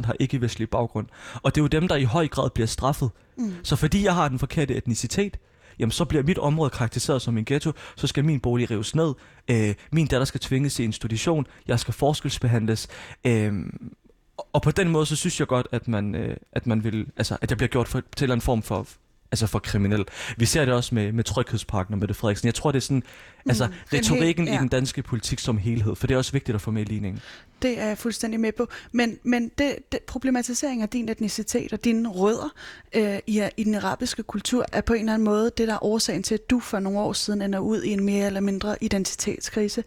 50% 0.02 0.06
har 0.06 0.16
ikke-vestlig 0.20 0.70
baggrund. 0.70 1.06
Og 1.42 1.54
det 1.54 1.60
er 1.60 1.62
jo 1.62 1.68
dem, 1.68 1.88
der 1.88 1.96
i 1.96 2.04
høj 2.04 2.28
grad 2.28 2.50
bliver 2.50 2.66
straffet. 2.66 3.10
Mm. 3.36 3.54
Så 3.62 3.76
fordi 3.76 4.04
jeg 4.04 4.14
har 4.14 4.28
den 4.28 4.38
forkerte 4.38 4.74
etnicitet, 4.74 5.36
jamen 5.78 5.90
så 5.90 6.04
bliver 6.04 6.22
mit 6.22 6.38
område 6.38 6.70
karakteriseret 6.70 7.22
som 7.22 7.38
en 7.38 7.44
ghetto, 7.44 7.72
så 7.96 8.06
skal 8.06 8.24
min 8.24 8.40
bolig 8.40 8.70
rives 8.70 8.94
ned, 8.94 9.14
øh, 9.50 9.74
min 9.92 10.06
datter 10.06 10.24
skal 10.24 10.40
tvinges 10.40 10.78
i 10.78 10.84
institution, 10.84 11.46
jeg 11.68 11.80
skal 11.80 11.94
forskelsbehandles, 11.94 12.88
øh, 13.24 13.52
og 14.52 14.62
på 14.62 14.70
den 14.70 14.88
måde, 14.88 15.06
så 15.06 15.16
synes 15.16 15.40
jeg 15.40 15.48
godt, 15.48 15.68
at 15.72 15.88
man, 15.88 16.14
øh, 16.14 16.36
at 16.52 16.66
man 16.66 16.84
vil, 16.84 17.06
altså, 17.16 17.36
at 17.40 17.50
jeg 17.50 17.58
bliver 17.58 17.68
gjort 17.68 17.88
for, 17.88 18.02
til 18.16 18.30
en 18.30 18.40
form 18.40 18.62
for, 18.62 18.86
altså 19.32 19.46
for 19.46 19.58
kriminel. 19.58 20.04
Vi 20.36 20.46
ser 20.46 20.64
det 20.64 20.74
også 20.74 20.94
med, 20.94 21.12
med 21.12 21.24
tryghedspakken 21.24 21.92
og 21.94 21.98
Mette 21.98 22.14
Frederiksen. 22.14 22.46
Jeg 22.46 22.54
tror, 22.54 22.72
det 22.72 22.76
er 22.76 22.80
sådan, 22.82 23.02
altså 23.48 23.66
Mm, 23.66 23.72
den 23.90 23.98
retorikken 23.98 24.44
helt- 24.46 24.54
ja. 24.54 24.58
i 24.58 24.60
den 24.60 24.68
danske 24.68 25.02
politik 25.02 25.38
som 25.38 25.58
helhed, 25.58 25.96
for 25.96 26.06
det 26.06 26.14
er 26.14 26.18
også 26.18 26.32
vigtigt 26.32 26.54
at 26.54 26.60
få 26.60 26.70
med 26.70 26.82
i 26.82 26.84
ligningen. 26.84 27.20
Det 27.62 27.78
er 27.80 27.86
jeg 27.86 27.98
fuldstændig 27.98 28.40
med 28.40 28.52
på. 28.52 28.68
Men, 28.92 29.18
men 29.22 29.50
det, 29.58 29.76
det, 29.92 30.02
problematisering 30.02 30.82
af 30.82 30.88
din 30.88 31.08
etnicitet 31.08 31.72
og 31.72 31.84
dine 31.84 32.08
rødder 32.08 32.48
øh, 32.92 33.18
i, 33.26 33.42
i 33.56 33.64
den 33.64 33.74
arabiske 33.74 34.22
kultur 34.22 34.66
er 34.72 34.80
på 34.80 34.92
en 34.92 35.00
eller 35.00 35.14
anden 35.14 35.24
måde 35.24 35.50
det, 35.56 35.68
der 35.68 35.74
er 35.74 35.84
årsagen 35.84 36.22
til, 36.22 36.34
at 36.34 36.50
du 36.50 36.60
for 36.60 36.78
nogle 36.78 36.98
år 36.98 37.12
siden 37.12 37.42
ender 37.42 37.58
ud 37.58 37.82
i 37.82 37.88
en 37.88 38.04
mere 38.04 38.26
eller 38.26 38.40
mindre 38.40 38.76
identitetskrise. 38.80 39.84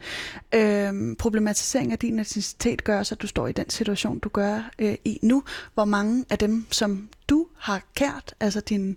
Øh, 0.54 1.18
problematisering 1.18 1.92
af 1.92 2.00
din 2.00 2.20
etnicitet 2.20 2.84
gør 2.84 3.04
så, 3.04 3.16
at 3.16 3.22
du 3.22 3.28
står 3.28 3.48
i 3.48 3.52
den 3.52 3.70
situation, 3.70 4.20
du 4.20 4.30
gør 4.30 4.72
øh, 4.80 4.96
i 5.06 5.20
nu, 5.22 5.44
hvor 5.74 5.86
mange 5.86 6.26
af 6.30 6.38
dem, 6.38 6.66
som 6.72 7.10
du 7.30 7.48
har 7.58 7.82
kært, 7.96 8.36
altså 8.40 8.60
dine 8.60 8.96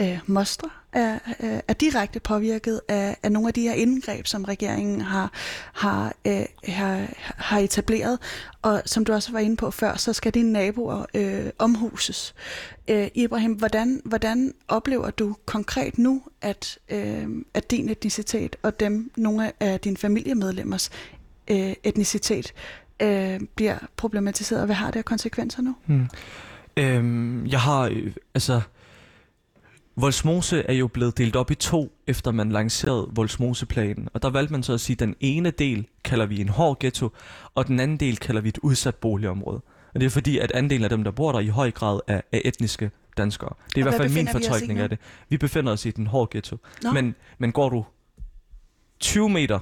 øh, 0.00 0.18
mostre, 0.26 0.70
er, 0.94 1.18
er, 1.38 1.60
er 1.68 1.72
direkte 1.72 2.20
påvirket 2.20 2.80
af, 2.88 3.16
af 3.22 3.32
nogle 3.32 3.48
af 3.48 3.54
de 3.54 3.62
her 3.62 3.72
indgreb, 3.72 4.26
som 4.26 4.44
regeringen 4.44 5.00
har, 5.00 5.30
har, 5.72 6.14
øh, 6.24 6.44
har, 6.68 7.06
har 7.18 7.58
etableret. 7.58 8.18
Og 8.62 8.82
som 8.86 9.04
du 9.04 9.12
også 9.12 9.32
var 9.32 9.38
inde 9.38 9.56
på 9.56 9.70
før, 9.70 9.96
så 9.96 10.12
skal 10.12 10.34
dine 10.34 10.52
naboer 10.52 11.04
øh, 11.14 11.50
omhuses. 11.58 12.34
Øh, 12.88 13.08
Ibrahim, 13.14 13.52
hvordan, 13.52 14.00
hvordan 14.04 14.54
oplever 14.68 15.10
du 15.10 15.36
konkret 15.46 15.98
nu, 15.98 16.22
at, 16.40 16.78
øh, 16.88 17.28
at 17.54 17.70
din 17.70 17.88
etnicitet 17.88 18.56
og 18.62 18.80
dem, 18.80 19.10
nogle 19.16 19.52
af 19.60 19.80
dine 19.80 19.96
familiemedlemmers 19.96 20.90
øh, 21.50 21.74
etnicitet 21.84 22.54
øh, 23.02 23.40
bliver 23.54 23.78
problematiseret? 23.96 24.66
Hvad 24.66 24.76
har 24.76 24.90
det 24.90 24.98
af 24.98 25.04
konsekvenser 25.04 25.62
nu? 25.62 25.74
Hmm. 25.86 26.08
Øhm, 26.76 27.46
jeg 27.46 27.60
har, 27.60 27.80
øh, 27.80 28.12
altså, 28.34 28.60
Voldsmose 29.96 30.62
er 30.68 30.72
jo 30.72 30.86
blevet 30.86 31.18
delt 31.18 31.36
op 31.36 31.50
i 31.50 31.54
to, 31.54 31.92
efter 32.06 32.30
man 32.30 32.52
lancerede 32.52 33.10
Voldsmose-planen. 33.12 34.08
Og 34.14 34.22
der 34.22 34.30
valgte 34.30 34.52
man 34.52 34.62
så 34.62 34.72
at 34.72 34.80
sige, 34.80 34.94
at 34.94 35.00
den 35.00 35.16
ene 35.20 35.50
del 35.50 35.86
kalder 36.04 36.26
vi 36.26 36.40
en 36.40 36.48
hård 36.48 36.78
ghetto, 36.80 37.10
og 37.54 37.66
den 37.66 37.80
anden 37.80 37.96
del 37.96 38.16
kalder 38.16 38.40
vi 38.40 38.48
et 38.48 38.58
udsat 38.58 38.94
boligområde. 38.94 39.60
Og 39.94 40.00
det 40.00 40.06
er 40.06 40.10
fordi, 40.10 40.38
at 40.38 40.52
andelen 40.52 40.84
af 40.84 40.90
dem, 40.90 41.04
der 41.04 41.10
bor 41.10 41.32
der, 41.32 41.40
i 41.40 41.46
høj 41.46 41.70
grad 41.70 42.00
er, 42.06 42.20
er 42.32 42.40
etniske 42.44 42.90
danskere. 43.16 43.54
Det 43.66 43.74
er 43.74 43.78
i 43.78 43.82
Og 43.82 43.82
hvert 43.82 44.00
hvad 44.00 44.08
fald 44.08 44.24
min 44.24 44.28
i 44.28 44.32
fortolkning 44.32 44.78
af 44.80 44.88
det. 44.88 44.98
Vi 45.28 45.36
befinder 45.36 45.72
os 45.72 45.86
i 45.86 45.90
den 45.90 46.06
hårde 46.06 46.30
ghetto. 46.30 46.56
Nå. 46.82 46.92
Men, 46.92 47.14
men 47.38 47.52
går 47.52 47.68
du 47.68 47.84
20 49.00 49.30
meter 49.30 49.58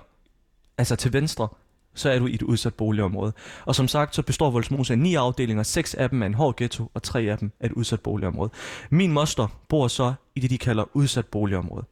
altså 0.78 0.97
til 0.97 1.12
venstre, 1.12 1.49
så 1.95 2.11
er 2.11 2.18
du 2.18 2.26
i 2.26 2.34
et 2.34 2.43
udsat 2.43 2.74
boligområde. 2.74 3.32
Og 3.64 3.74
som 3.74 3.88
sagt, 3.88 4.14
så 4.14 4.22
består 4.22 4.51
Voldsmose 4.51 4.93
af 4.93 4.99
ni 4.99 5.14
afdelinger, 5.14 5.62
seks 5.62 5.95
af 5.95 6.11
dem 6.11 6.22
er 6.22 6.26
en 6.26 6.34
hård 6.34 6.57
ghetto, 6.57 6.90
og 6.95 7.03
tre 7.03 7.20
af 7.20 7.38
dem 7.38 7.53
er 7.61 7.66
et 7.66 7.72
udsat 7.72 8.01
boligområde. 8.01 8.51
Min 8.90 9.12
moster 9.12 9.47
bor 9.68 9.88
så 9.88 10.14
i 10.34 10.40
det, 10.40 10.51
de 10.51 10.59
kalder 10.59 10.84
udsat 10.95 11.26
boligområde. 11.26 11.84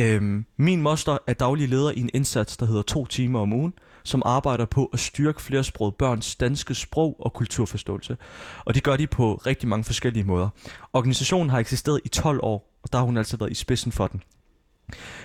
Øhm, 0.00 0.44
min 0.56 0.82
moster 0.82 1.18
er 1.26 1.32
daglig 1.32 1.68
leder 1.68 1.90
i 1.90 2.00
en 2.00 2.10
indsats, 2.14 2.56
der 2.56 2.66
hedder 2.66 2.82
to 2.82 3.06
timer 3.06 3.40
om 3.40 3.52
ugen, 3.52 3.72
som 4.04 4.22
arbejder 4.24 4.64
på 4.64 4.90
at 4.92 4.98
styrke 4.98 5.42
flersproget 5.42 5.94
børns 5.94 6.36
danske 6.36 6.74
sprog 6.74 7.16
og 7.20 7.32
kulturforståelse. 7.32 8.16
Og 8.64 8.74
det 8.74 8.82
gør 8.82 8.96
de 8.96 9.06
på 9.06 9.34
rigtig 9.34 9.68
mange 9.68 9.84
forskellige 9.84 10.24
måder. 10.24 10.48
Organisationen 10.92 11.50
har 11.50 11.58
eksisteret 11.58 12.00
i 12.04 12.08
12 12.08 12.40
år, 12.42 12.78
og 12.82 12.92
der 12.92 12.98
har 12.98 13.04
hun 13.04 13.16
altså 13.16 13.36
været 13.36 13.50
i 13.50 13.54
spidsen 13.54 13.92
for 13.92 14.06
den. 14.06 14.22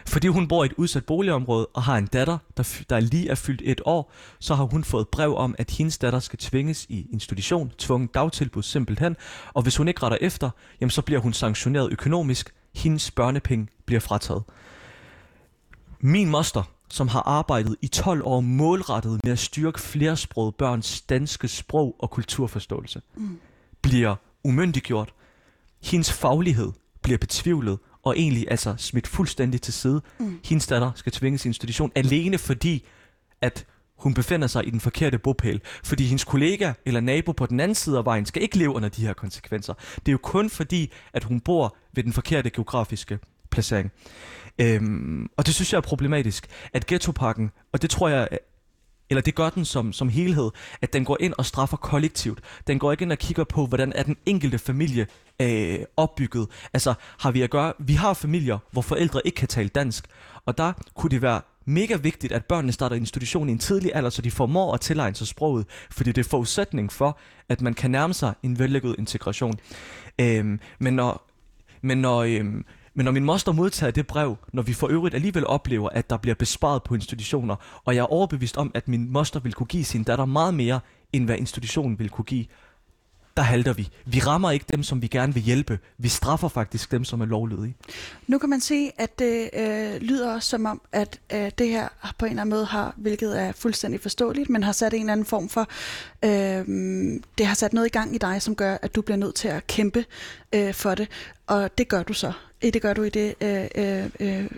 Fordi 0.07 0.27
hun 0.27 0.47
bor 0.47 0.63
i 0.63 0.65
et 0.65 0.73
udsat 0.77 1.05
boligområde 1.05 1.65
og 1.73 1.83
har 1.83 1.97
en 1.97 2.07
datter, 2.07 2.37
der, 2.57 2.81
der 2.89 2.99
lige 2.99 3.29
er 3.29 3.35
fyldt 3.35 3.61
et 3.65 3.81
år, 3.85 4.11
så 4.39 4.55
har 4.55 4.63
hun 4.63 4.83
fået 4.83 5.07
brev 5.07 5.35
om, 5.35 5.55
at 5.57 5.71
hendes 5.71 5.97
datter 5.97 6.19
skal 6.19 6.39
tvinges 6.39 6.85
i 6.89 7.07
institution, 7.11 7.71
tvungen 7.77 8.07
dagtilbud 8.07 8.63
simpelthen, 8.63 9.15
og 9.53 9.61
hvis 9.63 9.77
hun 9.77 9.87
ikke 9.87 10.03
retter 10.03 10.17
efter, 10.21 10.49
jamen 10.81 10.89
så 10.89 11.01
bliver 11.01 11.19
hun 11.19 11.33
sanktioneret 11.33 11.91
økonomisk, 11.91 12.53
hendes 12.75 13.11
børnepenge 13.11 13.67
bliver 13.85 13.99
frataget. 13.99 14.43
Min 15.99 16.29
moster, 16.29 16.63
som 16.89 17.07
har 17.07 17.21
arbejdet 17.21 17.75
i 17.81 17.87
12 17.87 18.21
år 18.25 18.39
målrettet 18.41 19.19
med 19.23 19.31
at 19.31 19.39
styrke 19.39 19.79
flersproget 19.81 20.55
børns 20.55 21.01
danske 21.01 21.47
sprog 21.47 21.95
og 21.99 22.09
kulturforståelse, 22.09 23.01
Mm. 23.15 23.39
bliver 23.81 24.15
umyndiggjort. 24.43 25.13
Hendes 25.83 26.11
faglighed 26.11 26.71
bliver 27.01 27.17
betvivlet 27.17 27.79
og 28.03 28.17
egentlig 28.17 28.47
altså 28.51 28.75
smidt 28.77 29.07
fuldstændig 29.07 29.61
til 29.61 29.73
side. 29.73 30.01
Mm. 30.19 30.39
Hendes 30.45 30.67
datter 30.67 30.91
skal 30.95 31.11
tvinges 31.11 31.45
i 31.45 31.47
institution 31.47 31.91
alene 31.95 32.37
fordi, 32.37 32.85
at 33.41 33.65
hun 33.97 34.13
befinder 34.13 34.47
sig 34.47 34.67
i 34.67 34.69
den 34.69 34.79
forkerte 34.79 35.17
bopæl. 35.17 35.61
Fordi 35.83 36.03
hendes 36.03 36.23
kollega 36.23 36.73
eller 36.85 36.99
nabo 36.99 37.31
på 37.31 37.45
den 37.45 37.59
anden 37.59 37.75
side 37.75 37.97
af 37.97 38.05
vejen 38.05 38.25
skal 38.25 38.41
ikke 38.41 38.57
leve 38.57 38.69
under 38.69 38.89
de 38.89 39.05
her 39.05 39.13
konsekvenser. 39.13 39.73
Det 39.95 40.07
er 40.07 40.11
jo 40.11 40.17
kun 40.17 40.49
fordi, 40.49 40.91
at 41.13 41.23
hun 41.23 41.39
bor 41.39 41.75
ved 41.93 42.03
den 42.03 42.13
forkerte 42.13 42.49
geografiske 42.49 43.19
placering. 43.51 43.91
Øhm, 44.59 45.29
og 45.37 45.45
det 45.45 45.55
synes 45.55 45.73
jeg 45.73 45.77
er 45.77 45.81
problematisk, 45.81 46.47
at 46.73 46.87
ghettopakken, 46.87 47.51
og 47.71 47.81
det 47.81 47.89
tror 47.89 48.09
jeg, 48.09 48.27
eller 49.09 49.21
det 49.21 49.35
gør 49.35 49.49
den 49.49 49.65
som, 49.65 49.93
som 49.93 50.09
helhed, 50.09 50.51
at 50.81 50.93
den 50.93 51.05
går 51.05 51.17
ind 51.19 51.33
og 51.37 51.45
straffer 51.45 51.77
kollektivt. 51.77 52.39
Den 52.67 52.79
går 52.79 52.91
ikke 52.91 53.01
ind 53.01 53.11
og 53.11 53.17
kigger 53.17 53.43
på, 53.43 53.65
hvordan 53.65 53.93
er 53.95 54.03
den 54.03 54.17
enkelte 54.25 54.57
familie 54.59 55.07
øh, 55.41 55.79
opbygget. 55.97 56.47
Altså 56.73 56.93
har 57.19 57.31
vi 57.31 57.41
at 57.41 57.49
gøre, 57.49 57.73
vi 57.79 57.93
har 57.93 58.13
familier, 58.13 58.57
hvor 58.71 58.81
forældre 58.81 59.21
ikke 59.25 59.35
kan 59.35 59.47
tale 59.47 59.69
dansk, 59.69 60.05
og 60.45 60.57
der 60.57 60.73
kunne 60.95 61.09
det 61.09 61.21
være 61.21 61.41
mega 61.65 61.95
vigtigt, 61.95 62.33
at 62.33 62.45
børnene 62.45 62.71
starter 62.71 62.95
i 62.95 62.99
institution 62.99 63.49
i 63.49 63.51
en 63.51 63.59
tidlig 63.59 63.91
alder, 63.95 64.09
så 64.09 64.21
de 64.21 64.31
formår 64.31 64.73
at 64.73 64.81
tilegne 64.81 65.15
sig 65.15 65.27
sproget, 65.27 65.65
fordi 65.91 66.11
det 66.11 66.25
er 66.25 66.29
forudsætning 66.29 66.91
for, 66.91 67.17
at 67.49 67.61
man 67.61 67.73
kan 67.73 67.91
nærme 67.91 68.13
sig 68.13 68.33
en 68.43 68.59
vellykket 68.59 68.95
integration. 68.97 69.53
Øhm, 70.21 70.59
men 70.79 70.93
når, 70.93 71.29
men 71.81 71.97
når, 71.97 72.23
øhm, 72.23 72.65
men 72.93 73.05
når 73.05 73.11
min 73.11 73.23
moster 73.23 73.51
modtager 73.51 73.91
det 73.91 74.07
brev, 74.07 74.37
når 74.53 74.61
vi 74.61 74.73
for 74.73 74.87
øvrigt 74.87 75.15
alligevel 75.15 75.47
oplever, 75.47 75.89
at 75.89 76.09
der 76.09 76.17
bliver 76.17 76.35
besparet 76.35 76.83
på 76.83 76.95
institutioner, 76.95 77.55
og 77.85 77.95
jeg 77.95 78.01
er 78.01 78.13
overbevist 78.13 78.57
om, 78.57 78.71
at 78.73 78.87
min 78.87 79.11
moster 79.11 79.39
vil 79.39 79.53
kunne 79.53 79.67
give 79.67 79.85
sin 79.85 80.03
datter 80.03 80.25
meget 80.25 80.53
mere, 80.53 80.79
end 81.13 81.25
hvad 81.25 81.37
institutionen 81.37 81.99
vil 81.99 82.09
kunne 82.09 82.25
give, 82.25 82.45
der 83.37 83.43
halter 83.43 83.73
vi. 83.73 83.89
Vi 84.05 84.19
rammer 84.19 84.51
ikke 84.51 84.65
dem, 84.71 84.83
som 84.83 85.01
vi 85.01 85.07
gerne 85.07 85.33
vil 85.33 85.43
hjælpe. 85.43 85.79
Vi 85.97 86.07
straffer 86.07 86.47
faktisk 86.47 86.91
dem, 86.91 87.03
som 87.03 87.21
er 87.21 87.25
lovlydige. 87.25 87.75
Nu 88.27 88.37
kan 88.37 88.49
man 88.49 88.61
se, 88.61 88.91
at 88.97 89.19
det 89.19 89.49
øh, 89.53 90.01
lyder 90.01 90.33
også 90.33 90.49
som 90.49 90.65
om, 90.65 90.81
at 90.91 91.19
øh, 91.33 91.51
det 91.57 91.67
her 91.69 91.87
på 92.17 92.25
en 92.25 92.31
eller 92.31 92.41
anden 92.41 92.55
måde 92.55 92.65
har, 92.65 92.93
hvilket 92.97 93.41
er 93.41 93.51
fuldstændig 93.51 94.01
forståeligt, 94.01 94.49
men 94.49 94.63
har 94.63 94.71
sat 94.71 94.93
en 94.93 94.99
eller 94.99 95.11
anden 95.11 95.25
form 95.25 95.49
for, 95.49 95.67
øh, 96.25 96.65
det 97.37 97.45
har 97.45 97.55
sat 97.55 97.73
noget 97.73 97.87
i 97.87 97.91
gang 97.91 98.15
i 98.15 98.17
dig, 98.17 98.41
som 98.41 98.55
gør, 98.55 98.77
at 98.81 98.95
du 98.95 99.01
bliver 99.01 99.17
nødt 99.17 99.35
til 99.35 99.47
at 99.47 99.67
kæmpe 99.67 100.05
øh, 100.55 100.73
for 100.73 100.95
det. 100.95 101.07
Og 101.47 101.77
det 101.77 101.87
gør 101.87 102.03
du 102.03 102.13
så. 102.13 102.31
Det 102.61 102.81
gør 102.81 102.93
du 102.93 103.03
i 103.03 103.09
det 103.09 103.35
øh, 103.41 103.67
øh, 103.75 104.09
øh 104.19 104.49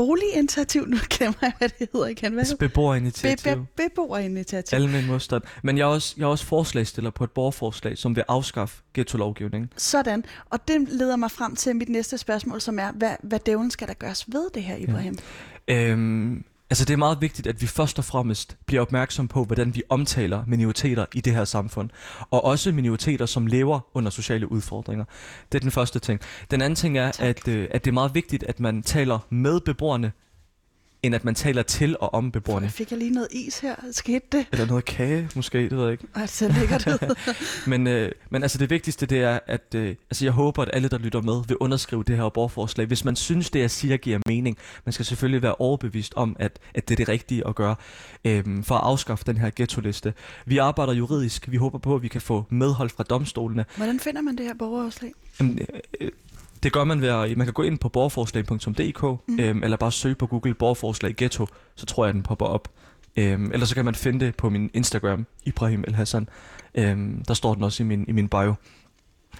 boliginitiativ. 0.00 0.86
Nu 0.86 0.96
glemmer 1.10 1.38
jeg, 1.42 1.52
hvad 1.58 1.68
det 1.78 1.88
hedder 1.92 2.06
igen. 2.06 2.32
Hvad 2.32 2.40
Altså 2.40 2.56
beboerinitiativ. 2.56 3.54
Be- 3.54 3.60
be- 3.76 3.88
beboerinitiativ. 3.88 4.76
Almen 4.76 5.06
modstand. 5.06 5.42
Men 5.62 5.78
jeg 5.78 5.82
er, 5.82 5.86
også, 5.86 6.14
jeg 6.16 6.24
er 6.24 6.28
også 6.28 6.44
forslagstiller 6.46 7.10
på 7.10 7.24
et 7.24 7.30
borgerforslag, 7.30 7.98
som 7.98 8.16
vil 8.16 8.24
afskaffe 8.28 8.82
ghetto-lovgivningen. 8.94 9.72
Sådan. 9.76 10.24
Og 10.50 10.68
det 10.68 10.88
leder 10.88 11.16
mig 11.16 11.30
frem 11.30 11.56
til 11.56 11.76
mit 11.76 11.88
næste 11.88 12.18
spørgsmål, 12.18 12.60
som 12.60 12.78
er, 12.78 12.92
hvad, 12.92 13.16
hvad 13.22 13.38
dævlen 13.38 13.70
skal 13.70 13.88
der 13.88 13.94
gøres 13.94 14.24
ved 14.32 14.50
det 14.54 14.62
her, 14.62 14.76
Ibrahim? 14.76 15.18
Øhm, 15.68 16.44
altså 16.70 16.84
det 16.84 16.92
er 16.92 16.98
meget 16.98 17.20
vigtigt, 17.20 17.46
at 17.46 17.62
vi 17.62 17.66
først 17.66 17.98
og 17.98 18.04
fremmest 18.04 18.56
bliver 18.66 18.82
opmærksom 18.82 19.28
på, 19.28 19.44
hvordan 19.44 19.74
vi 19.74 19.82
omtaler 19.88 20.44
minoriteter 20.46 21.06
i 21.14 21.20
det 21.20 21.34
her 21.34 21.44
samfund. 21.44 21.90
Og 22.30 22.44
også 22.44 22.72
minoriteter, 22.72 23.26
som 23.26 23.46
lever 23.46 23.80
under 23.94 24.10
sociale 24.10 24.52
udfordringer. 24.52 25.04
Det 25.52 25.58
er 25.58 25.60
den 25.60 25.70
første 25.70 25.98
ting. 25.98 26.20
Den 26.50 26.62
anden 26.62 26.76
ting 26.76 26.98
er, 26.98 27.10
Tak. 27.10 27.26
at, 27.26 27.48
øh, 27.48 27.68
at 27.70 27.84
det 27.84 27.90
er 27.90 27.94
meget 27.94 28.14
vigtigt, 28.14 28.42
at 28.42 28.60
man 28.60 28.82
taler 28.82 29.18
med 29.30 29.60
beboerne, 29.60 30.12
end 31.02 31.14
at 31.14 31.24
man 31.24 31.34
taler 31.34 31.62
til 31.62 31.96
og 32.00 32.14
om 32.14 32.32
beboerne. 32.32 32.70
Fik 32.70 32.90
jeg 32.90 32.98
lige 32.98 33.10
noget 33.10 33.28
is 33.30 33.58
her? 33.58 33.74
Skete 33.92 34.26
det? 34.32 34.46
Eller 34.52 34.66
noget 34.66 34.84
kage, 34.84 35.28
måske, 35.34 35.58
det 35.58 35.76
ved 35.76 35.82
jeg 35.82 35.92
ikke. 35.92 36.06
Ej, 36.14 36.20
det 36.20 36.30
ser 36.30 36.48
lækkert 36.48 36.86
ud. 36.86 37.14
Men, 37.70 37.86
øh, 37.86 38.12
men 38.30 38.42
altså 38.42 38.58
det 38.58 38.70
vigtigste 38.70 39.06
det 39.06 39.18
er, 39.18 39.38
at 39.46 39.74
øh, 39.74 39.94
altså 40.10 40.24
jeg 40.24 40.32
håber, 40.32 40.62
at 40.62 40.70
alle, 40.72 40.88
der 40.88 40.98
lytter 40.98 41.20
med, 41.20 41.42
vil 41.48 41.56
underskrive 41.56 42.04
det 42.04 42.16
her 42.16 42.28
borgerforslag. 42.28 42.86
Hvis 42.86 43.04
man 43.04 43.16
synes, 43.16 43.50
det 43.50 43.60
jeg 43.60 43.70
siger 43.70 43.96
giver 43.96 44.18
mening, 44.26 44.56
man 44.84 44.92
skal 44.92 45.06
selvfølgelig 45.06 45.42
være 45.42 45.54
overbevist 45.54 46.14
om, 46.16 46.36
at, 46.38 46.58
at 46.74 46.88
det 46.88 46.94
er 46.94 46.96
det 46.96 47.08
rigtige 47.08 47.46
at 47.46 47.54
gøre 47.54 47.76
øh, 48.24 48.44
for 48.64 48.74
at 48.74 48.80
afskaffe 48.84 49.24
den 49.26 49.36
her 49.36 49.50
ghetto-liste. 49.56 50.14
Vi 50.46 50.58
arbejder 50.58 50.92
juridisk. 50.92 51.50
Vi 51.50 51.56
håber 51.56 51.78
på, 51.78 51.94
at 51.94 52.02
vi 52.02 52.08
kan 52.08 52.20
få 52.20 52.44
medhold 52.50 52.90
fra 52.90 53.02
domstolene. 53.02 53.64
Hvordan 53.76 54.00
finder 54.00 54.20
man 54.20 54.36
det 54.36 54.46
her 54.46 54.54
borgerafslag? 54.54 55.12
Jamen, 55.40 55.58
øh, 55.58 55.80
øh, 56.00 56.10
det 56.62 56.72
gør 56.72 56.84
man 56.84 57.00
ved 57.00 57.08
at, 57.08 57.36
man 57.36 57.46
kan 57.46 57.54
gå 57.54 57.62
ind 57.62 57.78
på 57.78 57.88
borgerforslag.dk, 57.88 59.02
Mm. 59.28 59.40
øhm, 59.40 59.62
eller 59.62 59.76
bare 59.76 59.92
søge 59.92 60.14
på 60.14 60.26
Google 60.26 60.54
borgerforslag 60.54 61.14
ghetto, 61.16 61.46
så 61.74 61.86
tror 61.86 62.04
jeg, 62.04 62.14
den 62.14 62.22
popper 62.22 62.46
op. 62.46 62.68
Øhm, 63.16 63.50
eller 63.52 63.66
så 63.66 63.74
kan 63.74 63.84
man 63.84 63.94
finde 63.94 64.26
det 64.26 64.36
på 64.36 64.50
min 64.50 64.70
Instagram, 64.74 65.26
Ibrahim 65.44 65.84
El 65.86 65.94
Hassan. 65.94 66.28
Øhm, 66.74 67.24
der 67.28 67.34
står 67.34 67.54
den 67.54 67.62
også 67.64 67.82
i 67.82 67.86
min, 67.86 68.04
i 68.08 68.12
min 68.12 68.28
bio. 68.28 68.54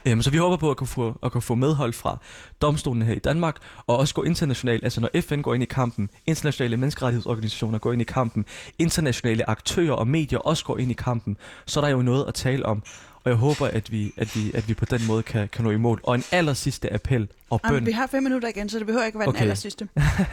Øhm, 0.06 0.22
så 0.22 0.30
vi 0.30 0.36
håber 0.36 0.56
på 0.56 0.70
at 0.70 0.76
kunne, 0.76 0.86
få, 0.86 1.18
at 1.22 1.32
kunne 1.32 1.42
få 1.42 1.54
medhold 1.54 1.92
fra 1.92 2.18
domstolen 2.62 3.02
her 3.02 3.14
i 3.14 3.18
Danmark, 3.18 3.56
og 3.86 3.96
også 3.96 4.14
gå 4.14 4.22
internationalt, 4.22 4.84
altså 4.84 5.00
når 5.00 5.10
FN 5.20 5.40
går 5.42 5.54
ind 5.54 5.62
i 5.62 5.66
kampen, 5.66 6.10
internationale 6.26 6.76
menneskerettighedsorganisationer 6.76 7.78
går 7.78 7.92
ind 7.92 8.02
i 8.02 8.04
kampen, 8.04 8.44
internationale 8.78 9.50
aktører 9.50 9.92
og 9.92 10.08
medier 10.08 10.38
også 10.38 10.64
går 10.64 10.78
ind 10.78 10.90
i 10.90 10.94
kampen, 10.94 11.36
så 11.66 11.80
er 11.80 11.84
der 11.84 11.90
jo 11.90 12.02
noget 12.02 12.24
at 12.28 12.34
tale 12.34 12.66
om. 12.66 12.82
Og 13.24 13.30
jeg 13.30 13.36
håber, 13.36 13.66
at 13.66 13.92
vi, 13.92 14.12
at 14.16 14.36
vi, 14.36 14.50
at 14.54 14.68
vi 14.68 14.74
på 14.74 14.84
den 14.84 15.00
måde 15.06 15.22
kan, 15.22 15.48
kan 15.48 15.64
nå 15.64 15.70
i 15.70 15.76
mål. 15.76 16.00
Og 16.02 16.14
en 16.14 16.24
aller 16.32 16.54
sidste 16.54 16.92
appel 16.92 17.28
og 17.50 17.60
bøn. 17.60 17.72
Jamen, 17.72 17.86
vi 17.86 17.92
har 17.92 18.06
fem 18.06 18.22
minutter 18.22 18.48
igen, 18.48 18.68
så 18.68 18.78
det 18.78 18.86
behøver 18.86 19.06
ikke 19.06 19.16
at 19.16 19.20
være 19.20 19.28
okay. 19.28 19.38
den 19.38 19.42
aller 19.42 19.54
sidste. 19.54 19.88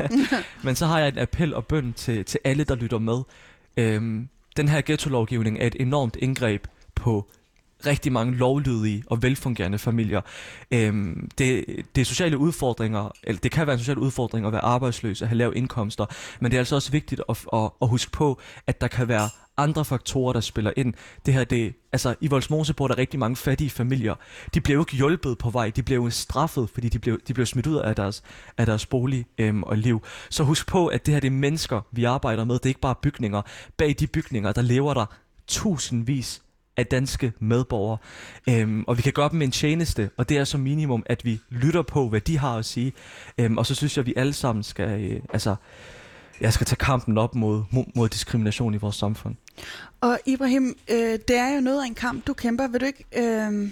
Men 0.64 0.76
så 0.76 0.86
har 0.86 1.00
jeg 1.00 1.08
en 1.08 1.18
appel 1.18 1.54
og 1.54 1.66
bøn 1.66 1.94
til, 1.94 2.26
til 2.26 2.40
alle, 2.44 2.64
der 2.64 2.76
lytter 2.76 3.00
med. 3.00 3.22
Øhm, 3.78 4.30
den 4.58 4.68
her 4.68 4.82
ghetto-lovgivning 4.82 5.60
er 5.60 5.68
et 5.68 5.76
enormt 5.80 6.16
indgreb 6.16 6.68
på 6.96 7.30
rigtig 7.86 8.12
mange 8.12 8.36
lovlydige 8.36 9.04
og 9.08 9.24
velfungerende 9.24 9.78
familier. 9.78 10.22
Øhm, 10.72 11.30
det, 11.38 11.66
det 11.96 12.02
er 12.02 12.06
sociale 12.06 12.38
udfordringer, 12.38 13.12
eller 13.24 13.40
det 13.40 13.52
kan 13.52 13.68
være 13.68 13.74
en 13.74 13.80
social 13.80 13.98
udfordring 13.98 14.46
at 14.46 14.52
være 14.52 14.64
arbejdsløs 14.64 15.22
og 15.22 15.28
have 15.28 15.38
lave 15.38 15.56
indkomster, 15.56 16.06
men 16.40 16.52
det 16.52 16.58
er 16.58 16.62
altså 16.62 16.76
også 16.76 16.92
vigtigt 16.92 17.22
at, 17.30 17.46
at, 17.54 17.70
at 17.82 17.88
huske 17.88 18.12
på, 18.12 18.40
at 18.68 18.82
der 18.82 18.88
kan 18.88 19.08
være 19.08 19.30
andre 19.58 19.86
faktorer, 19.86 20.34
der 20.34 20.40
spiller 20.40 20.72
ind. 20.78 20.94
Det 21.26 21.34
her, 21.34 21.44
det, 21.44 21.74
altså 21.92 22.16
i 22.22 22.28
Voldsmose 22.28 22.74
bor 22.74 22.88
der 22.88 22.98
rigtig 22.98 23.20
mange 23.20 23.36
fattige 23.36 23.70
familier. 23.70 24.16
De 24.54 24.62
blev 24.62 24.76
jo 24.76 24.82
ikke 24.82 24.96
hjulpet 24.96 25.38
på 25.38 25.50
vej, 25.50 25.70
de 25.70 25.84
blev 25.84 25.98
jo 25.98 26.10
straffet, 26.10 26.70
fordi 26.70 26.90
de 26.90 27.00
blev, 27.00 27.20
de 27.28 27.34
blev 27.34 27.46
smidt 27.46 27.68
ud 27.68 27.76
af 27.76 27.96
deres, 27.96 28.24
af 28.58 28.66
deres 28.66 28.86
bolig 28.86 29.26
øhm, 29.38 29.64
og 29.64 29.78
liv. 29.78 30.04
Så 30.30 30.44
husk 30.44 30.68
på, 30.68 30.88
at 30.88 31.06
det 31.06 31.14
her 31.14 31.22
det 31.22 31.28
er 31.28 31.32
mennesker, 31.32 31.82
vi 31.92 32.04
arbejder 32.04 32.46
med. 32.46 32.56
Det 32.56 32.66
er 32.66 32.70
ikke 32.70 32.82
bare 32.82 32.96
bygninger. 33.02 33.42
Bag 33.78 33.96
de 34.00 34.08
bygninger, 34.08 34.52
der 34.52 34.62
lever 34.62 34.94
der 34.94 35.06
tusindvis 35.48 36.42
af 36.78 36.86
danske 36.86 37.34
medborgere. 37.40 37.98
Øhm, 38.50 38.84
og 38.88 38.98
vi 38.98 39.02
kan 39.02 39.14
gøre 39.14 39.30
dem 39.30 39.42
en 39.42 39.52
tjeneste, 39.52 40.10
og 40.18 40.30
det 40.30 40.38
er 40.38 40.44
som 40.44 40.60
minimum, 40.62 41.04
at 41.06 41.26
vi 41.26 41.40
lytter 41.50 41.82
på, 41.82 42.10
hvad 42.10 42.22
de 42.22 42.38
har 42.38 42.58
at 42.58 42.66
sige. 42.66 42.94
Øhm, 43.38 43.58
og 43.58 43.66
så 43.66 43.76
synes 43.76 43.98
jeg, 43.98 44.02
at 44.02 44.08
vi 44.08 44.14
alle 44.18 44.34
sammen 44.34 44.64
skal, 44.64 45.12
øh, 45.12 45.22
altså, 45.34 45.56
jeg 46.42 46.54
skal 46.54 46.68
tage 46.68 46.78
kampen 46.78 47.18
op 47.18 47.36
mod, 47.36 47.64
mod, 47.96 48.10
diskrimination 48.10 48.74
i 48.74 48.78
vores 48.78 48.96
samfund. 48.96 49.36
Og 50.02 50.20
Ibrahim, 50.26 50.78
øh, 50.92 51.20
det 51.28 51.38
er 51.38 51.56
jo 51.56 51.62
noget 51.62 51.82
af 51.82 51.88
en 51.88 51.96
kamp, 51.96 52.28
du 52.28 52.34
kæmper. 52.34 52.68
Vil 52.68 52.82
du 52.82 52.86
ikke... 52.86 53.06
Øh 53.18 53.70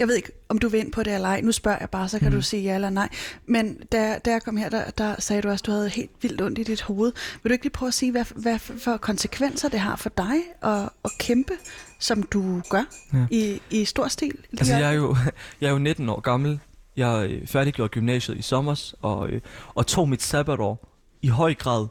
jeg 0.00 0.08
ved 0.08 0.16
ikke, 0.16 0.32
om 0.48 0.58
du 0.58 0.68
vil 0.68 0.80
ind 0.80 0.92
på 0.92 1.02
det 1.02 1.14
eller 1.14 1.28
ej. 1.28 1.40
Nu 1.40 1.52
spørger 1.52 1.78
jeg 1.80 1.90
bare, 1.90 2.08
så 2.08 2.18
kan 2.18 2.28
mm. 2.28 2.34
du 2.34 2.42
sige 2.42 2.62
ja 2.62 2.74
eller 2.74 2.90
nej. 2.90 3.08
Men 3.46 3.78
da, 3.92 4.18
da 4.24 4.30
jeg 4.30 4.42
kom 4.42 4.56
her, 4.56 4.68
der, 4.68 4.90
der 4.90 5.14
sagde 5.18 5.42
du 5.42 5.48
også, 5.48 5.62
at 5.62 5.66
du 5.66 5.70
havde 5.70 5.88
helt 5.88 6.10
vildt 6.22 6.40
ondt 6.40 6.58
i 6.58 6.62
dit 6.62 6.82
hoved. 6.82 7.12
Vil 7.42 7.50
du 7.50 7.52
ikke 7.52 7.64
lige 7.64 7.72
prøve 7.72 7.88
at 7.88 7.94
sige, 7.94 8.12
hvad, 8.12 8.24
hvad 8.34 8.58
for 8.58 8.96
konsekvenser 8.96 9.68
det 9.68 9.80
har 9.80 9.96
for 9.96 10.10
dig 10.16 10.36
at, 10.62 10.88
at 11.04 11.10
kæmpe, 11.18 11.52
som 11.98 12.22
du 12.22 12.62
gør 12.70 12.84
ja. 13.12 13.26
i, 13.30 13.62
i 13.70 13.84
stor 13.84 14.08
stil? 14.08 14.38
Altså, 14.52 14.76
jeg 14.76 14.88
er, 14.88 14.92
jo, 14.92 15.16
jeg 15.60 15.66
er 15.66 15.72
jo 15.72 15.78
19 15.78 16.08
år 16.08 16.20
gammel. 16.20 16.60
Jeg 16.96 17.30
øh, 17.30 17.46
færdiggjorde 17.46 17.88
gymnasiet 17.88 18.38
i 18.38 18.42
sommer 18.42 18.92
og, 19.02 19.30
øh, 19.30 19.40
og 19.74 19.86
tog 19.86 20.08
mit 20.08 20.22
sabbatår 20.22 20.88
i 21.22 21.28
høj 21.28 21.54
grad 21.54 21.86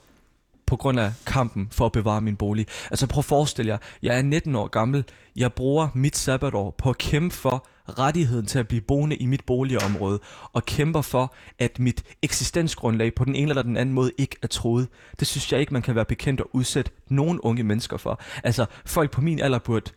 på 0.70 0.76
grund 0.76 0.99
af 0.99 1.12
kampen 1.26 1.68
for 1.72 1.86
at 1.86 1.91
bevare 1.91 2.22
min 2.22 2.36
bolig. 2.36 2.68
Altså 2.91 3.07
prøv 3.07 3.20
at 3.20 3.26
forestille 3.26 3.72
jer, 3.72 3.78
jeg 4.03 4.18
er 4.18 4.22
19 4.22 4.55
år 4.55 4.68
gammel, 4.68 5.03
jeg 5.36 5.53
bruger 5.53 5.88
mit 5.93 6.18
sabbatår 6.18 6.76
på 6.78 6.89
at 6.89 6.97
kæmpe 6.97 7.36
for 7.36 7.68
rettigheden 7.89 8.45
til 8.45 8.59
at 8.59 8.67
blive 8.67 8.81
boende 8.81 9.15
i 9.15 9.25
mit 9.25 9.45
boligområde, 9.45 10.19
og 10.53 10.65
kæmper 10.65 11.01
for, 11.01 11.33
at 11.59 11.79
mit 11.79 12.03
eksistensgrundlag 12.21 13.15
på 13.15 13.25
den 13.25 13.35
ene 13.35 13.49
eller 13.49 13.63
den 13.63 13.77
anden 13.77 13.95
måde 13.95 14.11
ikke 14.17 14.35
er 14.41 14.47
troet. 14.47 14.87
Det 15.19 15.27
synes 15.27 15.51
jeg 15.51 15.59
ikke, 15.59 15.73
man 15.73 15.81
kan 15.81 15.95
være 15.95 16.05
bekendt 16.05 16.39
at 16.39 16.45
udsætte 16.53 16.91
nogen 17.09 17.39
unge 17.39 17.63
mennesker 17.63 17.97
for. 17.97 18.21
Altså, 18.43 18.65
folk 18.85 19.11
på 19.11 19.21
min 19.21 19.39
alder 19.39 19.59
burde 19.59 19.91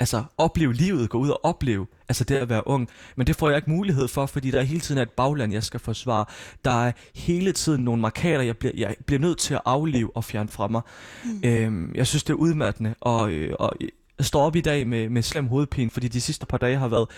altså 0.00 0.24
opleve 0.38 0.72
livet, 0.72 1.10
gå 1.10 1.18
ud 1.18 1.28
og 1.28 1.44
opleve, 1.44 1.86
altså 2.08 2.24
det 2.24 2.36
at 2.36 2.48
være 2.48 2.66
ung. 2.66 2.88
Men 3.16 3.26
det 3.26 3.36
får 3.36 3.48
jeg 3.48 3.56
ikke 3.56 3.70
mulighed 3.70 4.08
for, 4.08 4.26
fordi 4.26 4.50
der 4.50 4.58
er 4.58 4.62
hele 4.62 4.80
tiden 4.80 5.00
et 5.00 5.10
bagland, 5.10 5.52
jeg 5.52 5.64
skal 5.64 5.80
forsvare. 5.80 6.24
Der 6.64 6.84
er 6.86 6.92
hele 7.14 7.52
tiden 7.52 7.84
nogle 7.84 8.02
markader, 8.02 8.42
jeg 8.42 8.56
bliver, 8.56 8.72
jeg 8.76 8.96
bliver 9.06 9.20
nødt 9.20 9.38
til 9.38 9.54
at 9.54 9.60
afleve 9.64 10.16
og 10.16 10.24
fjerne 10.24 10.48
fra 10.48 10.68
mig. 10.68 10.82
Mm. 11.24 11.40
Øhm, 11.44 11.94
jeg 11.94 12.06
synes, 12.06 12.24
det 12.24 12.32
er 12.32 12.36
udmattende, 12.36 12.94
og, 13.00 13.30
øh, 13.32 13.54
og 13.58 13.72
jeg 14.18 14.26
står 14.26 14.42
op 14.42 14.56
i 14.56 14.60
dag 14.60 14.86
med, 14.86 15.08
med 15.08 15.22
slem 15.22 15.46
hovedpine, 15.46 15.90
fordi 15.90 16.08
de 16.08 16.20
sidste 16.20 16.46
par 16.46 16.58
dage 16.58 16.76
har 16.76 16.88
været 16.88 17.08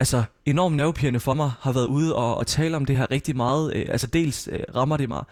altså 0.00 0.24
enormt 0.46 0.76
nervepirrende 0.76 1.20
for 1.20 1.34
mig, 1.34 1.52
har 1.60 1.72
været 1.72 1.86
ude 1.86 2.16
og, 2.16 2.36
og 2.36 2.46
tale 2.46 2.76
om 2.76 2.84
det 2.84 2.96
her 2.96 3.10
rigtig 3.10 3.36
meget. 3.36 3.76
Øh, 3.76 3.86
altså 3.88 4.06
dels 4.06 4.48
øh, 4.52 4.60
rammer 4.74 4.96
det 4.96 5.08
mig 5.08 5.24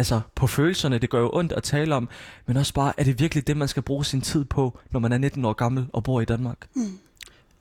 altså 0.00 0.20
på 0.34 0.46
følelserne, 0.46 0.98
det 0.98 1.10
gør 1.10 1.20
jo 1.20 1.30
ondt 1.32 1.52
at 1.52 1.62
tale 1.62 1.94
om, 1.94 2.08
men 2.46 2.56
også 2.56 2.74
bare, 2.74 2.92
er 2.96 3.04
det 3.04 3.20
virkelig 3.20 3.46
det, 3.46 3.56
man 3.56 3.68
skal 3.68 3.82
bruge 3.82 4.04
sin 4.04 4.20
tid 4.20 4.44
på, 4.44 4.78
når 4.90 5.00
man 5.00 5.12
er 5.12 5.18
19 5.18 5.44
år 5.44 5.52
gammel 5.52 5.86
og 5.92 6.04
bor 6.04 6.20
i 6.20 6.24
Danmark? 6.24 6.68
Mm. 6.74 6.98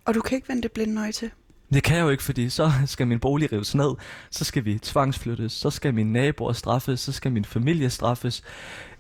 Og 0.05 0.13
du 0.13 0.21
kan 0.21 0.35
ikke 0.35 0.49
vende 0.49 0.61
det 0.61 0.71
blinde 0.71 1.01
øje 1.01 1.11
til? 1.11 1.31
Det 1.73 1.83
kan 1.83 1.97
jeg 1.97 2.03
jo 2.03 2.09
ikke, 2.09 2.23
fordi 2.23 2.49
så 2.49 2.71
skal 2.85 3.07
min 3.07 3.19
bolig 3.19 3.51
rives 3.51 3.75
ned, 3.75 3.95
så 4.29 4.45
skal 4.45 4.65
vi 4.65 4.79
tvangsflyttes, 4.79 5.51
så 5.51 5.69
skal 5.69 5.93
min 5.93 6.13
naboer 6.13 6.53
straffes, 6.53 6.99
så 6.99 7.11
skal 7.11 7.31
min 7.31 7.45
familie 7.45 7.89
straffes. 7.89 8.43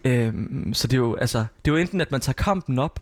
Øhm, 0.03 0.73
så 0.73 0.87
det 0.87 0.93
er, 0.93 0.97
jo, 0.97 1.15
altså, 1.15 1.39
det 1.39 1.71
er 1.71 1.75
jo 1.75 1.81
enten, 1.81 2.01
at 2.01 2.11
man 2.11 2.21
tager 2.21 2.33
kampen 2.33 2.79
op 2.79 2.99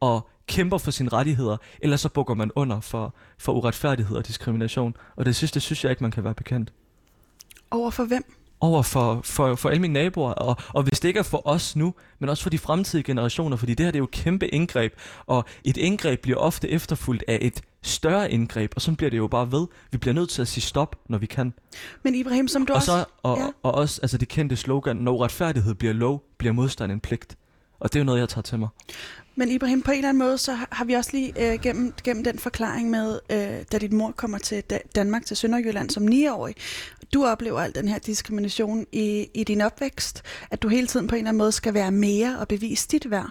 og 0.00 0.28
kæmper 0.46 0.78
for 0.78 0.90
sine 0.90 1.08
rettigheder, 1.08 1.56
eller 1.80 1.96
så 1.96 2.08
bukker 2.08 2.34
man 2.34 2.50
under 2.54 2.80
for, 2.80 3.14
for 3.38 3.52
uretfærdighed 3.52 4.16
og 4.16 4.26
diskrimination. 4.26 4.96
Og 5.16 5.24
det 5.24 5.36
sidste 5.36 5.60
synes 5.60 5.84
jeg 5.84 5.90
ikke, 5.90 6.04
man 6.04 6.10
kan 6.10 6.24
være 6.24 6.34
bekendt. 6.34 6.72
Over 7.70 7.90
for 7.90 8.04
hvem? 8.04 8.24
over 8.60 8.82
for, 8.82 9.20
for, 9.24 9.54
for 9.54 9.68
alle 9.68 9.80
mine 9.80 9.94
naboer, 9.94 10.32
og, 10.32 10.56
og 10.68 10.82
hvis 10.82 11.00
det 11.00 11.08
ikke 11.08 11.18
er 11.18 11.24
for 11.24 11.48
os 11.48 11.76
nu, 11.76 11.94
men 12.18 12.28
også 12.28 12.42
for 12.42 12.50
de 12.50 12.58
fremtidige 12.58 13.04
generationer, 13.04 13.56
fordi 13.56 13.74
det 13.74 13.86
her 13.86 13.90
det 13.90 13.96
er 13.96 14.00
jo 14.00 14.04
et 14.04 14.10
kæmpe 14.10 14.48
indgreb, 14.48 14.92
og 15.26 15.44
et 15.64 15.76
indgreb 15.76 16.22
bliver 16.22 16.38
ofte 16.38 16.68
efterfulgt 16.68 17.24
af 17.28 17.38
et 17.40 17.60
større 17.82 18.32
indgreb, 18.32 18.72
og 18.76 18.82
så 18.82 18.94
bliver 18.94 19.10
det 19.10 19.16
jo 19.16 19.26
bare 19.26 19.52
ved. 19.52 19.66
Vi 19.90 19.98
bliver 19.98 20.14
nødt 20.14 20.30
til 20.30 20.42
at 20.42 20.48
sige 20.48 20.62
stop, 20.62 20.96
når 21.08 21.18
vi 21.18 21.26
kan. 21.26 21.54
Men 22.02 22.14
Ibrahim, 22.14 22.48
som 22.48 22.66
du 22.66 22.72
og 22.72 22.76
også... 22.76 22.86
Så, 22.86 23.04
og, 23.22 23.38
ja. 23.38 23.46
og 23.62 23.74
også 23.74 24.00
altså 24.02 24.18
det 24.18 24.28
kendte 24.28 24.56
slogan, 24.56 24.96
når 24.96 25.24
retfærdighed 25.24 25.74
bliver 25.74 25.94
lov, 25.94 26.24
bliver 26.38 26.52
modstand 26.52 26.92
en 26.92 27.00
pligt. 27.00 27.36
Og 27.80 27.92
det 27.92 27.96
er 27.96 28.00
jo 28.00 28.04
noget, 28.04 28.20
jeg 28.20 28.28
tager 28.28 28.42
til 28.42 28.58
mig. 28.58 28.68
Men 29.34 29.48
Ibrahim, 29.48 29.82
på 29.82 29.90
en 29.90 29.96
eller 29.96 30.08
anden 30.08 30.18
måde, 30.18 30.38
så 30.38 30.58
har 30.70 30.84
vi 30.84 30.92
også 30.92 31.10
lige 31.12 31.52
øh, 31.52 31.60
gennem, 31.60 31.92
gennem 32.04 32.24
den 32.24 32.38
forklaring 32.38 32.90
med, 32.90 33.18
øh, 33.30 33.64
da 33.72 33.78
dit 33.78 33.92
mor 33.92 34.10
kommer 34.10 34.38
til 34.38 34.62
Danmark, 34.94 35.26
til 35.26 35.36
Sønderjylland 35.36 35.90
som 35.90 36.08
9-årig, 36.08 36.54
du 37.14 37.24
oplever 37.24 37.60
al 37.60 37.74
den 37.74 37.88
her 37.88 37.98
diskrimination 37.98 38.86
i, 38.92 39.28
i 39.34 39.44
din 39.44 39.60
opvækst, 39.60 40.22
at 40.50 40.62
du 40.62 40.68
hele 40.68 40.86
tiden 40.86 41.08
på 41.08 41.14
en 41.14 41.18
eller 41.18 41.28
anden 41.28 41.38
måde 41.38 41.52
skal 41.52 41.74
være 41.74 41.90
mere 41.90 42.38
og 42.38 42.48
bevise 42.48 42.88
dit 42.88 43.10
værd. 43.10 43.30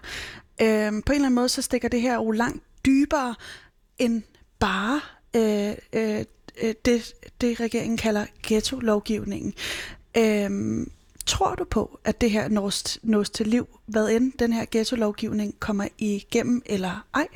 Øh, 0.62 0.68
på 0.68 0.88
en 0.88 0.92
eller 0.92 1.02
anden 1.16 1.36
måde, 1.36 1.50
så 1.50 1.62
stikker 1.62 1.90
det 1.90 2.02
her 2.02 2.14
jo 2.14 2.32
langt 2.32 2.64
dybere 2.86 3.36
end 3.98 4.22
bare 4.60 5.02
øh, 5.36 5.74
øh, 5.94 6.26
øh 6.62 6.74
det, 6.86 7.14
det, 7.42 7.60
regeringen 7.60 7.98
kalder 7.98 8.26
ghetto-lovgivningen. 8.44 9.54
Øh, 10.18 10.86
Tror 11.30 11.56
du 11.56 11.64
på, 11.64 12.00
at 12.06 12.22
det 12.22 12.32
her 12.32 12.48
nås, 12.48 13.00
nås 13.04 13.30
til 13.30 13.48
liv, 13.48 13.68
hvad 13.86 14.10
end 14.10 14.34
den 14.40 14.54
her 14.54 14.66
ghetto-lovgivning 14.72 15.60
kommer 15.60 15.88
igennem 15.98 16.62
eller 16.66 17.06
ej? 17.14 17.28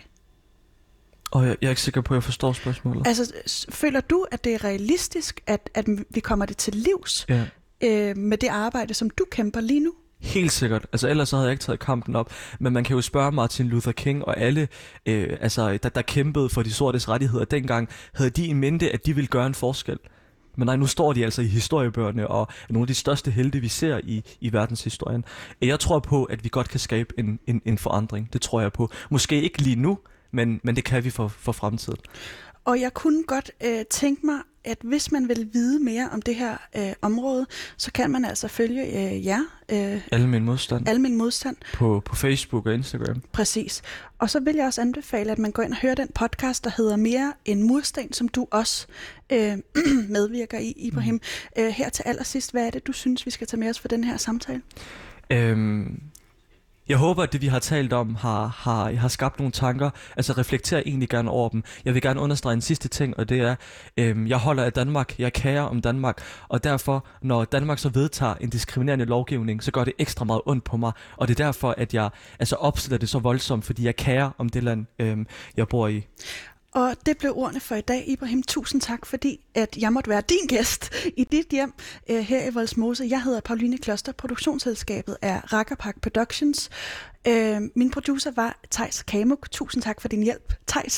Og 1.32 1.46
jeg, 1.46 1.58
jeg 1.62 1.68
er 1.68 1.72
ikke 1.72 1.82
sikker 1.82 2.02
på, 2.02 2.14
at 2.14 2.16
jeg 2.16 2.24
forstår 2.24 2.54
spørgsmålet. 2.54 3.08
Altså, 3.08 3.34
føler 3.70 4.02
du, 4.02 4.26
at 4.32 4.44
det 4.44 4.54
er 4.54 4.64
realistisk, 4.64 5.41
at, 5.48 5.70
at 5.74 5.86
vi 6.10 6.20
kommer 6.20 6.46
det 6.46 6.58
til 6.58 6.76
livs 6.76 7.26
ja. 7.30 7.46
øh, 7.84 8.18
med 8.18 8.38
det 8.38 8.48
arbejde, 8.48 8.94
som 8.94 9.10
du 9.10 9.26
kæmper 9.32 9.62
lige 9.62 9.80
nu? 9.80 9.94
Helt 10.20 10.52
sikkert. 10.52 10.86
Altså 10.94 11.10
ellers 11.10 11.30
så 11.30 11.36
havde 11.36 11.48
jeg 11.48 11.52
ikke 11.54 11.64
taget 11.64 11.80
kampen 11.80 12.16
op. 12.16 12.34
Men 12.60 12.74
man 12.74 12.84
kan 12.84 12.96
jo 12.96 13.02
spørge 13.02 13.32
Martin 13.32 13.68
Luther 13.68 13.91
King 13.91 14.26
og 14.26 14.38
alle, 14.38 14.68
øh, 15.06 15.38
altså, 15.41 15.78
der, 15.84 15.89
der 15.89 16.02
kæmpede 16.02 16.50
for 16.50 16.64
de 16.64 16.74
sortes 16.74 17.10
rettigheder 17.10 17.46
dengang, 17.46 17.89
havde 18.14 18.30
de 18.30 18.46
i 18.46 18.54
mente, 18.54 18.91
at 18.91 19.06
de 19.06 19.16
ville 19.16 19.28
gøre 19.28 19.48
en 19.48 19.54
forskel. 19.54 19.98
Men 20.58 20.66
nej, 20.66 20.76
nu 20.76 20.88
står 20.88 21.14
de 21.14 21.24
altså 21.24 21.41
i 21.41 21.47
historiebøgerne 21.47 22.28
og 22.28 22.41
er 22.70 22.74
nogle 22.74 22.84
af 22.84 22.88
de 22.88 22.93
største 22.93 23.32
helte, 23.32 23.60
vi 23.60 23.68
ser 23.68 23.99
i, 24.04 24.24
i 24.41 24.54
verdenshistorien. 24.54 25.26
Jeg 25.62 25.80
tror 25.80 25.99
på, 25.99 26.24
at 26.24 26.43
vi 26.43 26.49
godt 26.49 26.70
kan 26.70 26.80
skabe 26.80 27.14
en, 27.18 27.39
en, 27.47 27.62
en 27.66 27.78
forandring. 27.78 28.34
Det 28.34 28.41
tror 28.41 28.62
jeg 28.62 28.74
på. 28.74 28.89
Måske 29.10 29.41
ikke 29.41 29.62
lige 29.62 29.76
nu, 29.76 29.99
men, 30.32 30.60
men 30.64 30.76
det 30.76 30.84
kan 30.84 31.04
vi 31.04 31.10
for, 31.10 31.28
for 31.28 31.51
fremtiden. 31.51 31.99
Og 32.66 32.80
jeg 32.80 32.93
kunne 32.93 33.24
godt 33.24 33.51
øh, 33.66 33.86
tænke 33.89 34.26
mig, 34.26 34.39
at 34.64 34.78
hvis 34.84 35.11
man 35.11 35.30
vil 35.30 35.49
vide 35.53 35.84
mere 35.84 36.09
om 36.11 36.22
det 36.22 36.36
her 36.36 36.57
øh, 36.78 36.93
område, 37.01 37.45
så 37.78 37.91
kan 37.91 38.11
man 38.11 38.26
altså 38.26 38.47
følge 38.47 38.86
øh, 38.86 39.26
jer. 39.26 39.41
Øh, 39.72 40.01
Almen 40.11 40.43
Modstand. 40.45 40.88
Almen 40.88 41.18
Modstand. 41.18 41.55
På, 41.74 42.01
på 42.05 42.16
Facebook 42.16 42.66
og 42.66 42.74
Instagram. 42.74 43.22
Præcis. 43.32 43.82
Og 44.20 44.30
så 44.30 44.39
vil 44.39 44.55
jeg 44.55 44.66
også 44.66 44.82
anbefale, 44.82 45.32
at 45.32 45.39
man 45.39 45.51
går 45.51 45.64
ind 45.64 45.72
og 45.72 45.78
hører 45.78 45.95
den 45.95 46.09
podcast, 46.16 46.64
der 46.64 46.72
hedder 46.78 46.95
Mere 46.95 47.34
en 47.45 47.64
mursten, 47.64 48.14
som 48.14 48.28
du 48.28 48.47
også 48.51 48.88
øh, 49.30 49.57
medvirker 50.16 50.59
i, 50.59 50.74
Ibrahim. 50.78 51.14
Mm. 51.14 51.64
Øh, 51.64 51.70
her 51.70 51.89
til 51.89 52.03
allersidst, 52.05 52.51
hvad 52.51 52.68
er 52.68 52.70
det, 52.70 52.88
du 52.88 52.91
synes, 52.91 53.26
vi 53.26 53.32
skal 53.32 53.47
tage 53.47 53.59
med 53.59 53.70
os 53.70 53.80
for 53.80 53.88
den 53.88 54.03
her 54.03 54.18
samtale? 54.18 54.61
Øhm, 55.30 55.99
jeg 56.89 56.97
håber, 56.97 57.23
at 57.23 57.34
det, 57.34 57.41
vi 57.41 57.47
har 57.47 57.59
talt 57.59 57.93
om, 57.93 58.15
har, 58.15 58.47
har, 58.47 58.91
har 58.91 59.07
skabt 59.07 59.39
nogle 59.39 59.51
tanker. 59.51 59.89
Altså 60.17 60.34
reflektere 60.34 60.88
egentlig 60.88 61.09
gerne 61.09 61.31
over 61.31 61.49
dem. 61.49 61.63
Jeg 61.86 61.93
vil 61.93 62.01
gerne 62.01 62.19
understrege 62.19 62.53
en 62.53 62.61
sidste 62.61 62.88
ting, 62.88 63.17
og 63.17 63.29
det 63.29 63.39
er, 63.39 63.55
øhm, 63.97 64.27
jeg 64.27 64.38
holder 64.38 64.63
af 64.63 64.73
Danmark, 64.73 65.19
jeg 65.19 65.34
kærer 65.34 65.61
om 65.61 65.81
Danmark, 65.81 66.21
og 66.47 66.63
derfor, 66.63 67.05
når 67.21 67.45
Danmark 67.45 67.79
så 67.79 67.89
vedtager 67.89 68.36
en 68.41 68.49
diskriminerende 68.49 69.05
lovgivning, 69.05 69.63
så 69.63 69.71
gør 69.71 69.84
det 69.84 69.93
ekstra 69.99 70.25
meget 70.25 70.41
ondt 70.45 70.63
på 70.63 70.77
mig, 70.77 70.91
og 71.17 71.27
det 71.27 71.39
er 71.39 71.45
derfor, 71.45 71.75
at 71.77 71.93
jeg 71.93 72.09
altså 72.39 72.55
opstiller 72.55 72.97
det 72.97 73.09
så 73.09 73.19
voldsomt, 73.19 73.65
fordi 73.65 73.86
jeg 73.86 73.95
kærer 73.95 74.31
om 74.38 74.49
det 74.49 74.63
land, 74.63 74.86
øhm, 74.99 75.27
jeg 75.57 75.67
bor 75.67 75.88
i. 75.88 76.07
Og 76.74 76.95
det 77.05 77.17
blev 77.17 77.34
ordene 77.38 77.59
for 77.59 77.76
i 77.76 77.82
dag, 77.82 78.03
Ibrahim. 78.07 78.43
Tusind 78.43 78.82
tak, 78.82 79.05
fordi 79.05 79.39
at 79.55 79.78
jeg 79.78 79.93
måtte 79.93 80.09
være 80.09 80.21
din 80.30 80.47
gæst 80.47 80.93
i 81.17 81.24
dit 81.24 81.47
hjem 81.51 81.74
øh, 82.09 82.19
her 82.19 82.47
i 82.47 82.53
Voldsmose. 82.53 83.07
Jeg 83.09 83.24
hedder 83.24 83.41
Pauline 83.41 83.78
Kloster. 83.78 84.11
Produktionsselskabet 84.11 85.17
er 85.21 85.53
Rakkerpark 85.53 86.01
Productions. 86.01 86.69
Øh, 87.28 87.61
min 87.76 87.91
producer 87.91 88.32
var 88.32 88.59
Tejs 88.71 89.03
Kamuk. 89.03 89.51
Tusind 89.51 89.84
tak 89.84 90.01
for 90.01 90.07
din 90.07 90.24
hjælp, 90.24 90.53
Tejs. 90.67 90.91